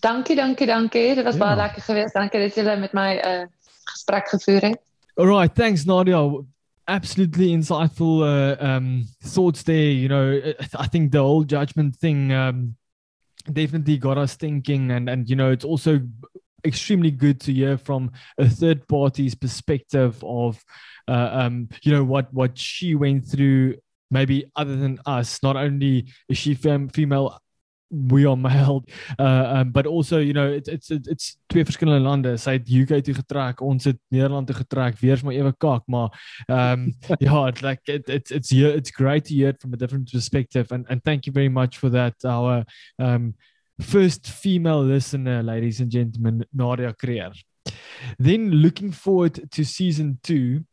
Dankie, 0.00 0.34
dankie, 0.36 0.66
dankie. 0.66 1.14
Dit 1.14 1.24
was 1.24 1.36
Ja. 1.36 1.40
baie 1.40 1.56
lekker 1.56 1.82
geweest. 1.82 2.14
Dankie 2.14 2.40
dat 2.40 2.54
julle 2.54 2.76
met 2.76 2.92
my 2.92 3.16
uh, 3.24 3.46
gesprek 3.84 4.28
gevoer 4.28 4.60
het. 4.60 4.78
All 5.16 5.26
right, 5.26 5.54
thanks, 5.54 5.84
Nadia. 5.84 6.42
Absolutely 6.86 7.52
insightful 7.52 8.22
uh, 8.24 8.56
um, 8.60 9.06
thoughts 9.22 9.62
there. 9.62 9.90
You 9.92 10.08
know, 10.08 10.52
I 10.78 10.86
think 10.88 11.12
the 11.12 11.18
whole 11.22 11.44
judgment 11.44 11.96
thing 11.96 12.32
um, 12.32 12.76
definitely 13.50 13.96
got 13.96 14.18
us 14.18 14.36
thinking, 14.36 14.90
and 14.90 15.08
and 15.08 15.28
you 15.28 15.36
know, 15.36 15.50
it's 15.50 15.64
also 15.64 16.00
extremely 16.64 17.10
good 17.10 17.40
to 17.40 17.52
hear 17.52 17.78
from 17.78 18.10
a 18.38 18.48
third 18.48 18.86
party's 18.88 19.34
perspective 19.34 20.22
of, 20.24 20.62
uh, 21.08 21.28
um, 21.32 21.68
you 21.82 21.92
know, 21.92 22.04
what 22.04 22.26
what 22.34 22.58
she 22.58 22.94
went 22.94 23.24
through. 23.26 23.76
Maybe 24.14 24.44
other 24.54 24.76
than 24.78 24.98
us, 25.06 25.40
not 25.42 25.56
only 25.56 26.06
is 26.28 26.38
she 26.38 26.54
fem- 26.54 26.88
female, 26.88 27.34
we 27.90 28.24
are 28.26 28.36
male, 28.36 28.82
uh, 29.18 29.46
um, 29.56 29.72
but 29.72 29.86
also 29.86 30.18
you 30.18 30.32
know 30.32 30.48
it's 30.58 30.68
it's 30.68 30.90
it's- 30.90 31.08
it's 31.12 31.26
twee 31.48 31.64
verskillende 31.64 32.02
lande. 32.02 32.32
Sy 32.38 32.52
het 32.58 32.70
UK 32.70 33.02
toe 33.04 33.14
getrek, 33.14 33.60
ons 33.62 33.84
het 33.84 33.98
Nederland 34.10 34.46
toe 34.46 34.56
getrek. 34.56 34.98
Weer 35.02 35.12
is 35.18 35.22
maar 35.22 35.34
ewe 35.36 35.52
kak, 35.58 35.82
maar 35.86 36.10
um 36.48 36.86
yeah, 37.24 37.48
it's 37.48 37.62
like 37.62 37.82
it, 37.86 38.08
it's 38.08 38.30
it's 38.30 38.52
it's 38.52 38.90
great 38.90 39.24
to 39.28 39.34
hear 39.34 39.48
it 39.54 39.60
from 39.60 39.74
a 39.74 39.76
different 39.76 40.10
perspective 40.10 40.72
and 40.74 40.86
and 40.90 41.02
thank 41.04 41.26
you 41.26 41.32
very 41.32 41.48
much 41.50 41.78
for 41.78 41.90
that 41.90 42.14
our 42.24 42.64
um 42.98 43.34
first 43.80 44.30
female 44.30 44.82
listener 44.86 45.42
ladies 45.42 45.80
and 45.80 45.90
gentlemen 45.92 46.44
Nadia 46.52 46.92
Creer. 46.94 47.32
Then 48.18 48.50
looking 48.62 48.92
forward 48.92 49.40
to 49.50 49.64
season 49.64 50.18
2 50.22 50.64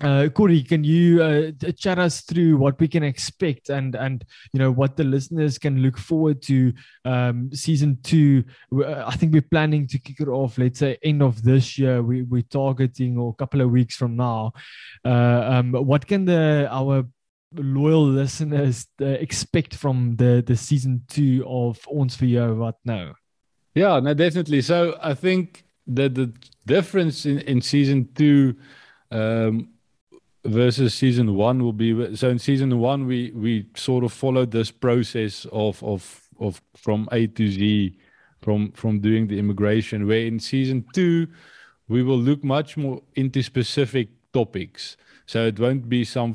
uh, 0.00 0.28
Corey, 0.28 0.62
can 0.62 0.82
you 0.82 1.22
uh, 1.22 1.52
chat 1.76 1.98
us 1.98 2.22
through 2.22 2.56
what 2.56 2.78
we 2.80 2.88
can 2.88 3.04
expect 3.04 3.70
and 3.70 3.94
and 3.94 4.24
you 4.52 4.58
know 4.58 4.72
what 4.72 4.96
the 4.96 5.04
listeners 5.04 5.56
can 5.56 5.82
look 5.82 5.96
forward 5.96 6.42
to 6.42 6.72
um, 7.04 7.50
season 7.52 7.98
two? 8.02 8.42
Uh, 8.74 9.04
I 9.06 9.14
think 9.14 9.32
we're 9.32 9.42
planning 9.42 9.86
to 9.88 9.98
kick 9.98 10.18
it 10.18 10.28
off. 10.28 10.58
Let's 10.58 10.80
say 10.80 10.98
end 11.02 11.22
of 11.22 11.42
this 11.42 11.78
year. 11.78 12.02
We 12.02 12.22
we're 12.22 12.42
targeting 12.42 13.18
or 13.18 13.30
a 13.30 13.34
couple 13.34 13.60
of 13.60 13.70
weeks 13.70 13.94
from 13.94 14.16
now. 14.16 14.52
Uh, 15.04 15.44
um, 15.46 15.72
what 15.72 16.06
can 16.06 16.24
the 16.24 16.68
our 16.70 17.04
loyal 17.54 18.04
listeners 18.04 18.88
uh, 19.00 19.04
expect 19.04 19.76
from 19.76 20.16
the 20.16 20.42
the 20.44 20.56
season 20.56 21.02
two 21.08 21.44
of 21.46 21.78
Ons 21.86 22.16
vir 22.16 22.26
jou 22.26 22.54
wat 22.56 22.78
nou? 22.84 23.14
Yeah, 23.76 24.00
no, 24.00 24.12
definitely. 24.12 24.60
So 24.62 24.98
I 25.00 25.14
think 25.14 25.64
that 25.86 26.16
the 26.16 26.32
difference 26.66 27.26
in, 27.26 27.38
in 27.40 27.60
season 27.60 28.08
two 28.14 28.56
um, 29.10 29.73
versus 30.44 30.94
season 30.94 31.34
one 31.34 31.62
will 31.62 31.72
be 31.72 32.14
so 32.14 32.28
in 32.28 32.38
season 32.38 32.78
one 32.78 33.06
we 33.06 33.30
we 33.34 33.66
sort 33.74 34.04
of 34.04 34.12
followed 34.12 34.50
this 34.50 34.70
process 34.70 35.46
of 35.52 35.82
of 35.82 36.28
of 36.38 36.60
from 36.76 37.08
A 37.12 37.26
to 37.26 37.48
Z 37.48 37.96
from 38.42 38.72
from 38.72 39.00
doing 39.00 39.26
the 39.26 39.38
immigration 39.38 40.06
where 40.06 40.26
in 40.26 40.38
season 40.38 40.84
two 40.92 41.26
we 41.88 42.02
will 42.02 42.18
look 42.18 42.42
much 42.42 42.76
more 42.76 43.02
into 43.14 43.42
specific 43.42 44.08
topics. 44.32 44.96
So 45.26 45.46
it 45.46 45.58
won't 45.58 45.88
be 45.88 46.04
some 46.04 46.34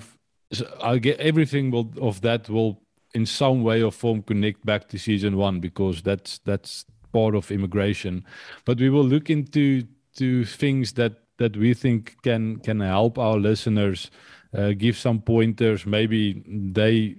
so 0.51 0.65
I 0.81 0.97
get 0.97 1.19
everything 1.19 1.69
will 1.71 1.91
of 2.01 2.21
that 2.21 2.49
will 2.49 2.81
in 3.13 3.25
some 3.25 3.63
way 3.63 3.81
or 3.83 3.91
form 3.91 4.23
connect 4.23 4.65
back 4.65 4.89
to 4.89 4.97
season 4.97 5.37
one 5.37 5.59
because 5.59 6.01
that's 6.01 6.39
that's 6.39 6.85
part 7.13 7.35
of 7.35 7.51
immigration. 7.51 8.25
But 8.65 8.79
we 8.79 8.89
will 8.89 9.03
look 9.03 9.29
into 9.29 9.83
to 10.15 10.45
things 10.45 10.93
that 10.93 11.13
that 11.39 11.57
we 11.57 11.73
think 11.73 12.21
can 12.21 12.59
can 12.59 12.79
help 12.79 13.17
our 13.17 13.37
listeners 13.37 14.11
uh, 14.53 14.71
give 14.77 14.97
some 14.97 15.21
pointers. 15.21 15.85
Maybe 15.85 16.43
they 16.47 17.15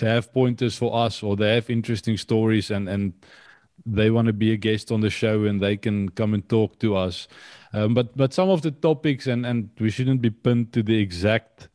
have 0.00 0.32
pointers 0.32 0.76
for 0.76 0.94
us 0.94 1.22
or 1.22 1.36
they 1.36 1.54
have 1.54 1.70
interesting 1.70 2.16
stories 2.16 2.70
and 2.70 2.88
and 2.88 3.12
they 3.84 4.10
want 4.10 4.26
to 4.26 4.32
be 4.32 4.52
a 4.52 4.56
guest 4.56 4.92
on 4.92 5.00
the 5.00 5.10
show 5.10 5.44
and 5.44 5.60
they 5.60 5.76
can 5.76 6.08
come 6.10 6.34
and 6.34 6.48
talk 6.48 6.78
to 6.78 6.96
us. 6.96 7.28
Um, 7.72 7.94
but 7.94 8.16
but 8.16 8.32
some 8.32 8.50
of 8.50 8.62
the 8.62 8.70
topics 8.70 9.26
and 9.26 9.46
and 9.46 9.70
we 9.78 9.90
shouldn't 9.90 10.22
be 10.22 10.30
pinned 10.30 10.72
to 10.72 10.82
the 10.82 10.98
exact 10.98 11.68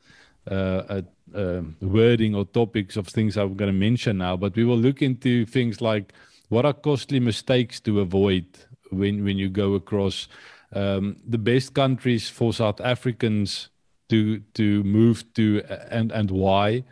uh, 0.49 0.83
uh, 0.89 1.01
um, 1.35 1.75
wording 1.81 2.35
or 2.35 2.45
topics 2.45 2.97
of 2.97 3.07
things 3.07 3.37
I'm 3.37 3.55
going 3.55 3.71
to 3.71 3.79
mention 3.79 4.17
now, 4.17 4.37
but 4.37 4.55
we 4.55 4.63
will 4.63 4.77
look 4.77 5.01
into 5.01 5.45
things 5.45 5.81
like 5.81 6.13
what 6.49 6.65
are 6.65 6.73
costly 6.73 7.19
mistakes 7.19 7.79
to 7.81 7.99
avoid 7.99 8.45
when 8.91 9.23
when 9.23 9.37
you 9.37 9.49
go 9.49 9.73
across 9.73 10.27
um, 10.73 11.17
the 11.25 11.37
best 11.37 11.73
countries 11.73 12.29
for 12.29 12.53
South 12.53 12.81
Africans 12.81 13.69
to 14.09 14.39
to 14.53 14.83
move 14.83 15.23
to 15.33 15.63
uh, 15.69 15.85
and 15.89 16.11
and 16.11 16.31
why, 16.31 16.83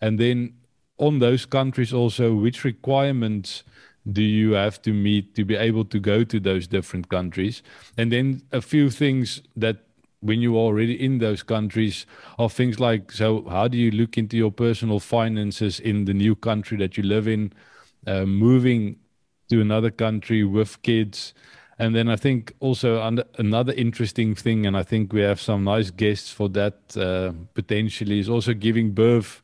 and 0.00 0.18
then 0.18 0.54
on 0.98 1.18
those 1.18 1.46
countries 1.46 1.92
also 1.92 2.34
which 2.34 2.64
requirements 2.64 3.64
do 4.12 4.22
you 4.22 4.52
have 4.52 4.80
to 4.82 4.92
meet 4.92 5.34
to 5.34 5.44
be 5.44 5.56
able 5.56 5.84
to 5.84 5.98
go 5.98 6.24
to 6.24 6.40
those 6.40 6.66
different 6.66 7.08
countries, 7.08 7.62
and 7.96 8.10
then 8.12 8.42
a 8.52 8.60
few 8.60 8.90
things 8.90 9.42
that 9.56 9.76
when 10.20 10.42
you 10.42 10.54
are 10.54 10.60
already 10.60 11.02
in 11.02 11.18
those 11.18 11.42
countries 11.42 12.06
are 12.38 12.50
things 12.50 12.78
like 12.78 13.10
so 13.10 13.44
how 13.48 13.66
do 13.68 13.78
you 13.78 13.90
look 13.90 14.18
into 14.18 14.36
your 14.36 14.52
personal 14.52 15.00
finances 15.00 15.80
in 15.80 16.04
the 16.04 16.14
new 16.14 16.34
country 16.34 16.76
that 16.78 16.96
you 16.96 17.02
live 17.02 17.26
in? 17.26 17.52
Uh, 18.06 18.24
moving 18.24 18.96
to 19.50 19.60
another 19.60 19.90
country 19.90 20.42
with 20.42 20.80
kids 20.82 21.34
and 21.80 21.94
then 21.94 22.08
i 22.08 22.16
think 22.16 22.52
also 22.60 23.00
an- 23.02 23.24
another 23.38 23.72
interesting 23.74 24.34
thing 24.34 24.66
and 24.66 24.76
i 24.76 24.82
think 24.82 25.12
we 25.12 25.20
have 25.22 25.40
some 25.40 25.64
nice 25.64 25.90
guests 25.90 26.32
for 26.32 26.48
that 26.48 26.74
uh, 26.96 27.32
potentially 27.54 28.18
is 28.20 28.28
also 28.28 28.54
giving 28.54 28.92
birth 28.92 29.42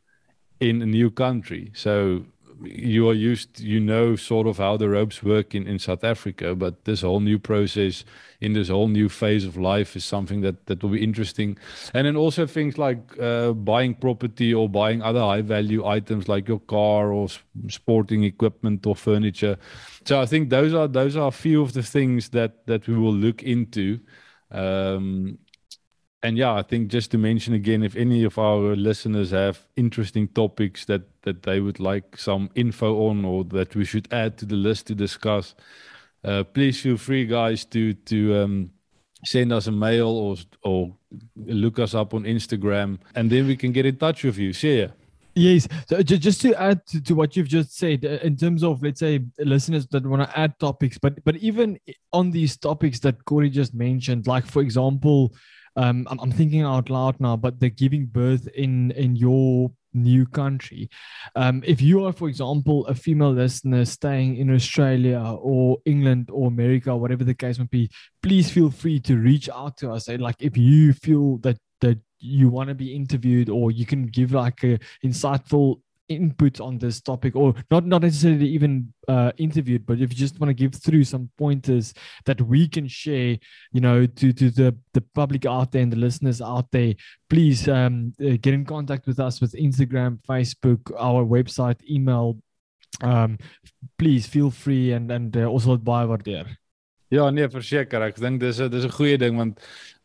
in 0.60 0.82
a 0.82 0.86
new 0.86 1.10
country. 1.10 1.70
So 1.74 2.24
you 2.62 3.08
are 3.08 3.14
used 3.14 3.60
you 3.60 3.80
know 3.80 4.16
sort 4.16 4.46
of 4.46 4.58
how 4.58 4.76
the 4.76 4.88
ropes 4.88 5.22
work 5.22 5.54
in, 5.54 5.66
in 5.66 5.78
south 5.78 6.02
africa 6.04 6.54
but 6.54 6.84
this 6.84 7.02
whole 7.02 7.20
new 7.20 7.38
process 7.38 8.04
in 8.40 8.52
this 8.52 8.68
whole 8.68 8.88
new 8.88 9.08
phase 9.08 9.44
of 9.44 9.56
life 9.56 9.96
is 9.96 10.04
something 10.04 10.40
that 10.42 10.66
that 10.66 10.82
will 10.82 10.90
be 10.90 11.02
interesting. 11.02 11.58
And 11.94 12.06
then 12.06 12.16
also 12.16 12.46
things 12.46 12.78
like 12.78 12.98
uh, 13.20 13.52
buying 13.52 13.94
property 13.94 14.52
or 14.52 14.68
buying 14.68 15.02
other 15.02 15.20
high 15.20 15.42
value 15.42 15.86
items 15.86 16.28
like 16.28 16.48
your 16.48 16.60
car 16.60 17.12
or 17.12 17.28
sporting 17.68 18.24
equipment 18.24 18.86
or 18.86 18.94
furniture. 18.94 19.56
So 20.04 20.20
i 20.20 20.26
think 20.26 20.50
those 20.50 20.74
are 20.74 20.88
those 20.88 21.16
are 21.16 21.28
a 21.28 21.32
few 21.32 21.62
of 21.62 21.72
the 21.72 21.82
things 21.82 22.30
that 22.30 22.66
that 22.66 22.86
we 22.86 22.96
will 22.96 23.14
look 23.14 23.42
into. 23.42 24.00
Um 24.50 25.38
and 26.26 26.36
yeah, 26.36 26.54
I 26.54 26.62
think 26.62 26.88
just 26.88 27.12
to 27.12 27.18
mention 27.18 27.54
again, 27.54 27.84
if 27.84 27.94
any 27.94 28.24
of 28.24 28.36
our 28.36 28.74
listeners 28.74 29.30
have 29.30 29.64
interesting 29.76 30.26
topics 30.26 30.84
that 30.86 31.02
that 31.22 31.44
they 31.44 31.60
would 31.60 31.78
like 31.78 32.18
some 32.18 32.50
info 32.56 33.08
on 33.08 33.24
or 33.24 33.44
that 33.44 33.76
we 33.76 33.84
should 33.84 34.12
add 34.12 34.36
to 34.38 34.44
the 34.44 34.56
list 34.56 34.88
to 34.88 34.94
discuss, 34.96 35.54
uh, 36.24 36.42
please 36.42 36.80
feel 36.80 36.96
free, 36.96 37.26
guys, 37.26 37.64
to 37.66 37.94
to 38.10 38.42
um, 38.42 38.70
send 39.24 39.52
us 39.52 39.68
a 39.68 39.72
mail 39.72 40.08
or 40.08 40.34
or 40.64 40.96
look 41.36 41.78
us 41.78 41.94
up 41.94 42.12
on 42.12 42.24
Instagram, 42.24 42.98
and 43.14 43.30
then 43.30 43.46
we 43.46 43.56
can 43.56 43.70
get 43.70 43.86
in 43.86 43.96
touch 43.96 44.24
with 44.24 44.36
you. 44.36 44.52
See 44.52 44.80
ya. 44.80 44.88
Yes. 45.36 45.68
So 45.86 46.02
just 46.02 46.40
to 46.40 46.60
add 46.60 46.80
to, 47.04 47.14
what 47.14 47.36
you've 47.36 47.46
just 47.46 47.76
said, 47.76 48.04
uh, 48.04 48.18
in 48.26 48.36
terms 48.36 48.64
of 48.64 48.82
let's 48.82 48.98
say 48.98 49.20
listeners 49.38 49.86
that 49.88 50.04
want 50.04 50.22
to 50.22 50.38
add 50.38 50.58
topics, 50.58 50.98
but 50.98 51.22
but 51.24 51.36
even 51.36 51.78
on 52.12 52.32
these 52.32 52.56
topics 52.56 52.98
that 53.00 53.24
Corey 53.26 53.50
just 53.50 53.74
mentioned, 53.74 54.26
like 54.26 54.46
for 54.46 54.62
example, 54.62 55.32
um, 55.76 56.06
I'm, 56.10 56.18
I'm 56.20 56.32
thinking 56.32 56.62
out 56.62 56.90
loud 56.90 57.20
now, 57.20 57.36
but 57.36 57.60
the 57.60 57.70
giving 57.70 58.06
birth 58.06 58.48
in 58.48 58.90
in 58.92 59.16
your 59.16 59.70
new 59.96 60.26
country. 60.26 60.90
Um, 61.34 61.62
if 61.66 61.80
you 61.80 62.04
are, 62.04 62.12
for 62.12 62.28
example, 62.28 62.86
a 62.86 62.94
female 62.94 63.32
listener 63.32 63.84
staying 63.84 64.36
in 64.36 64.54
Australia 64.54 65.20
or 65.20 65.78
England 65.84 66.30
or 66.30 66.48
America, 66.48 66.94
whatever 66.94 67.24
the 67.24 67.34
case 67.34 67.58
might 67.58 67.70
be, 67.70 67.90
please 68.22 68.50
feel 68.50 68.70
free 68.70 69.00
to 69.00 69.16
reach 69.16 69.48
out 69.48 69.76
to 69.78 69.90
us. 69.90 70.08
And 70.08 70.22
like 70.22 70.36
if 70.40 70.56
you 70.56 70.92
feel 70.92 71.38
that 71.38 71.58
that 71.80 71.98
you 72.18 72.48
want 72.48 72.68
to 72.68 72.74
be 72.74 72.94
interviewed 72.94 73.50
or 73.50 73.70
you 73.70 73.84
can 73.84 74.06
give 74.06 74.32
like 74.32 74.62
a 74.64 74.78
insightful 75.04 75.80
input 76.08 76.60
on 76.60 76.78
this 76.78 77.00
topic 77.00 77.34
or 77.34 77.54
not 77.70 77.86
not 77.86 78.02
necessarily 78.02 78.46
even 78.46 78.92
uh, 79.08 79.32
interviewed 79.38 79.84
but 79.86 80.00
if 80.00 80.10
you 80.10 80.16
just 80.16 80.38
want 80.40 80.48
to 80.48 80.54
give 80.54 80.74
through 80.74 81.04
some 81.04 81.28
pointers 81.36 81.92
that 82.24 82.40
we 82.42 82.68
can 82.68 82.86
share 82.86 83.36
you 83.72 83.80
know 83.80 84.06
to 84.06 84.32
to 84.32 84.50
the 84.50 84.76
the 84.94 85.00
public 85.14 85.46
out 85.46 85.72
there 85.72 85.82
and 85.82 85.92
the 85.92 85.96
listeners 85.96 86.40
out 86.40 86.70
there 86.70 86.94
please 87.28 87.68
um, 87.68 88.12
uh, 88.20 88.36
get 88.40 88.54
in 88.54 88.64
contact 88.64 89.06
with 89.06 89.18
us 89.18 89.40
with 89.40 89.52
instagram 89.54 90.18
facebook 90.28 90.92
our 90.98 91.24
website 91.24 91.78
email. 91.88 92.38
Um, 93.02 93.38
please 93.98 94.26
feel 94.26 94.50
free 94.50 94.92
and 94.92 95.10
and 95.10 95.36
uh, 95.36 95.44
also 95.44 95.76
baie 95.76 96.06
waardeer. 96.08 96.56
Ja 97.12 97.30
nee 97.30 97.48
verseker 97.48 98.02
ek 98.08 98.20
dink 98.20 98.40
dis 98.40 98.60
'n 98.60 98.70
dis 98.70 98.84
'n 98.84 98.96
goeie 98.96 99.18
ding 99.18 99.36
want 99.36 99.60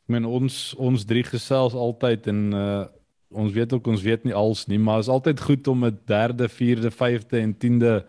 meen 0.08 0.26
ons 0.26 0.74
ons 0.78 1.06
drie 1.06 1.24
gesels 1.24 1.74
altyd 1.74 2.28
en 2.28 2.54
uh 2.54 2.86
ons 3.32 3.51
weet 3.51 3.73
ook 3.73 3.88
ons 3.88 4.01
weet 4.01 4.23
nie 4.23 4.34
als 4.34 4.65
nie, 4.67 4.79
maar 4.79 4.99
is 4.99 5.07
altyd 5.07 5.39
goed 5.39 5.67
om 5.67 5.86
'n 5.86 5.99
derde, 6.05 6.49
vierde, 6.49 6.91
vyfde 6.91 7.39
en 7.39 7.57
tiende 7.57 8.05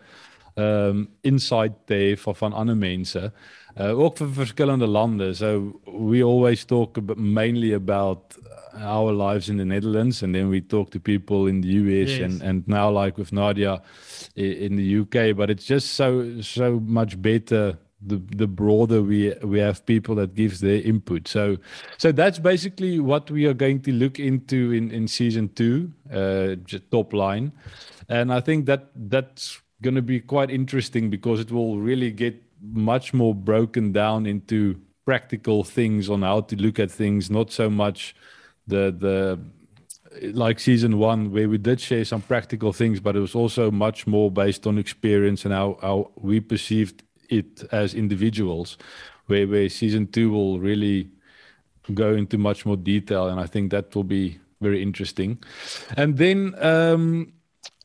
ehm 0.55 0.89
um, 0.89 1.07
insight 1.21 1.73
te 1.85 1.93
hê 1.93 2.17
van 2.17 2.35
van 2.35 2.53
ander 2.53 2.77
mense. 2.77 3.31
Uh 3.77 3.99
ook 3.99 4.17
vir 4.17 4.29
verskillende 4.29 4.87
lande. 4.87 5.33
So 5.33 5.79
we 5.85 6.23
always 6.23 6.63
talk 6.65 6.97
about, 6.97 7.17
mainly 7.17 7.73
about 7.73 8.37
our 8.81 9.13
lives 9.13 9.49
in 9.49 9.57
the 9.57 9.65
Netherlands 9.65 10.23
and 10.23 10.33
then 10.33 10.49
we 10.49 10.61
talk 10.61 10.89
to 10.91 10.99
people 10.99 11.47
in 11.47 11.61
the 11.61 11.67
US 11.67 12.09
yes. 12.09 12.21
and 12.21 12.41
and 12.41 12.67
now 12.67 13.03
like 13.03 13.17
with 13.17 13.31
Nadia 13.31 13.81
in 14.35 14.75
the 14.75 14.99
UK, 14.99 15.35
but 15.35 15.49
it's 15.49 15.65
just 15.65 15.93
so 15.95 16.41
so 16.41 16.79
much 16.85 17.21
better 17.21 17.77
the 18.05 18.21
the 18.35 18.47
broader 18.47 19.01
we 19.01 19.33
we 19.43 19.59
have 19.59 19.85
people 19.85 20.15
that 20.15 20.35
gives 20.35 20.59
their 20.59 20.81
input. 20.81 21.27
So 21.27 21.57
so 21.97 22.11
that's 22.11 22.39
basically 22.39 22.99
what 22.99 23.31
we 23.31 23.45
are 23.45 23.53
going 23.53 23.81
to 23.81 23.91
look 23.91 24.19
into 24.19 24.71
in 24.71 24.91
in 24.91 25.07
season 25.07 25.49
two 25.55 25.91
uh 26.11 26.55
top 26.91 27.13
line. 27.13 27.51
And 28.09 28.33
i 28.33 28.41
think 28.41 28.65
that 28.65 28.89
that's 29.09 29.61
going 29.81 29.95
to 29.95 30.01
be 30.01 30.19
quite 30.19 30.49
interesting 30.49 31.09
because 31.09 31.39
it 31.39 31.51
will 31.51 31.77
really 31.77 32.11
get 32.11 32.41
much 32.61 33.13
more 33.13 33.35
broken 33.35 33.91
down 33.91 34.25
into 34.25 34.79
practical 35.05 35.63
things 35.63 36.09
on 36.09 36.21
how 36.21 36.41
to 36.41 36.55
look 36.55 36.79
at 36.79 36.89
things 36.89 37.29
not 37.29 37.51
so 37.51 37.69
much 37.69 38.15
the 38.67 38.95
the 38.97 39.39
like 40.33 40.59
season 40.59 40.97
one 40.97 41.31
where 41.31 41.49
we 41.49 41.57
did 41.57 41.81
share 41.81 42.05
some 42.05 42.21
practical 42.21 42.71
things 42.71 42.99
but 42.99 43.15
it 43.15 43.19
was 43.19 43.35
also 43.35 43.69
much 43.69 44.07
more 44.07 44.31
based 44.31 44.65
on 44.65 44.77
experience 44.77 45.43
and 45.43 45.53
how, 45.53 45.77
how 45.81 46.11
we 46.15 46.39
perceived 46.39 47.03
it 47.33 47.63
as 47.71 47.93
individuals, 47.93 48.77
where 49.27 49.47
where 49.47 49.69
season 49.69 50.07
two 50.07 50.31
will 50.31 50.59
really 50.59 51.09
go 51.93 52.13
into 52.13 52.37
much 52.37 52.65
more 52.65 52.77
detail, 52.77 53.27
and 53.27 53.39
I 53.39 53.47
think 53.47 53.71
that 53.71 53.95
will 53.95 54.03
be 54.03 54.39
very 54.61 54.81
interesting. 54.81 55.37
And 55.97 56.17
then 56.17 56.55
um, 56.63 57.33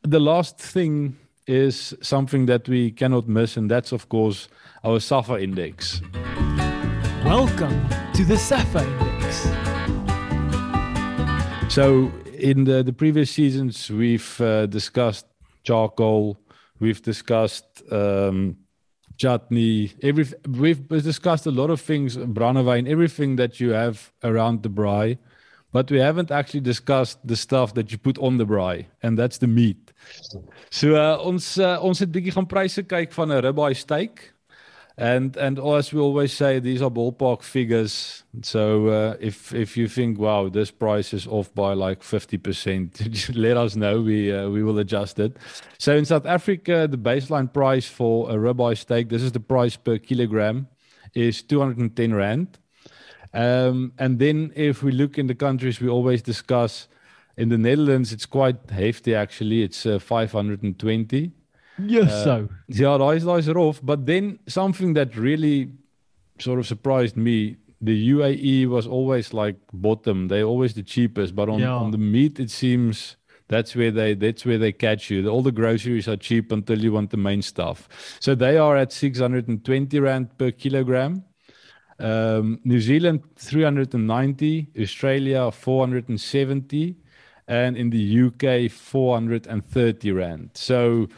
the 0.02 0.20
last 0.20 0.58
thing 0.58 1.16
is 1.46 1.94
something 2.02 2.46
that 2.46 2.68
we 2.68 2.90
cannot 2.92 3.26
miss, 3.26 3.56
and 3.56 3.70
that's 3.70 3.92
of 3.92 4.08
course 4.08 4.48
our 4.84 5.00
SAFA 5.00 5.42
index. 5.42 6.00
Welcome 7.24 7.88
to 8.14 8.24
the 8.24 8.36
SAFA 8.36 8.84
index. 8.84 9.48
So 11.74 12.12
in 12.38 12.64
the, 12.64 12.82
the 12.82 12.92
previous 12.92 13.30
seasons, 13.30 13.90
we've 13.90 14.40
uh, 14.40 14.66
discussed 14.66 15.26
charcoal, 15.64 16.38
we've 16.80 17.02
discussed 17.02 17.82
um, 17.90 18.56
chutney, 19.18 19.92
every 20.02 20.24
we've 20.48 20.88
discussed 20.88 21.46
a 21.46 21.50
lot 21.50 21.70
of 21.70 21.80
things, 21.80 22.16
brandewyn, 22.16 22.88
everything 22.88 23.36
that 23.36 23.60
you 23.60 23.70
have 23.70 24.12
around 24.22 24.62
the 24.62 24.70
braai, 24.70 25.18
but 25.72 25.90
we 25.90 25.98
haven't 25.98 26.30
actually 26.30 26.60
discussed 26.60 27.18
the 27.26 27.36
stuff 27.36 27.74
that 27.74 27.92
you 27.92 27.98
put 27.98 28.16
on 28.18 28.38
the 28.38 28.46
braai, 28.46 28.86
and 29.02 29.18
that's 29.18 29.38
the 29.38 29.46
meat. 29.46 29.92
So 30.70 30.94
uh, 30.94 31.18
ons 31.18 31.58
uh, 31.58 31.76
ons 31.84 31.98
het 31.98 32.12
bietjie 32.14 32.32
gaan 32.32 32.48
pryse 32.48 32.82
kyk 32.88 33.12
van 33.12 33.32
'n 33.32 33.42
ribeye 33.44 33.76
steak. 33.76 34.32
And 35.00 35.36
and 35.36 35.60
as 35.60 35.92
we 35.92 36.00
always 36.00 36.32
say, 36.32 36.58
these 36.58 36.82
are 36.82 36.90
ballpark 36.90 37.42
figures. 37.42 38.24
So 38.42 38.88
uh, 38.88 39.16
if 39.20 39.54
if 39.54 39.76
you 39.76 39.86
think, 39.86 40.18
wow, 40.18 40.48
this 40.48 40.72
price 40.72 41.14
is 41.14 41.24
off 41.28 41.54
by 41.54 41.72
like 41.74 42.02
fifty 42.02 42.36
percent, 42.36 43.00
let 43.34 43.56
us 43.56 43.76
know. 43.76 44.00
We 44.00 44.32
uh, 44.32 44.48
we 44.48 44.64
will 44.64 44.76
adjust 44.80 45.20
it. 45.20 45.36
So 45.78 45.94
in 45.96 46.04
South 46.04 46.26
Africa, 46.26 46.88
the 46.90 46.98
baseline 46.98 47.52
price 47.52 47.86
for 47.86 48.28
a 48.28 48.34
ribeye 48.34 48.76
steak, 48.76 49.08
this 49.08 49.22
is 49.22 49.30
the 49.30 49.40
price 49.40 49.76
per 49.76 49.98
kilogram, 49.98 50.66
is 51.14 51.42
two 51.42 51.60
hundred 51.60 51.78
and 51.78 51.94
ten 51.94 52.12
rand. 52.12 52.58
Um, 53.32 53.92
and 53.98 54.18
then 54.18 54.52
if 54.56 54.82
we 54.82 54.90
look 54.90 55.16
in 55.16 55.28
the 55.28 55.34
countries 55.36 55.80
we 55.80 55.88
always 55.88 56.22
discuss, 56.22 56.88
in 57.36 57.50
the 57.50 57.58
Netherlands, 57.58 58.12
it's 58.12 58.26
quite 58.26 58.56
hefty 58.68 59.14
actually. 59.14 59.62
It's 59.62 59.86
uh, 59.86 60.00
five 60.00 60.32
hundred 60.32 60.64
and 60.64 60.76
twenty. 60.76 61.30
Yes, 61.78 62.10
uh, 62.10 62.24
so. 62.24 62.48
Yeah, 62.68 62.98
daai 62.98 63.16
is 63.16 63.24
daai 63.24 63.38
is 63.38 63.48
rough, 63.48 63.80
but 63.82 64.06
then 64.06 64.38
something 64.46 64.94
that 64.94 65.16
really 65.16 65.70
sort 66.38 66.58
of 66.58 66.66
surprised 66.66 67.16
me, 67.16 67.56
the 67.80 68.10
UAE 68.10 68.66
was 68.68 68.86
always 68.86 69.32
like 69.32 69.56
bottom. 69.72 70.28
They're 70.28 70.44
always 70.44 70.74
the 70.74 70.82
cheapest, 70.82 71.34
but 71.34 71.48
on, 71.48 71.60
yeah. 71.60 71.72
on 71.72 71.90
the 71.90 71.98
meat 71.98 72.40
it 72.40 72.50
seems 72.50 73.16
that's 73.48 73.74
where 73.74 73.90
they 73.90 74.14
that's 74.14 74.44
where 74.44 74.58
they 74.58 74.72
catch 74.72 75.10
you. 75.10 75.28
All 75.28 75.42
the 75.42 75.52
groceries 75.52 76.08
are 76.08 76.16
cheap 76.16 76.52
until 76.52 76.78
you 76.78 76.92
want 76.92 77.10
the 77.10 77.16
main 77.16 77.42
stuff. 77.42 77.88
So 78.20 78.34
they 78.34 78.58
are 78.58 78.76
at 78.76 78.92
620 78.92 80.00
rand 80.00 80.36
per 80.38 80.50
kilogram. 80.50 81.24
Um, 82.00 82.60
New 82.64 82.80
Zealand 82.80 83.22
390, 83.36 84.68
Australia 84.80 85.50
470 85.50 86.96
and 87.48 87.76
in 87.76 87.90
the 87.90 88.26
UK 88.26 88.70
430 88.70 90.12
rand. 90.12 90.50
So 90.54 91.08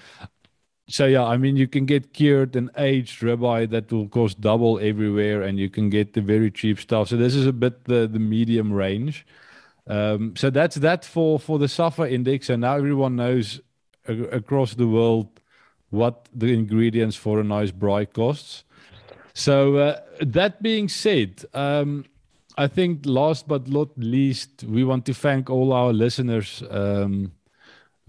so 0.90 1.06
yeah, 1.06 1.24
I 1.24 1.36
mean, 1.36 1.56
you 1.56 1.68
can 1.68 1.86
get 1.86 2.12
cured 2.12 2.56
and 2.56 2.68
aged 2.76 3.20
ribeye 3.22 3.70
that 3.70 3.92
will 3.92 4.08
cost 4.08 4.40
double 4.40 4.78
everywhere, 4.80 5.42
and 5.42 5.58
you 5.58 5.70
can 5.70 5.88
get 5.88 6.14
the 6.14 6.20
very 6.20 6.50
cheap 6.50 6.80
stuff. 6.80 7.08
So 7.08 7.16
this 7.16 7.34
is 7.34 7.46
a 7.46 7.52
bit 7.52 7.84
the 7.84 8.08
the 8.08 8.18
medium 8.18 8.72
range. 8.72 9.24
Um, 9.86 10.34
so 10.36 10.50
that's 10.50 10.76
that 10.76 11.04
for 11.04 11.38
for 11.38 11.58
the 11.58 11.68
SAFA 11.68 12.12
index, 12.12 12.50
and 12.50 12.60
now 12.62 12.76
everyone 12.76 13.16
knows 13.16 13.60
across 14.08 14.74
the 14.74 14.86
world 14.88 15.40
what 15.90 16.28
the 16.34 16.52
ingredients 16.52 17.16
for 17.16 17.40
a 17.40 17.44
nice 17.44 17.70
braai 17.70 18.12
costs. 18.12 18.64
So 19.32 19.76
uh, 19.76 20.00
that 20.20 20.62
being 20.62 20.88
said, 20.88 21.44
um, 21.54 22.04
I 22.56 22.66
think 22.66 23.02
last 23.04 23.46
but 23.46 23.68
not 23.68 23.88
least, 23.96 24.64
we 24.64 24.84
want 24.84 25.06
to 25.06 25.14
thank 25.14 25.48
all 25.48 25.72
our 25.72 25.92
listeners. 25.92 26.62
Um, 26.68 27.32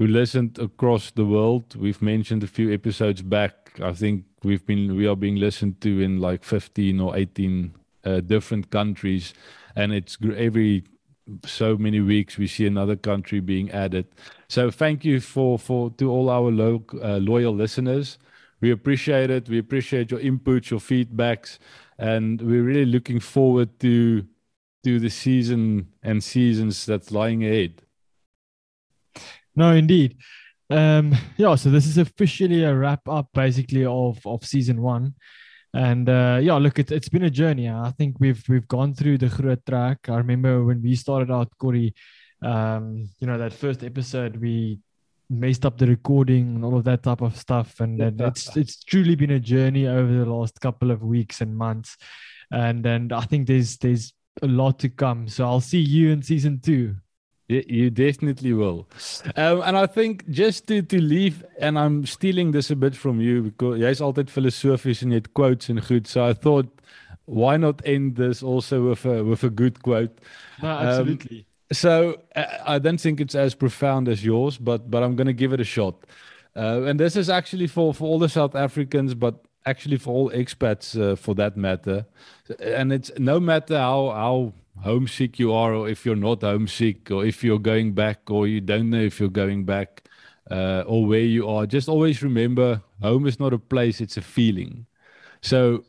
who 0.02 0.08
listened 0.08 0.58
across 0.58 1.12
the 1.12 1.24
world. 1.26 1.76
We've 1.76 2.02
mentioned 2.02 2.44
a 2.44 2.48
few 2.48 2.74
episodes 2.74 3.22
back. 3.22 3.80
I 3.80 3.94
think 3.94 4.26
we've 4.42 4.66
been 4.66 4.96
we 4.96 5.06
are 5.06 5.16
being 5.16 5.36
listened 5.36 5.80
to 5.82 6.02
in 6.02 6.20
like 6.20 6.44
15 6.44 7.00
or 7.00 7.16
18 7.16 7.76
uh, 8.04 8.22
different 8.22 8.72
countries, 8.72 9.36
and 9.76 9.94
it's 9.94 10.18
every 10.36 10.86
so 11.46 11.78
many 11.78 12.00
weeks 12.00 12.40
we 12.40 12.48
see 12.48 12.66
another 12.66 12.96
country 12.96 13.40
being 13.42 13.70
added. 13.70 14.08
So 14.50 14.72
thank 14.72 15.06
you 15.06 15.20
for 15.22 15.60
for 15.60 15.92
to 15.92 16.10
all 16.10 16.32
our 16.32 16.50
lo- 16.50 16.84
uh, 17.00 17.18
loyal 17.18 17.54
listeners. 17.54 18.18
We 18.60 18.72
appreciate 18.72 19.30
it. 19.30 19.50
We 19.50 19.60
appreciate 19.60 20.10
your 20.10 20.20
inputs, 20.20 20.72
your 20.72 20.80
feedbacks, 20.80 21.60
and 22.00 22.42
we're 22.42 22.64
really 22.64 22.86
looking 22.88 23.20
forward 23.20 23.80
to 23.82 24.26
to 24.84 25.00
the 25.00 25.12
season 25.12 25.94
and 26.02 26.24
seasons 26.24 26.88
that's 26.88 27.12
lying 27.12 27.44
ahead. 27.44 27.84
No, 29.56 29.74
indeed. 29.74 30.18
Um, 30.70 31.14
yeah, 31.38 31.56
so 31.56 31.70
this 31.70 31.86
is 31.86 31.98
officially 31.98 32.64
a 32.64 32.76
wrap 32.76 33.08
up 33.08 33.30
basically 33.34 33.86
of 33.86 34.20
of 34.26 34.46
season 34.46 34.82
one. 34.82 35.16
And 35.74 36.10
uh, 36.10 36.40
yeah, 36.42 36.56
look, 36.56 36.80
it, 36.80 36.92
it's 36.92 37.10
been 37.10 37.24
a 37.24 37.30
journey. 37.30 37.70
I 37.70 37.92
think 37.98 38.18
we've 38.20 38.44
we've 38.50 38.68
gone 38.68 38.94
through 38.94 39.20
the 39.20 39.30
Groot 39.30 39.66
Trek. 39.66 40.00
I 40.10 40.18
remember 40.18 40.64
when 40.66 40.82
we 40.82 40.96
started 40.96 41.32
out, 41.32 41.50
Corey, 41.58 41.94
um, 42.42 43.10
you 43.20 43.28
know, 43.28 43.38
that 43.38 43.54
first 43.54 43.84
episode, 43.84 44.38
we 44.38 44.80
messed 45.30 45.66
up 45.66 45.78
the 45.78 45.88
recording 45.88 46.56
and 46.56 46.66
all 46.66 46.76
of 46.76 46.84
that 46.84 47.04
type 47.04 47.22
of 47.22 47.38
stuff. 47.38 47.80
And, 47.80 48.02
and 48.02 48.20
it's 48.20 48.56
it's 48.58 48.84
truly 48.84 49.16
been 49.16 49.32
a 49.32 49.40
journey 49.40 49.88
over 49.88 50.12
the 50.12 50.26
last 50.26 50.60
couple 50.60 50.92
of 50.92 51.04
weeks 51.04 51.40
and 51.40 51.56
months. 51.56 51.96
and 52.52 52.86
and 52.86 53.14
I 53.14 53.22
think 53.22 53.48
there's 53.48 53.78
there's 53.78 54.14
a 54.42 54.48
lot 54.48 54.80
to 54.80 54.90
come. 54.90 55.28
So 55.28 55.46
I'll 55.46 55.62
see 55.62 55.80
you 55.80 56.12
in 56.12 56.22
season 56.22 56.60
two. 56.60 56.96
You, 57.52 57.90
definitely 57.90 58.54
will. 58.54 58.88
Um, 59.36 59.62
and 59.62 59.78
I 59.78 59.86
think 59.86 60.28
just 60.30 60.68
to 60.68 60.82
to 60.82 61.02
leave 61.02 61.44
and 61.60 61.78
I'm 61.78 62.06
stealing 62.06 62.52
this 62.52 62.72
a 62.72 62.76
bit 62.76 62.96
from 62.96 63.22
you 63.22 63.44
because 63.44 63.80
jy's 63.80 64.02
altyd 64.02 64.30
filosofies 64.30 65.04
en 65.04 65.12
jy 65.12 65.22
het 65.22 65.34
quotes 65.34 65.70
en 65.70 65.82
goed. 65.82 66.08
So 66.08 66.26
I 66.26 66.34
thought 66.34 66.82
why 67.26 67.58
not 67.58 67.82
end 67.86 68.16
this 68.16 68.44
also 68.44 68.90
with 68.90 69.06
a 69.06 69.24
with 69.24 69.44
a 69.44 69.50
good 69.50 69.82
quote? 69.82 70.20
No, 70.62 70.70
absolutely. 70.70 71.40
Um, 71.40 71.46
so 71.72 72.22
uh, 72.36 72.46
I 72.66 72.80
don't 72.80 73.00
think 73.00 73.22
it's 73.22 73.36
as 73.36 73.56
profound 73.56 74.08
as 74.08 74.24
yours, 74.24 74.58
but 74.58 74.90
but 74.90 75.04
I'm 75.04 75.16
going 75.16 75.28
to 75.28 75.34
give 75.34 75.54
it 75.54 75.62
a 75.62 75.66
shot. 75.66 75.96
Uh, 76.56 76.84
and 76.84 77.00
this 77.00 77.16
is 77.16 77.30
actually 77.30 77.68
for 77.68 77.94
for 77.94 78.08
all 78.08 78.20
the 78.20 78.30
South 78.30 78.56
Africans, 78.56 79.14
but 79.14 79.36
actually 79.66 79.98
for 79.98 80.14
all 80.14 80.30
expats 80.32 81.00
uh, 81.00 81.16
for 81.16 81.36
that 81.36 81.56
matter. 81.56 82.06
And 82.60 82.92
it's 82.92 83.12
no 83.18 83.40
matter 83.40 83.78
how 83.78 84.10
how 84.10 84.54
homesick 84.84 85.40
you 85.40 85.54
are, 85.54 85.74
or 85.74 85.90
if 85.90 86.06
you're 86.06 86.16
not 86.16 86.42
homesick, 86.42 87.12
or 87.12 87.26
if 87.26 87.44
you're 87.44 87.60
going 87.60 87.94
back, 87.94 88.30
or 88.30 88.48
you 88.48 88.62
don't 88.62 88.90
know 88.90 89.02
if 89.02 89.20
you're 89.20 89.30
going 89.30 89.66
back, 89.66 90.04
uh, 90.50 90.84
or 90.86 91.06
where 91.06 91.20
you 91.20 91.48
are. 91.48 91.66
Just 91.66 91.88
always 91.88 92.22
remember, 92.22 92.82
home 93.02 93.28
is 93.28 93.40
not 93.40 93.54
a 93.54 93.60
place; 93.60 94.02
it's 94.02 94.18
a 94.18 94.22
feeling. 94.22 94.86
So 95.42 95.84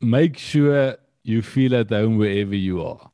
make 0.00 0.38
sure 0.38 0.96
you 1.22 1.42
feel 1.42 1.74
at 1.74 1.90
home 1.90 2.18
wherever 2.18 2.54
you 2.54 2.82
are. 2.82 3.10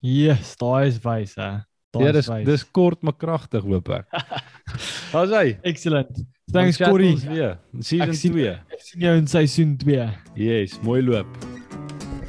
Yes, 0.00 0.56
daai 0.56 0.86
is 0.88 1.00
wys 1.02 1.34
hè. 1.34 1.58
Ja, 1.98 2.12
dis 2.12 2.28
dis 2.44 2.64
kort 2.70 3.02
maar 3.02 3.16
kragtig 3.16 3.64
hoop 3.64 3.88
ek. 3.96 4.18
Daar's 5.12 5.32
hy. 5.32 5.56
Excellent. 5.66 6.20
Thanks 6.52 6.78
Corey. 6.80 7.16
Ja, 7.34 7.56
season 7.80 8.14
2. 8.14 8.52
Ek 8.72 8.84
sien 8.84 9.08
jou 9.08 9.16
in 9.20 9.28
seisoen 9.28 9.76
2. 9.80 10.10
Yes, 10.38 10.78
mooi 10.84 11.02
loop. 11.04 11.67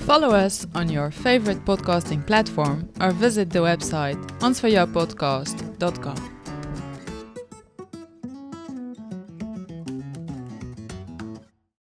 Follow 0.09 0.31
us 0.31 0.65
on 0.73 0.89
your 0.89 1.11
favorite 1.11 1.63
podcasting 1.65 2.25
platform 2.25 2.89
or 2.99 3.11
visit 3.11 3.51
the 3.51 3.59
website 3.59 4.17
ansvajoupodcast.com. 4.39 6.38